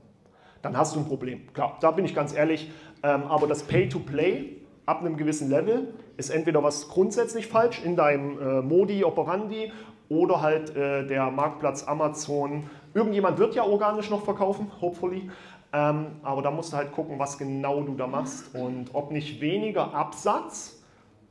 dann 0.61 0.77
hast 0.77 0.95
du 0.95 0.99
ein 0.99 1.05
Problem. 1.05 1.53
Klar, 1.53 1.77
da 1.79 1.91
bin 1.91 2.03
ich 2.03 2.13
ganz 2.13 2.35
ehrlich, 2.35 2.69
ähm, 3.03 3.23
aber 3.23 3.47
das 3.47 3.63
Pay-to-Play 3.63 4.57
ab 4.85 5.01
einem 5.01 5.15
gewissen 5.15 5.49
Level 5.49 5.93
ist 6.17 6.29
entweder 6.29 6.61
was 6.63 6.89
grundsätzlich 6.89 7.47
falsch 7.47 7.81
in 7.83 7.95
deinem 7.95 8.39
äh, 8.39 8.61
Modi 8.61 9.03
operandi 9.05 9.71
oder 10.09 10.41
halt 10.41 10.75
äh, 10.75 11.05
der 11.05 11.29
Marktplatz 11.31 11.83
Amazon. 11.83 12.69
Irgendjemand 12.93 13.37
wird 13.37 13.55
ja 13.55 13.63
organisch 13.63 14.09
noch 14.09 14.23
verkaufen, 14.23 14.71
hopefully. 14.81 15.29
Ähm, 15.73 16.07
aber 16.23 16.41
da 16.41 16.49
musst 16.49 16.71
du 16.71 16.77
halt 16.77 16.91
gucken, 16.93 17.19
was 17.19 17.37
genau 17.37 17.81
du 17.81 17.95
da 17.95 18.07
machst 18.07 18.55
und 18.55 18.93
ob 18.93 19.11
nicht 19.11 19.41
weniger 19.41 19.93
Absatz 19.93 20.81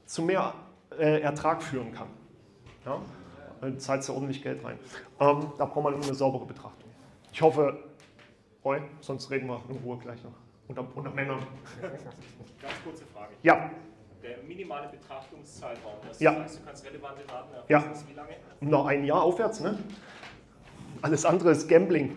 zu 0.04 0.22
mehr 0.22 0.52
äh, 0.98 1.20
Ertrag 1.20 1.62
führen 1.62 1.92
kann. 1.92 2.08
Ja? 2.84 2.98
Dann 3.60 3.78
zahlst 3.78 4.08
du 4.08 4.12
ordentlich 4.12 4.42
Geld 4.42 4.62
rein. 4.64 4.78
Ähm, 5.18 5.50
da 5.56 5.64
braucht 5.64 5.84
man 5.84 5.94
eine 5.94 6.14
saubere 6.14 6.44
Betrachtung. 6.44 6.90
Ich 7.32 7.40
hoffe, 7.40 7.78
Roy, 8.64 8.80
sonst 9.00 9.30
reden 9.30 9.48
wir 9.48 9.60
in 9.68 9.76
Ruhe 9.78 9.96
gleich 9.98 10.22
noch. 10.22 10.32
Unter, 10.68 10.84
unter 10.94 11.10
Männern. 11.10 11.38
Ganz 11.80 12.74
kurze 12.84 13.04
Frage. 13.06 13.32
Ja, 13.42 13.70
Der 14.26 14.38
minimale 14.42 14.88
Betrachtungszeitraum, 14.88 15.94
dass 16.08 16.18
Ja. 16.18 16.32
du 16.32 16.38
sagst, 16.40 16.58
du 16.58 16.64
kannst 16.64 16.84
relevante 16.84 17.22
Daten 17.28 17.48
Ja. 17.68 17.78
erfassen, 17.78 17.92
ist 18.02 18.08
wie 18.10 18.14
lange? 18.14 18.30
noch 18.60 18.86
ein 18.86 19.04
Jahr 19.04 19.22
aufwärts, 19.22 19.60
ne? 19.60 19.78
Alles 21.02 21.24
andere 21.24 21.52
ist 21.52 21.68
Gambling. 21.68 22.16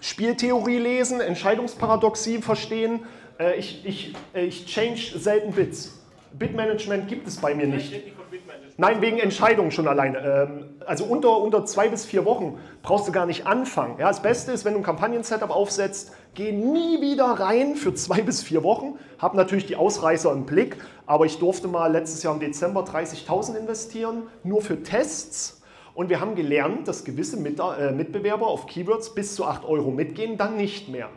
Spieltheorie 0.00 0.78
lesen, 0.78 1.20
Entscheidungsparadoxie 1.20 2.42
verstehen. 2.42 3.04
Äh, 3.38 3.56
ich, 3.56 3.84
ich, 3.86 4.14
äh, 4.34 4.44
ich 4.44 4.66
change 4.66 5.18
selten 5.18 5.52
Bits. 5.52 5.98
Bitmanagement 6.32 7.08
gibt 7.08 7.26
es 7.26 7.36
bei 7.38 7.54
mir 7.54 7.64
Ich 7.64 7.74
nicht. 7.74 7.92
rede 7.92 8.04
nicht 8.04 8.16
von 8.16 8.26
Bitmanagement. 8.30 8.69
Nein, 8.80 9.02
wegen 9.02 9.18
Entscheidungen 9.18 9.70
schon 9.70 9.86
alleine. 9.86 10.18
Ähm, 10.18 10.64
Also 10.86 11.04
unter, 11.04 11.36
unter 11.36 11.66
zwei 11.66 11.90
bis 11.90 12.06
vier 12.06 12.24
Wochen 12.24 12.58
brauchst 12.82 13.06
du 13.06 13.12
gar 13.12 13.26
nicht 13.26 13.46
anfangen. 13.46 13.96
Ja, 13.98 14.08
das 14.08 14.22
Beste 14.22 14.52
ist, 14.52 14.64
wenn 14.64 14.72
du 14.72 14.80
ein 14.80 14.82
Kampagnen-Setup 14.82 15.50
aufsetzt, 15.50 16.12
geh 16.32 16.50
nie 16.50 17.02
wieder 17.02 17.26
rein 17.26 17.74
für 17.74 17.92
zwei 17.92 18.22
bis 18.28 18.42
vier 18.42 18.62
Wochen. 18.62 18.94
Hab 19.18 19.34
natürlich 19.34 19.66
die 19.66 19.76
Ausreißer 19.76 20.32
im 20.32 20.46
Blick, 20.46 20.78
aber 21.04 21.26
ich 21.26 21.38
durfte 21.38 21.68
mal 21.68 21.92
letztes 21.92 22.22
Jahr 22.22 22.32
im 22.32 22.40
Dezember 22.40 22.82
30.000 22.84 23.58
investieren, 23.58 24.22
nur 24.44 24.62
für 24.62 24.82
Tests. 24.82 25.60
Und 25.92 26.08
wir 26.08 26.20
haben 26.20 26.34
gelernt, 26.34 26.88
dass 26.88 27.04
gewisse 27.04 27.36
äh, 27.36 27.92
Mitbewerber 27.92 28.46
auf 28.46 28.64
Keywords 28.64 29.14
bis 29.14 29.34
zu 29.34 29.44
8 29.44 29.66
Euro 29.66 29.90
mitgehen, 29.90 30.38
dann 30.38 30.56
nicht 30.56 30.88
mehr. 30.88 31.10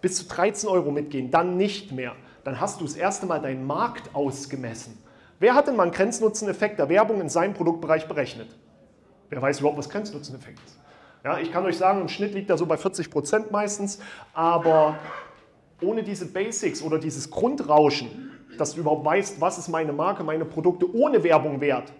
Bis 0.00 0.16
zu 0.16 0.34
13 0.34 0.66
Euro 0.66 0.90
mitgehen, 0.90 1.30
dann 1.30 1.58
nicht 1.58 1.92
mehr. 1.92 2.14
Dann 2.42 2.58
hast 2.58 2.80
du 2.80 2.86
das 2.86 2.96
erste 2.96 3.26
Mal 3.26 3.40
deinen 3.40 3.66
Markt 3.66 4.14
ausgemessen. 4.14 4.96
Wer 5.42 5.56
hat 5.56 5.66
denn 5.66 5.74
mal 5.74 5.82
einen 5.82 5.92
Grenznutzeneffekt 5.92 6.78
der 6.78 6.88
Werbung 6.88 7.20
in 7.20 7.28
seinem 7.28 7.52
Produktbereich 7.52 8.06
berechnet? 8.06 8.46
Wer 9.28 9.42
weiß 9.42 9.58
überhaupt, 9.58 9.76
was 9.76 9.88
Grenznutzeneffekt 9.88 10.60
ist? 10.64 10.78
Ja, 11.24 11.36
ich 11.40 11.50
kann 11.50 11.64
euch 11.64 11.76
sagen, 11.76 12.00
im 12.00 12.06
Schnitt 12.06 12.32
liegt 12.32 12.48
er 12.48 12.56
so 12.56 12.64
bei 12.64 12.76
40 12.76 13.10
Prozent 13.10 13.50
meistens, 13.50 13.98
aber 14.34 15.00
ohne 15.82 16.04
diese 16.04 16.26
Basics 16.26 16.80
oder 16.80 17.00
dieses 17.00 17.28
Grundrauschen, 17.28 18.30
dass 18.56 18.74
du 18.74 18.82
überhaupt 18.82 19.04
weißt, 19.04 19.40
was 19.40 19.58
ist 19.58 19.66
meine 19.66 19.92
Marke, 19.92 20.22
meine 20.22 20.44
Produkte 20.44 20.86
ohne 20.94 21.24
Werbung 21.24 21.60
wert, 21.60 21.92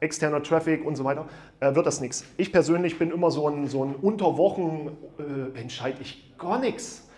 externer 0.00 0.42
Traffic 0.42 0.84
und 0.84 0.96
so 0.96 1.04
weiter, 1.04 1.28
äh, 1.60 1.76
wird 1.76 1.86
das 1.86 2.00
nichts. 2.00 2.24
Ich 2.38 2.50
persönlich 2.50 2.98
bin 2.98 3.12
immer 3.12 3.30
so 3.30 3.48
ein, 3.48 3.68
so 3.68 3.84
ein 3.84 3.94
Unterwochen, 3.94 4.96
äh, 5.20 5.60
entscheide 5.60 6.02
ich 6.02 6.36
gar 6.36 6.58
nichts. 6.58 7.08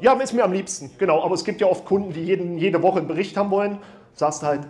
Ja, 0.00 0.12
ist 0.14 0.32
mir 0.32 0.44
am 0.44 0.52
liebsten, 0.52 0.90
genau. 0.98 1.22
Aber 1.22 1.34
es 1.34 1.44
gibt 1.44 1.60
ja 1.60 1.66
oft 1.66 1.84
Kunden, 1.86 2.12
die 2.12 2.22
jeden, 2.22 2.58
jede 2.58 2.82
Woche 2.82 2.98
einen 2.98 3.08
Bericht 3.08 3.36
haben 3.36 3.50
wollen. 3.50 3.78
Sagst 4.12 4.42
halt, 4.42 4.66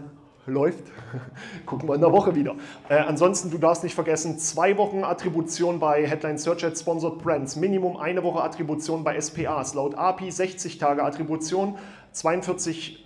läuft, 0.47 0.85
gucken 1.67 1.89
wir 1.89 1.95
in 1.95 2.01
der 2.01 2.13
Woche 2.13 2.35
wieder. 2.35 2.55
Äh, 2.89 2.99
ansonsten, 2.99 3.51
du 3.51 3.59
darfst 3.59 3.83
nicht 3.83 3.95
vergessen, 3.95 4.39
zwei 4.39 4.77
Wochen 4.77 5.03
Attribution 5.05 5.81
bei 5.81 6.07
Headline 6.07 6.39
Search 6.39 6.65
Ad 6.65 6.77
Sponsored 6.77 7.19
Brands, 7.19 7.57
Minimum 7.57 7.97
eine 7.97 8.23
Woche 8.23 8.43
Attribution 8.43 9.03
bei 9.03 9.21
SPAs, 9.21 9.75
laut 9.75 9.97
API 9.97 10.31
60 10.31 10.79
Tage 10.79 11.03
Attribution, 11.03 11.77
42 12.13 13.03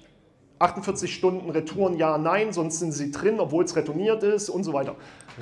48 0.58 1.14
Stunden 1.14 1.48
Retouren, 1.48 1.96
ja, 1.96 2.18
nein, 2.18 2.52
sonst 2.52 2.80
sind 2.80 2.92
sie 2.92 3.10
drin, 3.10 3.40
obwohl 3.40 3.64
es 3.64 3.74
retourniert 3.74 4.22
ist 4.22 4.50
und 4.50 4.62
so 4.62 4.74
weiter. 4.74 4.94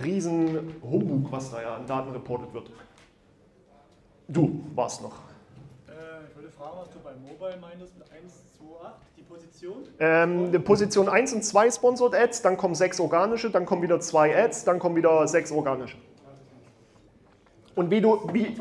Riesen 0.05 0.76
Humbug, 0.81 1.33
was 1.33 1.51
da 1.51 1.61
ja 1.61 1.74
an 1.74 1.87
Daten 1.89 2.12
reportet 2.12 2.55
wird. 2.55 2.70
Du 4.29 4.61
warst 4.76 5.03
noch. 5.03 5.28
Fragen, 6.59 6.77
was 6.81 6.91
du 6.91 6.99
bei 6.99 7.13
Mobile 7.13 7.57
meintest 7.61 7.97
mit 7.97 8.11
1, 8.11 8.35
2, 8.59 8.87
8, 8.89 8.95
die 9.17 9.23
Position. 9.23 9.77
Ähm, 10.01 10.65
Position 10.65 11.09
1 11.09 11.33
und 11.35 11.45
2 11.45 11.71
Sponsored 11.71 12.17
Ads, 12.17 12.43
dann 12.43 12.57
kommen 12.57 12.75
6 12.75 12.99
organische, 12.99 13.51
dann 13.51 13.65
kommen 13.65 13.83
wieder 13.83 14.01
2 14.01 14.37
Ads, 14.37 14.65
dann 14.65 14.81
kommen 14.81 14.97
wieder 14.97 15.29
6 15.29 15.53
organische. 15.53 15.97
Und 17.77 17.93
wie 17.93 18.01
du, 18.01 18.29
wie, 18.33 18.61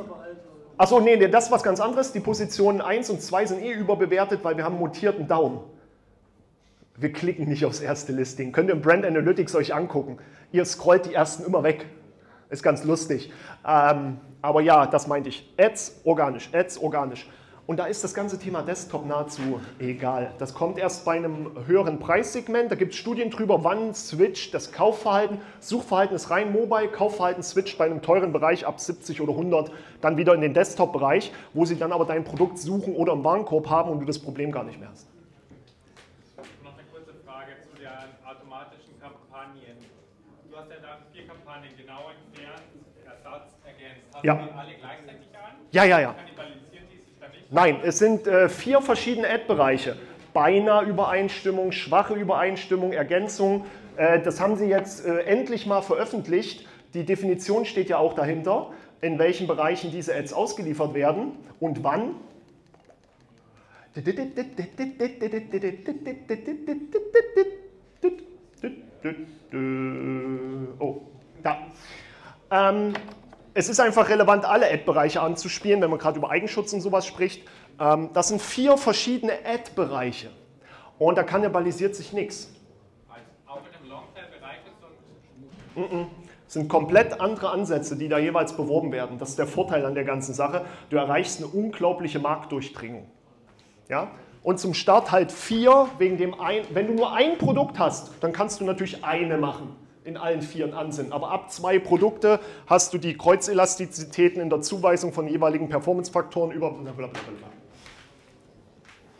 achso, 0.77 0.99
nee, 0.99 1.17
das 1.27 1.45
ist 1.45 1.51
was 1.51 1.63
ganz 1.63 1.79
anderes. 1.79 2.11
Die 2.11 2.19
Positionen 2.19 2.81
1 2.81 3.09
und 3.09 3.19
2 3.19 3.47
sind 3.47 3.63
eh 3.63 3.71
überbewertet, 3.71 4.43
weil 4.43 4.57
wir 4.57 4.63
haben 4.63 4.77
mutierten 4.77 5.27
Daumen. 5.27 5.61
Wir 6.97 7.11
klicken 7.11 7.47
nicht 7.47 7.65
aufs 7.65 7.79
erste 7.79 8.11
Listing. 8.11 8.51
Könnt 8.51 8.69
ihr 8.69 8.75
im 8.75 8.81
Brand 8.81 9.07
Analytics 9.07 9.55
euch 9.55 9.73
angucken. 9.73 10.19
Ihr 10.51 10.65
scrollt 10.65 11.07
die 11.07 11.15
ersten 11.15 11.45
immer 11.45 11.63
weg. 11.63 11.87
Ist 12.51 12.61
ganz 12.61 12.83
lustig. 12.83 13.31
Ähm, 13.67 14.19
aber 14.43 14.61
ja, 14.61 14.85
das 14.85 15.07
meinte 15.07 15.29
ich. 15.29 15.51
Ads 15.57 16.01
organisch, 16.03 16.53
Ads 16.53 16.77
organisch. 16.77 17.27
Und 17.67 17.77
da 17.77 17.85
ist 17.85 18.01
das 18.01 18.13
ganze 18.13 18.39
Thema 18.39 18.61
Desktop 18.61 19.05
nahezu 19.05 19.59
egal. 19.77 20.31
Das 20.39 20.53
kommt 20.53 20.77
erst 20.77 21.03
bei 21.03 21.17
einem 21.17 21.51
höheren 21.67 21.99
Preissegment. 21.99 22.71
Da 22.71 22.75
gibt 22.75 22.93
es 22.93 22.97
Studien 22.99 23.29
drüber, 23.29 23.65
wann 23.65 23.93
switcht 23.93 24.53
das 24.53 24.71
Kaufverhalten. 24.71 25.41
Suchverhalten 25.59 26.15
ist 26.15 26.29
rein 26.29 26.53
mobile, 26.53 26.87
Kaufverhalten 26.87 27.43
switcht 27.43 27.77
bei 27.77 27.85
einem 27.85 28.01
teuren 28.01 28.31
Bereich 28.31 28.65
ab 28.65 28.79
70 28.79 29.19
oder 29.19 29.33
100 29.33 29.69
dann 29.99 30.15
wieder 30.15 30.33
in 30.33 30.39
den 30.39 30.53
Desktop-Bereich, 30.53 31.33
wo 31.53 31.65
sie 31.65 31.77
dann 31.77 31.91
aber 31.91 32.05
dein 32.05 32.23
Produkt 32.23 32.57
suchen 32.57 32.95
oder 32.95 33.11
im 33.11 33.25
Warenkorb 33.25 33.69
haben 33.69 33.91
und 33.91 33.99
du 33.99 34.05
das 34.05 34.17
Problem 34.19 34.53
gar 34.53 34.63
nicht 34.63 34.79
mehr 34.79 34.87
hast. 34.89 35.09
Noch 36.63 36.71
eine 36.73 36.83
kurze 36.89 37.11
Frage 37.25 37.51
zu 37.69 37.75
den 37.77 37.87
automatischen 38.25 38.97
Kampagnen. 39.01 39.75
Du 40.49 40.55
hast 40.55 40.69
ja 40.69 40.77
da 40.81 40.99
vier 41.11 41.27
Kampagnen 41.27 41.71
genau 41.75 42.11
entfernt, 42.15 42.63
Ersatz 43.03 43.51
ergänzt. 43.65 44.07
Hast 44.13 44.23
Ja. 44.23 44.35
du 44.35 44.45
die 44.45 44.51
alle 44.53 44.73
gleichzeitig 44.79 45.27
an? 45.35 45.51
Ja, 45.71 45.83
ja, 45.83 45.99
ja. 45.99 46.13
Kannibalisieren 46.13 46.87
die 46.89 47.03
sich 47.03 47.19
dann 47.19 47.31
nicht? 47.31 47.36
Nein, 47.49 47.79
es 47.83 47.99
sind 47.99 48.27
äh, 48.27 48.49
vier 48.49 48.81
verschiedene 48.81 49.29
Ad-Bereiche. 49.29 49.95
Beinahe 50.33 50.83
Übereinstimmung, 50.83 51.71
schwache 51.71 52.13
Übereinstimmung, 52.13 52.91
Ergänzung. 52.91 53.65
Äh, 53.95 54.21
das 54.21 54.41
haben 54.41 54.57
sie 54.57 54.65
jetzt 54.65 55.05
äh, 55.05 55.21
endlich 55.21 55.65
mal 55.65 55.81
veröffentlicht. 55.81 56.67
Die 56.93 57.05
Definition 57.05 57.63
steht 57.65 57.87
ja 57.87 57.99
auch 57.99 58.15
dahinter, 58.15 58.71
in 58.99 59.17
welchen 59.17 59.47
Bereichen 59.47 59.91
diese 59.91 60.13
Ads 60.13 60.33
ausgeliefert 60.33 60.93
werden 60.93 61.33
und 61.61 61.83
wann. 61.83 62.15
Oh, 70.79 71.01
da. 71.43 71.57
Ähm, 72.51 72.93
es 73.57 73.69
ist 73.69 73.79
einfach 73.79 74.07
relevant, 74.07 74.45
alle 74.45 74.71
Ad-Bereiche 74.71 75.19
anzuspielen, 75.19 75.81
wenn 75.81 75.89
man 75.89 75.97
gerade 75.97 76.19
über 76.19 76.29
Eigenschutz 76.29 76.73
und 76.73 76.81
sowas 76.81 77.07
spricht. 77.07 77.41
Ähm, 77.79 78.11
das 78.13 78.27
sind 78.27 78.39
vier 78.39 78.77
verschiedene 78.77 79.33
Ad-Bereiche. 79.33 80.29
Und 80.99 81.17
da 81.17 81.23
kannibalisiert 81.23 81.95
sich 81.95 82.13
nichts. 82.13 82.53
Also 83.09 83.15
ein 83.15 83.23
Es 86.45 86.53
sind 86.53 86.69
komplett 86.69 87.19
andere 87.19 87.49
Ansätze, 87.49 87.97
die 87.97 88.07
da 88.07 88.19
jeweils 88.19 88.55
beworben 88.55 88.91
werden. 88.91 89.17
Das 89.17 89.29
ist 89.29 89.39
der 89.39 89.47
Vorteil 89.47 89.87
an 89.87 89.95
der 89.95 90.03
ganzen 90.03 90.35
Sache. 90.35 90.63
Du 90.91 90.97
erreichst 90.97 91.39
eine 91.39 91.47
unglaubliche 91.47 92.19
Marktdurchdringung. 92.19 93.07
Ja? 93.89 94.11
Und 94.43 94.59
zum 94.59 94.75
Start 94.75 95.11
halt 95.11 95.31
vier, 95.31 95.87
wegen 95.97 96.17
dem 96.17 96.39
ein, 96.39 96.61
wenn 96.73 96.85
du 96.85 96.93
nur 96.93 97.11
ein 97.11 97.39
Produkt 97.39 97.79
hast, 97.79 98.11
dann 98.21 98.33
kannst 98.33 98.61
du 98.61 98.65
natürlich 98.65 99.03
eine 99.03 99.39
machen 99.39 99.75
in 100.07 100.15
allen 100.15 100.41
vieren 100.41 100.73
Ansinnen. 100.73 101.11
Aber 101.11 101.31
ab 101.31 101.51
zwei 101.51 101.79
Produkte 101.79 102.39
hast 102.65 102.93
du 102.93 102.97
die 102.97 103.17
Kreuzelastizitäten 103.17 104.41
in 104.41 104.49
der 104.49 104.61
Zuweisung 104.61 105.11
von 105.11 105.27
jeweiligen 105.27 105.67
Performance-Faktoren 105.67 106.51
über. 106.51 106.73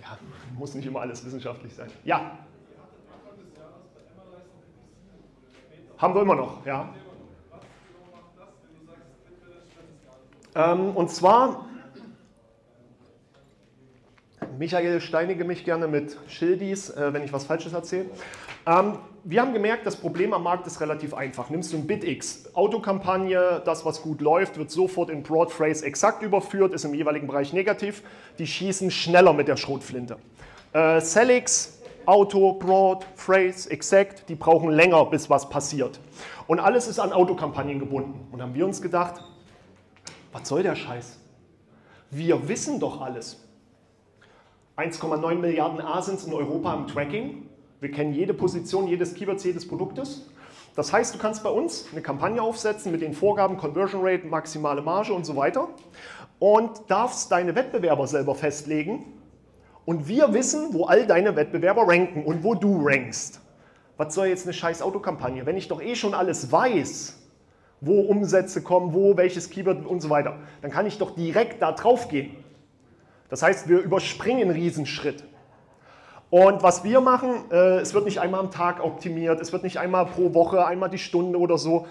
Ja, 0.01 0.17
muss 0.57 0.73
nicht 0.73 0.85
immer 0.85 1.01
alles 1.01 1.25
wissenschaftlich 1.25 1.75
sein. 1.75 1.89
Ja. 2.05 2.39
Haben 5.97 6.15
wir 6.15 6.21
immer 6.21 6.35
noch, 6.35 6.65
ja. 6.65 6.93
Ähm, 10.55 10.95
und 10.95 11.11
zwar, 11.11 11.67
Michael 14.57 15.01
steinige 15.01 15.43
mich 15.43 15.65
gerne 15.65 15.87
mit 15.87 16.17
Schildis, 16.27 16.89
äh, 16.91 17.13
wenn 17.13 17.23
ich 17.23 17.33
was 17.33 17.43
Falsches 17.43 17.73
erzähle. 17.73 18.09
Ähm, 18.67 18.99
wir 19.23 19.41
haben 19.41 19.53
gemerkt, 19.53 19.85
das 19.85 19.95
Problem 19.95 20.33
am 20.33 20.43
Markt 20.43 20.67
ist 20.67 20.81
relativ 20.81 21.13
einfach. 21.13 21.49
Nimmst 21.49 21.71
du 21.71 21.77
ein 21.77 21.87
BitX, 21.87 22.53
Autokampagne, 22.53 23.61
das, 23.65 23.85
was 23.85 24.01
gut 24.01 24.21
läuft, 24.21 24.57
wird 24.57 24.71
sofort 24.71 25.09
in 25.09 25.23
Broad 25.23 25.51
Phrase 25.51 25.85
exakt 25.85 26.21
überführt, 26.21 26.73
ist 26.73 26.83
im 26.85 26.93
jeweiligen 26.93 27.27
Bereich 27.27 27.53
negativ. 27.53 28.03
Die 28.39 28.47
schießen 28.47 28.91
schneller 28.91 29.33
mit 29.33 29.47
der 29.47 29.57
Schrotflinte. 29.57 30.17
Äh, 30.73 30.99
Celix, 31.01 31.81
Auto, 32.05 32.53
Broad, 32.53 33.05
Phrase, 33.15 33.69
Exact, 33.69 34.29
die 34.29 34.35
brauchen 34.35 34.69
länger, 34.69 35.05
bis 35.05 35.29
was 35.29 35.49
passiert. 35.49 35.99
Und 36.47 36.59
alles 36.59 36.87
ist 36.87 36.99
an 36.99 37.11
Autokampagnen 37.13 37.79
gebunden. 37.79 38.27
Und 38.31 38.41
haben 38.41 38.53
wir 38.53 38.65
uns 38.65 38.81
gedacht, 38.81 39.21
was 40.31 40.47
soll 40.47 40.63
der 40.63 40.75
Scheiß? 40.75 41.19
Wir 42.11 42.47
wissen 42.47 42.79
doch 42.79 43.01
alles. 43.01 43.45
1,9 44.77 45.35
Milliarden 45.35 45.81
Asins 45.81 46.25
in 46.25 46.33
Europa 46.33 46.73
im 46.75 46.87
Tracking. 46.87 47.47
Wir 47.79 47.91
kennen 47.91 48.13
jede 48.13 48.33
Position, 48.33 48.87
jedes 48.87 49.13
Keywords, 49.13 49.43
jedes 49.43 49.67
Produktes. 49.67 50.27
Das 50.75 50.93
heißt, 50.93 51.13
du 51.13 51.19
kannst 51.19 51.43
bei 51.43 51.49
uns 51.49 51.85
eine 51.91 52.01
Kampagne 52.01 52.41
aufsetzen 52.41 52.91
mit 52.91 53.01
den 53.01 53.13
Vorgaben 53.13 53.57
Conversion 53.57 54.01
Rate, 54.03 54.25
maximale 54.25 54.81
Marge 54.81 55.13
und 55.13 55.25
so 55.25 55.35
weiter 55.35 55.69
und 56.39 56.71
darfst 56.87 57.31
deine 57.31 57.55
Wettbewerber 57.55 58.07
selber 58.07 58.35
festlegen 58.35 59.05
Und 59.85 60.07
wir 60.07 60.33
wissen, 60.33 60.73
wo 60.73 60.85
all 60.85 61.07
deine 61.07 61.35
Wettbewerber 61.35 61.87
ranken 61.87 62.25
und 62.25 62.43
wo 62.43 62.55
du 62.55 62.85
rankst. 62.85 63.41
Was 63.95 64.13
soll 64.13 64.27
jetzt 64.27 64.45
eine 64.45 64.53
scheiß 64.53 64.81
Autokampagne? 64.81 65.45
Wenn 65.45 65.55
ich 65.55 65.67
doch 65.67 65.81
eh 65.81 65.95
schon 65.95 66.13
alles 66.13 66.51
weiß, 66.51 67.17
wo 67.79 68.01
Umsätze 68.01 68.61
kommen, 68.61 68.93
wo 68.93 69.17
welches 69.17 69.49
Keyword 69.49 69.85
und 69.85 70.01
so 70.01 70.09
weiter, 70.09 70.39
dann 70.61 70.71
kann 70.71 70.85
ich 70.85 70.97
doch 70.97 71.15
direkt 71.15 71.61
da 71.61 71.71
drauf 71.71 72.09
gehen. 72.09 72.35
Das 73.29 73.41
heißt, 73.41 73.69
wir 73.69 73.79
überspringen 73.79 74.49
einen 74.49 74.51
Riesenschritt. 74.51 75.23
Und 76.29 76.61
was 76.61 76.83
wir 76.83 76.99
machen, 76.99 77.49
äh, 77.51 77.79
es 77.79 77.93
wird 77.93 78.05
nicht 78.05 78.19
einmal 78.19 78.41
am 78.41 78.51
Tag 78.51 78.83
optimiert, 78.83 79.39
es 79.39 79.53
wird 79.53 79.63
nicht 79.63 79.77
einmal 79.77 80.05
pro 80.05 80.33
Woche, 80.33 80.65
einmal 80.65 80.89
die 80.89 80.97
Stunde 80.97 81.39
oder 81.39 81.57
so. 81.57 81.87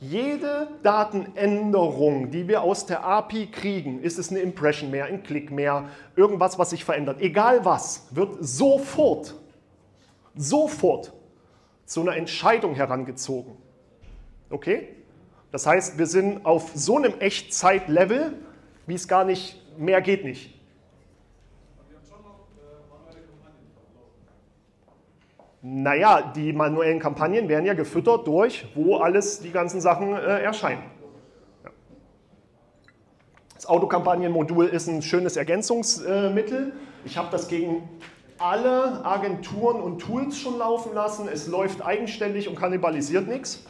Jede 0.00 0.68
Datenänderung, 0.82 2.30
die 2.30 2.48
wir 2.48 2.62
aus 2.62 2.86
der 2.86 3.04
API 3.04 3.46
kriegen, 3.46 4.02
ist 4.02 4.18
es 4.18 4.30
eine 4.30 4.40
Impression 4.40 4.90
mehr, 4.90 5.06
ein 5.06 5.22
Klick 5.22 5.50
mehr, 5.50 5.84
irgendwas, 6.16 6.58
was 6.58 6.70
sich 6.70 6.84
verändert, 6.84 7.20
egal 7.20 7.64
was, 7.64 8.08
wird 8.10 8.36
sofort, 8.40 9.34
sofort 10.34 11.12
zu 11.84 12.02
einer 12.02 12.16
Entscheidung 12.16 12.74
herangezogen. 12.74 13.52
Okay? 14.48 14.88
Das 15.52 15.66
heißt, 15.66 15.98
wir 15.98 16.06
sind 16.06 16.46
auf 16.46 16.70
so 16.74 16.96
einem 16.96 17.18
Echtzeitlevel, 17.18 18.34
wie 18.86 18.94
es 18.94 19.08
gar 19.08 19.24
nicht, 19.24 19.60
mehr 19.78 20.00
geht 20.00 20.24
nicht. 20.24 20.59
Naja, 25.62 26.32
die 26.34 26.54
manuellen 26.54 27.00
Kampagnen 27.00 27.48
werden 27.48 27.66
ja 27.66 27.74
gefüttert 27.74 28.26
durch, 28.26 28.66
wo 28.74 28.96
alles, 28.96 29.40
die 29.40 29.50
ganzen 29.50 29.80
Sachen 29.82 30.14
äh, 30.14 30.42
erscheinen. 30.42 30.82
Ja. 31.64 31.70
Das 33.54 33.66
Autokampagnenmodul 33.66 34.66
ist 34.66 34.88
ein 34.88 35.02
schönes 35.02 35.36
Ergänzungsmittel. 35.36 36.72
Ich 37.04 37.18
habe 37.18 37.28
das 37.30 37.48
gegen 37.48 37.88
alle 38.38 39.04
Agenturen 39.04 39.82
und 39.82 39.98
Tools 39.98 40.38
schon 40.38 40.56
laufen 40.56 40.94
lassen. 40.94 41.28
Es 41.30 41.46
läuft 41.46 41.84
eigenständig 41.84 42.48
und 42.48 42.56
kannibalisiert 42.56 43.28
nichts. 43.28 43.66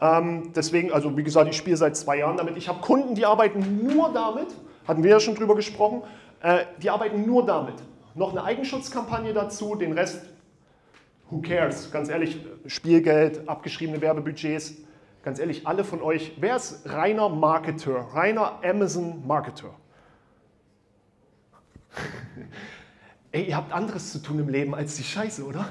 Ähm, 0.00 0.52
deswegen, 0.54 0.92
also 0.92 1.16
wie 1.16 1.24
gesagt, 1.24 1.50
ich 1.50 1.56
spiele 1.56 1.76
seit 1.76 1.96
zwei 1.96 2.18
Jahren 2.18 2.36
damit. 2.36 2.56
Ich 2.56 2.68
habe 2.68 2.80
Kunden, 2.80 3.16
die 3.16 3.26
arbeiten 3.26 3.84
nur 3.84 4.12
damit, 4.12 4.48
hatten 4.86 5.02
wir 5.02 5.10
ja 5.10 5.18
schon 5.18 5.34
drüber 5.34 5.56
gesprochen, 5.56 6.02
äh, 6.40 6.58
die 6.80 6.90
arbeiten 6.90 7.26
nur 7.26 7.44
damit. 7.44 7.74
Noch 8.14 8.30
eine 8.30 8.44
Eigenschutzkampagne 8.44 9.32
dazu, 9.32 9.74
den 9.74 9.92
Rest 9.92 10.20
who 11.30 11.40
cares? 11.40 11.90
Ganz 11.90 12.08
ehrlich, 12.08 12.38
Spielgeld, 12.66 13.48
abgeschriebene 13.48 14.00
Werbebudgets, 14.00 14.74
ganz 15.22 15.38
ehrlich, 15.38 15.66
alle 15.66 15.84
von 15.84 16.02
euch, 16.02 16.32
wer 16.38 16.56
ist 16.56 16.88
reiner 16.88 17.28
Marketer, 17.28 17.94
reiner 18.12 18.60
Amazon-Marketer? 18.64 19.74
Ey, 23.32 23.48
ihr 23.48 23.56
habt 23.56 23.72
anderes 23.72 24.12
zu 24.12 24.20
tun 24.20 24.38
im 24.38 24.48
Leben 24.48 24.74
als 24.74 24.96
die 24.96 25.02
Scheiße, 25.02 25.44
oder? 25.44 25.68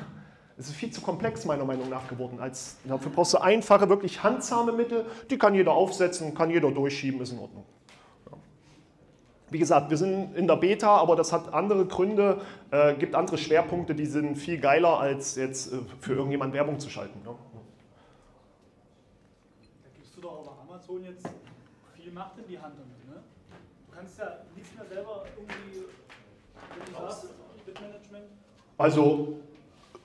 Es 0.57 0.67
ist 0.67 0.75
viel 0.75 0.91
zu 0.91 1.01
komplex, 1.01 1.45
meiner 1.45 1.65
Meinung 1.65 1.89
nach, 1.89 2.07
geworden. 2.07 2.39
Als, 2.39 2.77
dafür 2.83 3.11
brauchst 3.11 3.33
du 3.33 3.39
einfache, 3.39 3.89
wirklich 3.89 4.21
handsame 4.23 4.71
Mittel, 4.71 5.05
die 5.29 5.37
kann 5.37 5.55
jeder 5.55 5.71
aufsetzen, 5.71 6.35
kann 6.35 6.49
jeder 6.49 6.71
durchschieben, 6.71 7.21
ist 7.21 7.31
in 7.31 7.39
Ordnung. 7.39 7.65
Wie 9.53 9.59
gesagt, 9.59 9.91
wir 9.91 9.97
sind 9.97 10.35
in 10.35 10.47
der 10.47 10.55
Beta, 10.55 10.97
aber 10.97 11.15
das 11.15 11.31
hat 11.31 11.53
andere 11.53 11.85
Gründe, 11.85 12.41
äh, 12.71 12.95
gibt 12.95 13.13
andere 13.13 13.37
Schwerpunkte, 13.37 13.93
die 13.93 14.07
sind 14.07 14.35
viel 14.35 14.57
geiler, 14.57 14.99
als 14.99 15.35
jetzt 15.35 15.71
äh, 15.71 15.77
für 15.99 16.13
irgendjemand 16.13 16.55
Werbung 16.55 16.79
zu 16.79 16.89
schalten. 16.89 17.19
Ne? 17.23 17.35
Da 19.83 19.89
gibst 19.93 20.17
du 20.17 20.21
doch 20.21 20.39
aber 20.39 20.57
Amazon 20.67 21.03
jetzt 21.03 21.27
viel 21.95 22.11
Macht 22.11 22.31
in 22.39 22.47
die 22.47 22.57
Hand 22.57 22.73
damit. 22.73 23.07
Ne? 23.07 23.21
Du 23.87 23.95
kannst 23.95 24.17
ja 24.17 24.37
nichts 24.55 24.75
mehr 24.75 24.85
selber 24.85 25.23
irgendwie, 25.37 25.83
wenn 26.75 26.93
du 26.95 26.99
sagst, 26.99 27.27
Bitmanagement. 27.63 28.25
Also, 28.79 29.37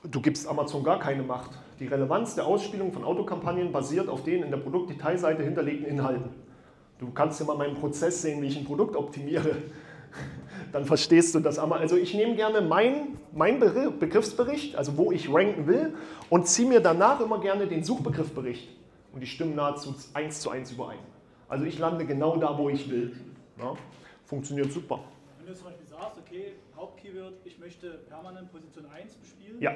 du 0.02 0.20
gibst 0.20 0.46
Amazon 0.46 0.84
gar 0.84 0.98
keine 0.98 1.22
Macht. 1.22 1.52
Die 1.80 1.86
Relevanz 1.86 2.34
der 2.34 2.44
Ausspielung 2.44 2.92
von 2.92 3.02
Autokampagnen 3.02 3.72
basiert 3.72 4.10
auf 4.10 4.24
den 4.24 4.42
in 4.42 4.50
der 4.50 4.58
Produktdetailseite 4.58 5.42
hinterlegten 5.42 5.86
Inhalten. 5.86 6.47
Du 6.98 7.10
kannst 7.12 7.38
ja 7.40 7.46
mal 7.46 7.56
meinen 7.56 7.74
Prozess 7.74 8.22
sehen, 8.22 8.42
wie 8.42 8.46
ich 8.46 8.58
ein 8.58 8.64
Produkt 8.64 8.96
optimiere. 8.96 9.56
Dann 10.72 10.84
verstehst 10.84 11.34
du 11.34 11.40
das 11.40 11.58
einmal. 11.58 11.78
Also 11.78 11.96
ich 11.96 12.14
nehme 12.14 12.34
gerne 12.34 12.60
meinen 12.60 13.18
mein 13.32 13.60
Begriffsbericht, 13.60 14.74
also 14.76 14.96
wo 14.96 15.12
ich 15.12 15.32
ranken 15.32 15.66
will, 15.66 15.94
und 16.30 16.46
ziehe 16.46 16.68
mir 16.68 16.80
danach 16.80 17.20
immer 17.20 17.40
gerne 17.40 17.66
den 17.66 17.84
Suchbegriffbericht. 17.84 18.68
Und 19.12 19.20
die 19.20 19.26
stimmen 19.26 19.54
nahezu 19.54 19.94
eins 20.14 20.40
zu 20.40 20.50
eins 20.50 20.72
überein. 20.72 20.98
Also 21.48 21.64
ich 21.64 21.78
lande 21.78 22.04
genau 22.04 22.36
da, 22.36 22.58
wo 22.58 22.68
ich 22.68 22.90
will. 22.90 23.16
Ja, 23.58 23.74
funktioniert 24.24 24.72
super. 24.72 25.00
Wenn 25.38 25.46
du 25.46 25.54
zum 25.54 25.66
Beispiel 25.66 25.86
sagst, 25.86 26.18
okay, 26.18 26.54
Hauptkeyword, 26.76 27.34
ich 27.44 27.58
möchte 27.58 27.90
permanent 28.08 28.50
Position 28.52 28.86
1 28.86 29.14
bespielen, 29.14 29.60
ja. 29.60 29.72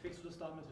kriegst 0.00 0.22
du 0.22 0.28
das 0.28 0.38
damit 0.38 0.64
hin? 0.66 0.71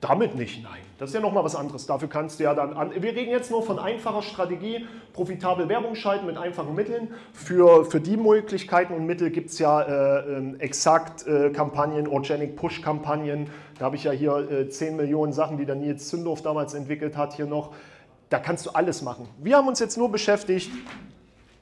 Damit 0.00 0.36
nicht, 0.36 0.62
nein. 0.62 0.78
Das 0.98 1.10
ist 1.10 1.14
ja 1.14 1.20
nochmal 1.20 1.42
was 1.42 1.56
anderes. 1.56 1.86
Dafür 1.86 2.08
kannst 2.08 2.38
du 2.38 2.44
ja 2.44 2.54
dann 2.54 2.72
an. 2.72 2.92
Wir 2.94 3.14
reden 3.14 3.30
jetzt 3.30 3.50
nur 3.50 3.64
von 3.64 3.80
einfacher 3.80 4.22
Strategie, 4.22 4.86
profitabel 5.12 5.68
Werbung 5.68 5.96
schalten 5.96 6.26
mit 6.26 6.36
einfachen 6.36 6.74
Mitteln. 6.74 7.08
Für, 7.32 7.84
für 7.84 8.00
die 8.00 8.16
Möglichkeiten 8.16 8.94
und 8.94 9.06
Mittel 9.06 9.30
gibt 9.30 9.50
es 9.50 9.58
ja 9.58 9.82
äh, 9.82 10.36
ähm, 10.36 10.60
exakt 10.60 11.26
äh, 11.26 11.50
Kampagnen, 11.50 12.06
Organic 12.06 12.54
Push-Kampagnen. 12.54 13.50
Da 13.78 13.86
habe 13.86 13.96
ich 13.96 14.04
ja 14.04 14.12
hier 14.12 14.50
äh, 14.50 14.68
10 14.68 14.96
Millionen 14.96 15.32
Sachen, 15.32 15.56
die 15.56 15.66
der 15.66 15.74
Nils 15.74 16.08
Zündorf 16.08 16.42
damals 16.42 16.74
entwickelt 16.74 17.16
hat, 17.16 17.34
hier 17.34 17.46
noch. 17.46 17.74
Da 18.28 18.38
kannst 18.38 18.66
du 18.66 18.70
alles 18.70 19.02
machen. 19.02 19.28
Wir 19.38 19.56
haben 19.56 19.66
uns 19.66 19.80
jetzt 19.80 19.96
nur 19.96 20.12
beschäftigt, 20.12 20.70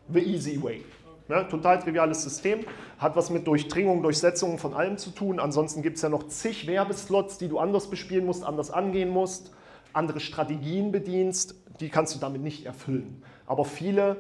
the 0.09 0.21
easy 0.21 0.63
way. 0.63 0.83
Ne, 1.29 1.49
total 1.49 1.81
triviales 1.81 2.23
System, 2.23 2.65
hat 2.99 3.17
was 3.17 3.31
mit 3.31 3.49
Durchdringung, 3.49 4.01
Durchsetzung 4.01 4.59
von 4.59 4.75
allem 4.75 4.97
zu 4.97 5.11
tun. 5.11 5.41
Ansonsten 5.41 5.83
gibt 5.83 5.97
es 5.97 6.03
ja 6.03 6.09
noch 6.09 6.29
zig 6.29 6.69
Werbeslots, 6.69 7.37
die 7.39 7.49
du 7.49 7.59
anders 7.59 7.91
bespielen 7.91 8.25
musst, 8.25 8.45
anders 8.45 8.71
angehen 8.71 9.09
musst, 9.09 9.53
andere 9.93 10.21
Strategien 10.21 10.93
bedienst. 10.93 11.57
Die 11.81 11.89
kannst 11.89 12.15
du 12.15 12.21
damit 12.21 12.43
nicht 12.43 12.65
erfüllen. 12.65 13.25
Aber 13.45 13.65
viele 13.65 14.19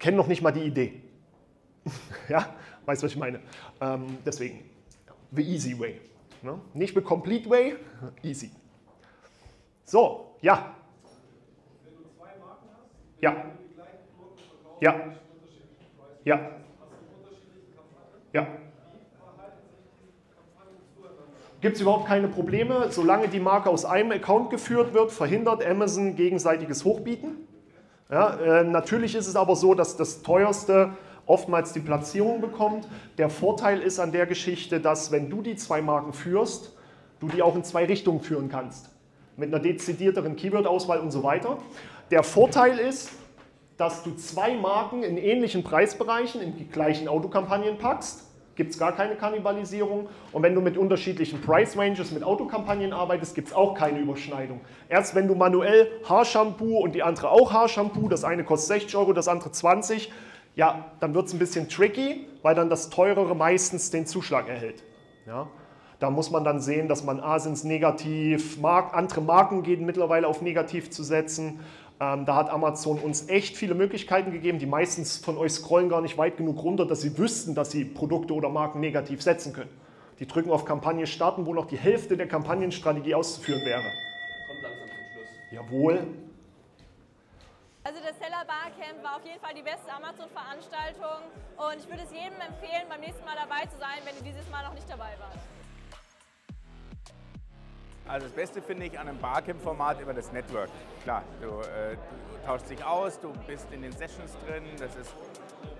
kennen 0.00 0.16
noch 0.16 0.26
nicht 0.26 0.42
mal 0.42 0.50
die 0.50 0.62
Idee. 0.62 1.00
ja, 2.28 2.48
weißt 2.84 3.02
du, 3.02 3.06
was 3.06 3.12
ich 3.12 3.18
meine? 3.18 3.40
Ähm, 3.80 4.18
deswegen, 4.26 4.64
the 5.30 5.42
easy 5.42 5.78
way. 5.78 6.00
Ne? 6.42 6.60
Nicht 6.74 6.94
the 6.96 7.00
complete 7.00 7.48
way, 7.48 7.76
easy. 8.24 8.50
So, 9.84 10.34
ja. 10.40 10.74
Wenn 11.84 11.94
du 11.94 12.02
zwei 12.18 12.36
Marken 12.40 12.68
hast, 12.76 12.90
ja. 13.20 13.44
Ja. 14.80 15.21
Ja. 16.24 16.40
Ja. 18.32 18.46
Gibt 21.60 21.76
es 21.76 21.82
überhaupt 21.82 22.06
keine 22.06 22.28
Probleme. 22.28 22.90
Solange 22.90 23.28
die 23.28 23.40
Marke 23.40 23.70
aus 23.70 23.84
einem 23.84 24.10
Account 24.12 24.50
geführt 24.50 24.94
wird, 24.94 25.12
verhindert 25.12 25.64
Amazon 25.64 26.16
gegenseitiges 26.16 26.84
Hochbieten. 26.84 27.46
Ja, 28.10 28.36
äh, 28.36 28.64
natürlich 28.64 29.14
ist 29.14 29.26
es 29.26 29.36
aber 29.36 29.56
so, 29.56 29.74
dass 29.74 29.96
das 29.96 30.22
teuerste 30.22 30.90
oftmals 31.26 31.72
die 31.72 31.80
Platzierung 31.80 32.40
bekommt. 32.40 32.86
Der 33.16 33.30
Vorteil 33.30 33.80
ist 33.80 34.00
an 34.00 34.12
der 34.12 34.26
Geschichte, 34.26 34.80
dass 34.80 35.12
wenn 35.12 35.30
du 35.30 35.40
die 35.40 35.56
zwei 35.56 35.80
Marken 35.80 36.12
führst, 36.12 36.76
du 37.20 37.28
die 37.28 37.42
auch 37.42 37.54
in 37.54 37.64
zwei 37.64 37.84
Richtungen 37.84 38.20
führen 38.20 38.48
kannst. 38.48 38.90
Mit 39.36 39.54
einer 39.54 39.62
dezidierteren 39.62 40.36
Keyword-Auswahl 40.36 40.98
und 40.98 41.10
so 41.10 41.22
weiter. 41.22 41.58
Der 42.10 42.22
Vorteil 42.22 42.78
ist, 42.78 43.10
dass 43.82 44.04
du 44.04 44.14
zwei 44.14 44.54
Marken 44.54 45.02
in 45.02 45.16
ähnlichen 45.16 45.64
Preisbereichen 45.64 46.40
in 46.40 46.56
die 46.56 46.68
gleichen 46.68 47.08
Autokampagnen 47.08 47.78
packst. 47.78 48.28
Gibt 48.54 48.70
es 48.70 48.78
gar 48.78 48.92
keine 48.92 49.16
Kannibalisierung. 49.16 50.08
Und 50.30 50.44
wenn 50.44 50.54
du 50.54 50.60
mit 50.60 50.78
unterschiedlichen 50.78 51.40
Price 51.40 51.76
Ranges 51.76 52.12
mit 52.12 52.22
Autokampagnen 52.22 52.92
arbeitest, 52.92 53.34
gibt 53.34 53.48
es 53.48 53.54
auch 53.54 53.74
keine 53.74 53.98
Überschneidung. 53.98 54.60
Erst 54.88 55.16
wenn 55.16 55.26
du 55.26 55.34
manuell 55.34 55.88
Haarshampoo 56.08 56.78
und 56.78 56.94
die 56.94 57.02
andere 57.02 57.30
auch 57.30 57.52
Haarshampoo, 57.52 58.08
das 58.08 58.22
eine 58.22 58.44
kostet 58.44 58.82
60 58.82 58.96
Euro, 58.98 59.14
das 59.14 59.26
andere 59.26 59.50
20, 59.50 60.12
ja, 60.54 60.92
dann 61.00 61.12
wird 61.12 61.26
es 61.26 61.32
ein 61.32 61.40
bisschen 61.40 61.68
tricky, 61.68 62.28
weil 62.42 62.54
dann 62.54 62.70
das 62.70 62.88
teurere 62.88 63.34
meistens 63.34 63.90
den 63.90 64.06
Zuschlag 64.06 64.48
erhält. 64.48 64.84
Ja? 65.26 65.48
Da 66.02 66.10
muss 66.10 66.32
man 66.32 66.42
dann 66.42 66.58
sehen, 66.58 66.88
dass 66.88 67.04
man 67.04 67.20
A 67.20 67.38
sind 67.38 67.62
negativ, 67.62 68.60
Mark, 68.60 68.92
andere 68.92 69.20
Marken 69.20 69.62
gehen 69.62 69.86
mittlerweile 69.86 70.26
auf 70.26 70.42
negativ 70.42 70.90
zu 70.90 71.04
setzen. 71.04 71.60
Ähm, 72.00 72.26
da 72.26 72.34
hat 72.34 72.50
Amazon 72.50 72.98
uns 72.98 73.28
echt 73.28 73.56
viele 73.56 73.74
Möglichkeiten 73.74 74.32
gegeben. 74.32 74.58
Die 74.58 74.66
meisten 74.66 75.04
von 75.04 75.38
euch 75.38 75.52
scrollen 75.52 75.88
gar 75.88 76.00
nicht 76.00 76.18
weit 76.18 76.36
genug 76.36 76.62
runter, 76.62 76.86
dass 76.86 77.00
sie 77.00 77.16
wüssten, 77.18 77.54
dass 77.54 77.70
sie 77.70 77.84
Produkte 77.84 78.34
oder 78.34 78.48
Marken 78.48 78.80
negativ 78.80 79.22
setzen 79.22 79.52
können. 79.52 79.70
Die 80.18 80.26
drücken 80.26 80.50
auf 80.50 80.64
Kampagne 80.64 81.06
starten, 81.06 81.46
wo 81.46 81.54
noch 81.54 81.66
die 81.66 81.78
Hälfte 81.78 82.16
der 82.16 82.28
Kampagnenstrategie 82.28 83.14
auszuführen 83.14 83.64
wäre. 83.64 83.82
Kommt 83.82 84.62
langsam 84.62 84.88
zum 84.88 84.96
Schluss. 85.12 85.28
Jawohl. 85.50 86.06
Also 87.84 87.98
das 87.98 88.16
Seller 88.18 88.44
Barcamp 88.46 89.02
war 89.02 89.16
auf 89.16 89.26
jeden 89.26 89.40
Fall 89.40 89.54
die 89.54 89.62
beste 89.62 89.90
Amazon-Veranstaltung 89.90 91.26
und 91.58 91.76
ich 91.82 91.88
würde 91.90 92.02
es 92.06 92.12
jedem 92.12 92.38
empfehlen, 92.38 92.86
beim 92.88 93.00
nächsten 93.00 93.24
Mal 93.24 93.34
dabei 93.34 93.66
zu 93.66 93.76
sein, 93.78 93.98
wenn 94.06 94.14
ihr 94.14 94.32
dieses 94.32 94.48
Mal 94.50 94.62
noch 94.62 94.74
nicht 94.74 94.88
dabei 94.88 95.18
wart. 95.18 95.38
Also 98.06 98.26
das 98.26 98.34
Beste 98.34 98.62
finde 98.62 98.86
ich 98.86 98.98
an 98.98 99.08
einem 99.08 99.18
Barcamp-Format 99.18 100.00
immer 100.00 100.14
das 100.14 100.32
Network. 100.32 100.68
Klar, 101.02 101.22
du, 101.40 101.46
äh, 101.46 101.96
du 101.96 102.46
tauschst 102.46 102.70
dich 102.70 102.84
aus, 102.84 103.20
du 103.20 103.32
bist 103.46 103.66
in 103.72 103.82
den 103.82 103.92
Sessions 103.92 104.32
drin, 104.46 104.64
das 104.78 104.94
ist 104.96 105.14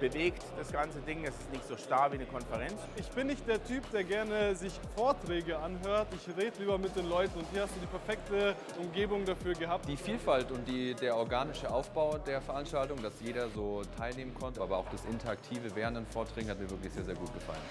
bewegt, 0.02 0.42
das 0.58 0.72
ganze 0.72 1.00
Ding. 1.00 1.24
Es 1.24 1.34
ist 1.34 1.52
nicht 1.52 1.66
so 1.66 1.76
starr 1.76 2.10
wie 2.10 2.16
eine 2.16 2.26
Konferenz. 2.26 2.74
Ich 2.96 3.08
bin 3.10 3.28
nicht 3.28 3.46
der 3.46 3.62
Typ, 3.62 3.88
der 3.92 4.04
gerne 4.04 4.54
sich 4.54 4.72
Vorträge 4.96 5.58
anhört. 5.58 6.08
Ich 6.14 6.36
rede 6.36 6.58
lieber 6.58 6.78
mit 6.78 6.94
den 6.96 7.08
Leuten 7.08 7.38
und 7.38 7.46
hier 7.52 7.62
hast 7.62 7.74
du 7.76 7.80
die 7.80 7.86
perfekte 7.86 8.54
Umgebung 8.80 9.24
dafür 9.24 9.54
gehabt. 9.54 9.88
Die 9.88 9.96
Vielfalt 9.96 10.50
und 10.50 10.66
die, 10.66 10.94
der 10.94 11.16
organische 11.16 11.70
Aufbau 11.70 12.18
der 12.18 12.40
Veranstaltung, 12.40 13.00
dass 13.02 13.14
jeder 13.20 13.48
so 13.50 13.82
teilnehmen 13.96 14.34
konnte, 14.34 14.60
aber 14.60 14.78
auch 14.78 14.88
das 14.90 15.04
Interaktive 15.04 15.74
während 15.74 15.96
den 15.96 16.06
Vorträgen 16.06 16.50
hat 16.50 16.58
mir 16.58 16.70
wirklich 16.70 16.92
sehr, 16.92 17.04
sehr 17.04 17.14
gut 17.14 17.32
gefallen. 17.32 17.62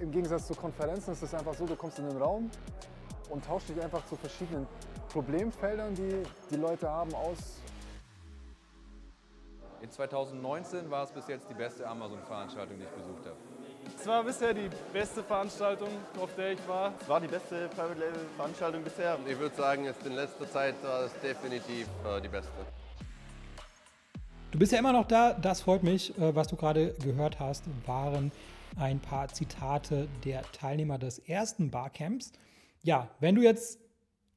Im 0.00 0.10
Gegensatz 0.10 0.46
zu 0.46 0.54
Konferenzen 0.54 1.12
ist 1.12 1.22
es 1.22 1.34
einfach 1.34 1.54
so, 1.54 1.66
du 1.66 1.76
kommst 1.76 1.98
in 1.98 2.08
den 2.08 2.16
Raum 2.16 2.50
und 3.30 3.44
tauschst 3.44 3.68
dich 3.68 3.80
einfach 3.82 4.06
zu 4.06 4.16
verschiedenen 4.16 4.66
Problemfeldern, 5.10 5.94
die 5.94 6.22
die 6.50 6.56
Leute 6.56 6.88
haben, 6.88 7.14
aus. 7.14 7.60
In 9.82 9.90
2019 9.90 10.90
war 10.90 11.04
es 11.04 11.10
bis 11.10 11.28
jetzt 11.28 11.48
die 11.48 11.54
beste 11.54 11.86
Amazon-Veranstaltung, 11.86 12.76
die 12.78 12.84
ich 12.84 12.90
besucht 12.90 13.26
habe. 13.26 13.36
Es 13.98 14.06
war 14.06 14.24
bisher 14.24 14.52
die 14.52 14.68
beste 14.92 15.22
Veranstaltung, 15.22 15.88
auf 16.20 16.34
der 16.34 16.52
ich 16.52 16.68
war. 16.68 16.92
Es 17.00 17.08
war 17.08 17.20
die 17.20 17.28
beste 17.28 17.68
Private 17.68 18.00
Label 18.00 18.20
Veranstaltung 18.36 18.82
bisher. 18.82 19.18
Ich 19.26 19.38
würde 19.38 19.54
sagen, 19.54 19.84
jetzt 19.84 20.04
in 20.04 20.12
letzter 20.12 20.50
Zeit 20.50 20.74
war 20.82 21.04
es 21.04 21.12
definitiv 21.20 21.86
äh, 22.04 22.20
die 22.20 22.28
beste. 22.28 22.50
Du 24.50 24.58
bist 24.58 24.72
ja 24.72 24.78
immer 24.78 24.92
noch 24.92 25.06
da, 25.06 25.34
das 25.34 25.60
freut 25.60 25.82
mich. 25.82 26.16
Äh, 26.18 26.34
was 26.34 26.48
du 26.48 26.56
gerade 26.56 26.94
gehört 26.94 27.38
hast, 27.38 27.64
waren 27.86 28.32
ein 28.78 29.00
paar 29.00 29.28
Zitate 29.28 30.08
der 30.24 30.42
Teilnehmer 30.52 30.98
des 30.98 31.18
ersten 31.20 31.70
Barcamps. 31.70 32.32
Ja, 32.82 33.10
wenn 33.20 33.34
du 33.34 33.42
jetzt 33.42 33.80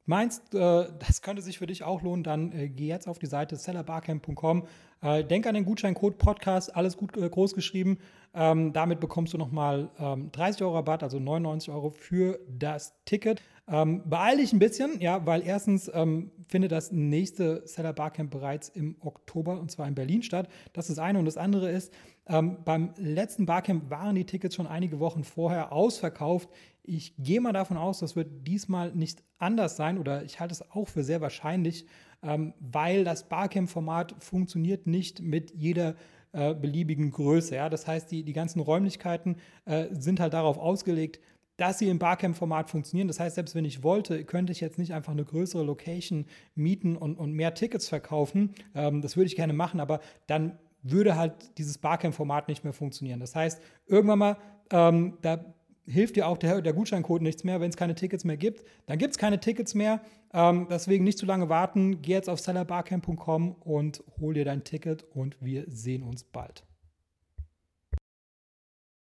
meinst, 0.10 0.56
äh, 0.56 0.88
das 1.08 1.22
könnte 1.22 1.42
sich 1.44 1.60
für 1.60 1.68
dich 1.68 1.84
auch 1.84 2.02
lohnen, 2.02 2.24
dann 2.24 2.52
äh, 2.52 2.68
geh 2.68 2.88
jetzt 2.88 3.08
auf 3.08 3.20
die 3.20 3.28
Seite 3.28 3.56
sellerbarcamp.com. 3.56 4.66
Äh, 5.02 5.24
denk 5.24 5.46
an 5.46 5.54
den 5.54 5.66
Gutscheincode 5.66 6.18
Podcast, 6.18 6.76
alles 6.76 6.98
gut 6.98 7.16
äh, 7.16 7.30
groß 7.30 7.54
geschrieben. 7.54 8.00
Ähm, 8.34 8.74
damit 8.74 9.00
bekommst 9.00 9.34
du 9.34 9.38
nochmal 9.38 9.90
ähm, 10.00 10.32
30 10.32 10.64
Euro 10.64 10.76
Rabatt, 10.76 11.04
also 11.04 11.20
99 11.20 11.72
Euro 11.72 11.92
für 11.92 12.40
das 12.50 12.96
Ticket. 13.06 13.42
Ähm, 13.68 14.02
beeil 14.10 14.38
dich 14.38 14.52
ein 14.52 14.58
bisschen, 14.58 15.00
ja, 15.00 15.28
weil 15.28 15.44
erstens 15.46 15.92
ähm, 15.94 16.32
findet 16.48 16.72
das 16.72 16.92
nächste 16.92 17.62
Seller 17.68 17.94
Barcamp 17.94 18.32
bereits 18.32 18.70
im 18.70 18.96
Oktober 19.02 19.60
und 19.60 19.70
zwar 19.70 19.88
in 19.88 19.94
Berlin 19.94 20.24
statt. 20.24 20.50
Das 20.74 20.90
ist 20.90 20.98
das 20.98 21.06
eine. 21.06 21.20
Und 21.20 21.26
das 21.26 21.38
andere 21.38 21.70
ist, 21.70 21.94
ähm, 22.28 22.58
beim 22.66 22.94
letzten 22.98 23.46
Barcamp 23.46 23.92
waren 23.92 24.16
die 24.16 24.26
Tickets 24.26 24.56
schon 24.56 24.68
einige 24.68 25.00
Wochen 25.00 25.24
vorher 25.24 25.72
ausverkauft. 25.72 26.50
Ich 26.90 27.14
gehe 27.20 27.40
mal 27.40 27.54
davon 27.54 27.78
aus, 27.78 28.00
das 28.00 28.16
wird 28.16 28.48
diesmal 28.48 28.92
nicht 28.96 29.24
anders 29.38 29.78
sein 29.78 30.00
oder 30.00 30.24
ich 30.24 30.40
halte 30.40 30.54
es 30.54 30.72
auch 30.72 30.88
für 30.88 31.04
sehr 31.04 31.22
wahrscheinlich, 31.22 31.86
ähm, 32.24 32.56
weil 32.60 33.04
das 33.04 33.30
Barcamp-Format 33.30 34.16
funktioniert 34.18 34.88
nicht 34.88 35.22
mit 35.22 35.52
jeder 35.52 35.96
äh, 36.32 36.56
beliebigen 36.56 37.12
Größe. 37.12 37.56
Ja? 37.56 37.70
Das 37.70 37.86
heißt, 37.86 38.10
die, 38.10 38.24
die 38.24 38.34
ganzen 38.34 38.60
Räumlichkeiten 38.60 39.38
äh, 39.66 39.86
sind 39.92 40.20
halt 40.20 40.34
darauf 40.34 40.58
ausgelegt, 40.58 41.20
dass 41.58 41.78
sie 41.78 41.90
im 41.90 42.00
Barcamp-Format 42.00 42.72
funktionieren. 42.72 43.08
Das 43.08 43.20
heißt, 43.20 43.36
selbst 43.36 43.54
wenn 43.54 43.66
ich 43.66 43.84
wollte, 43.84 44.26
könnte 44.26 44.52
ich 44.52 44.60
jetzt 44.60 44.80
nicht 44.80 44.94
einfach 44.96 45.12
eine 45.12 45.26
größere 45.26 45.62
Location 45.62 46.26
mieten 46.56 46.98
und, 46.98 47.18
und 47.20 47.34
mehr 47.34 47.54
Tickets 47.54 47.88
verkaufen. 47.88 48.56
Ähm, 48.74 49.04
das 49.04 49.16
würde 49.16 49.28
ich 49.28 49.36
gerne 49.36 49.54
machen, 49.54 49.80
aber 49.80 50.00
dann 50.26 50.58
würde 50.82 51.16
halt 51.16 51.56
dieses 51.60 51.78
Barcamp-Format 51.78 52.48
nicht 52.48 52.64
mehr 52.64 52.74
funktionieren. 52.74 53.20
Das 53.20 53.36
heißt, 53.36 53.62
irgendwann 53.86 54.20
mal, 54.20 54.38
ähm, 54.72 55.20
da 55.22 55.54
hilft 55.90 56.16
dir 56.16 56.28
auch 56.28 56.38
der, 56.38 56.62
der 56.62 56.74
Gutscheincode 56.74 57.22
nichts 57.22 57.44
mehr, 57.44 57.60
wenn 57.60 57.70
es 57.70 57.78
keine 57.78 57.96
Tickets 57.96 58.24
mehr 58.24 58.38
gibt. 58.38 58.64
Dann 58.86 58.98
gibt 58.98 59.12
es 59.12 59.18
keine 59.18 59.40
Tickets 59.40 59.74
mehr. 59.74 60.02
Ähm, 60.34 60.68
deswegen 60.70 61.04
nicht 61.04 61.18
zu 61.18 61.26
lange 61.26 61.50
warten. 61.50 62.02
Geh 62.02 62.14
jetzt 62.14 62.30
auf 62.30 62.40
sellerbarcamp.com 62.40 63.54
und 63.54 64.04
hol 64.20 64.34
dir 64.34 64.46
dein 64.46 64.64
Ticket 64.64 65.04
und 65.14 65.36
wir 65.42 65.66
sehen 65.68 66.04
uns 66.04 66.24
bald. 66.24 66.64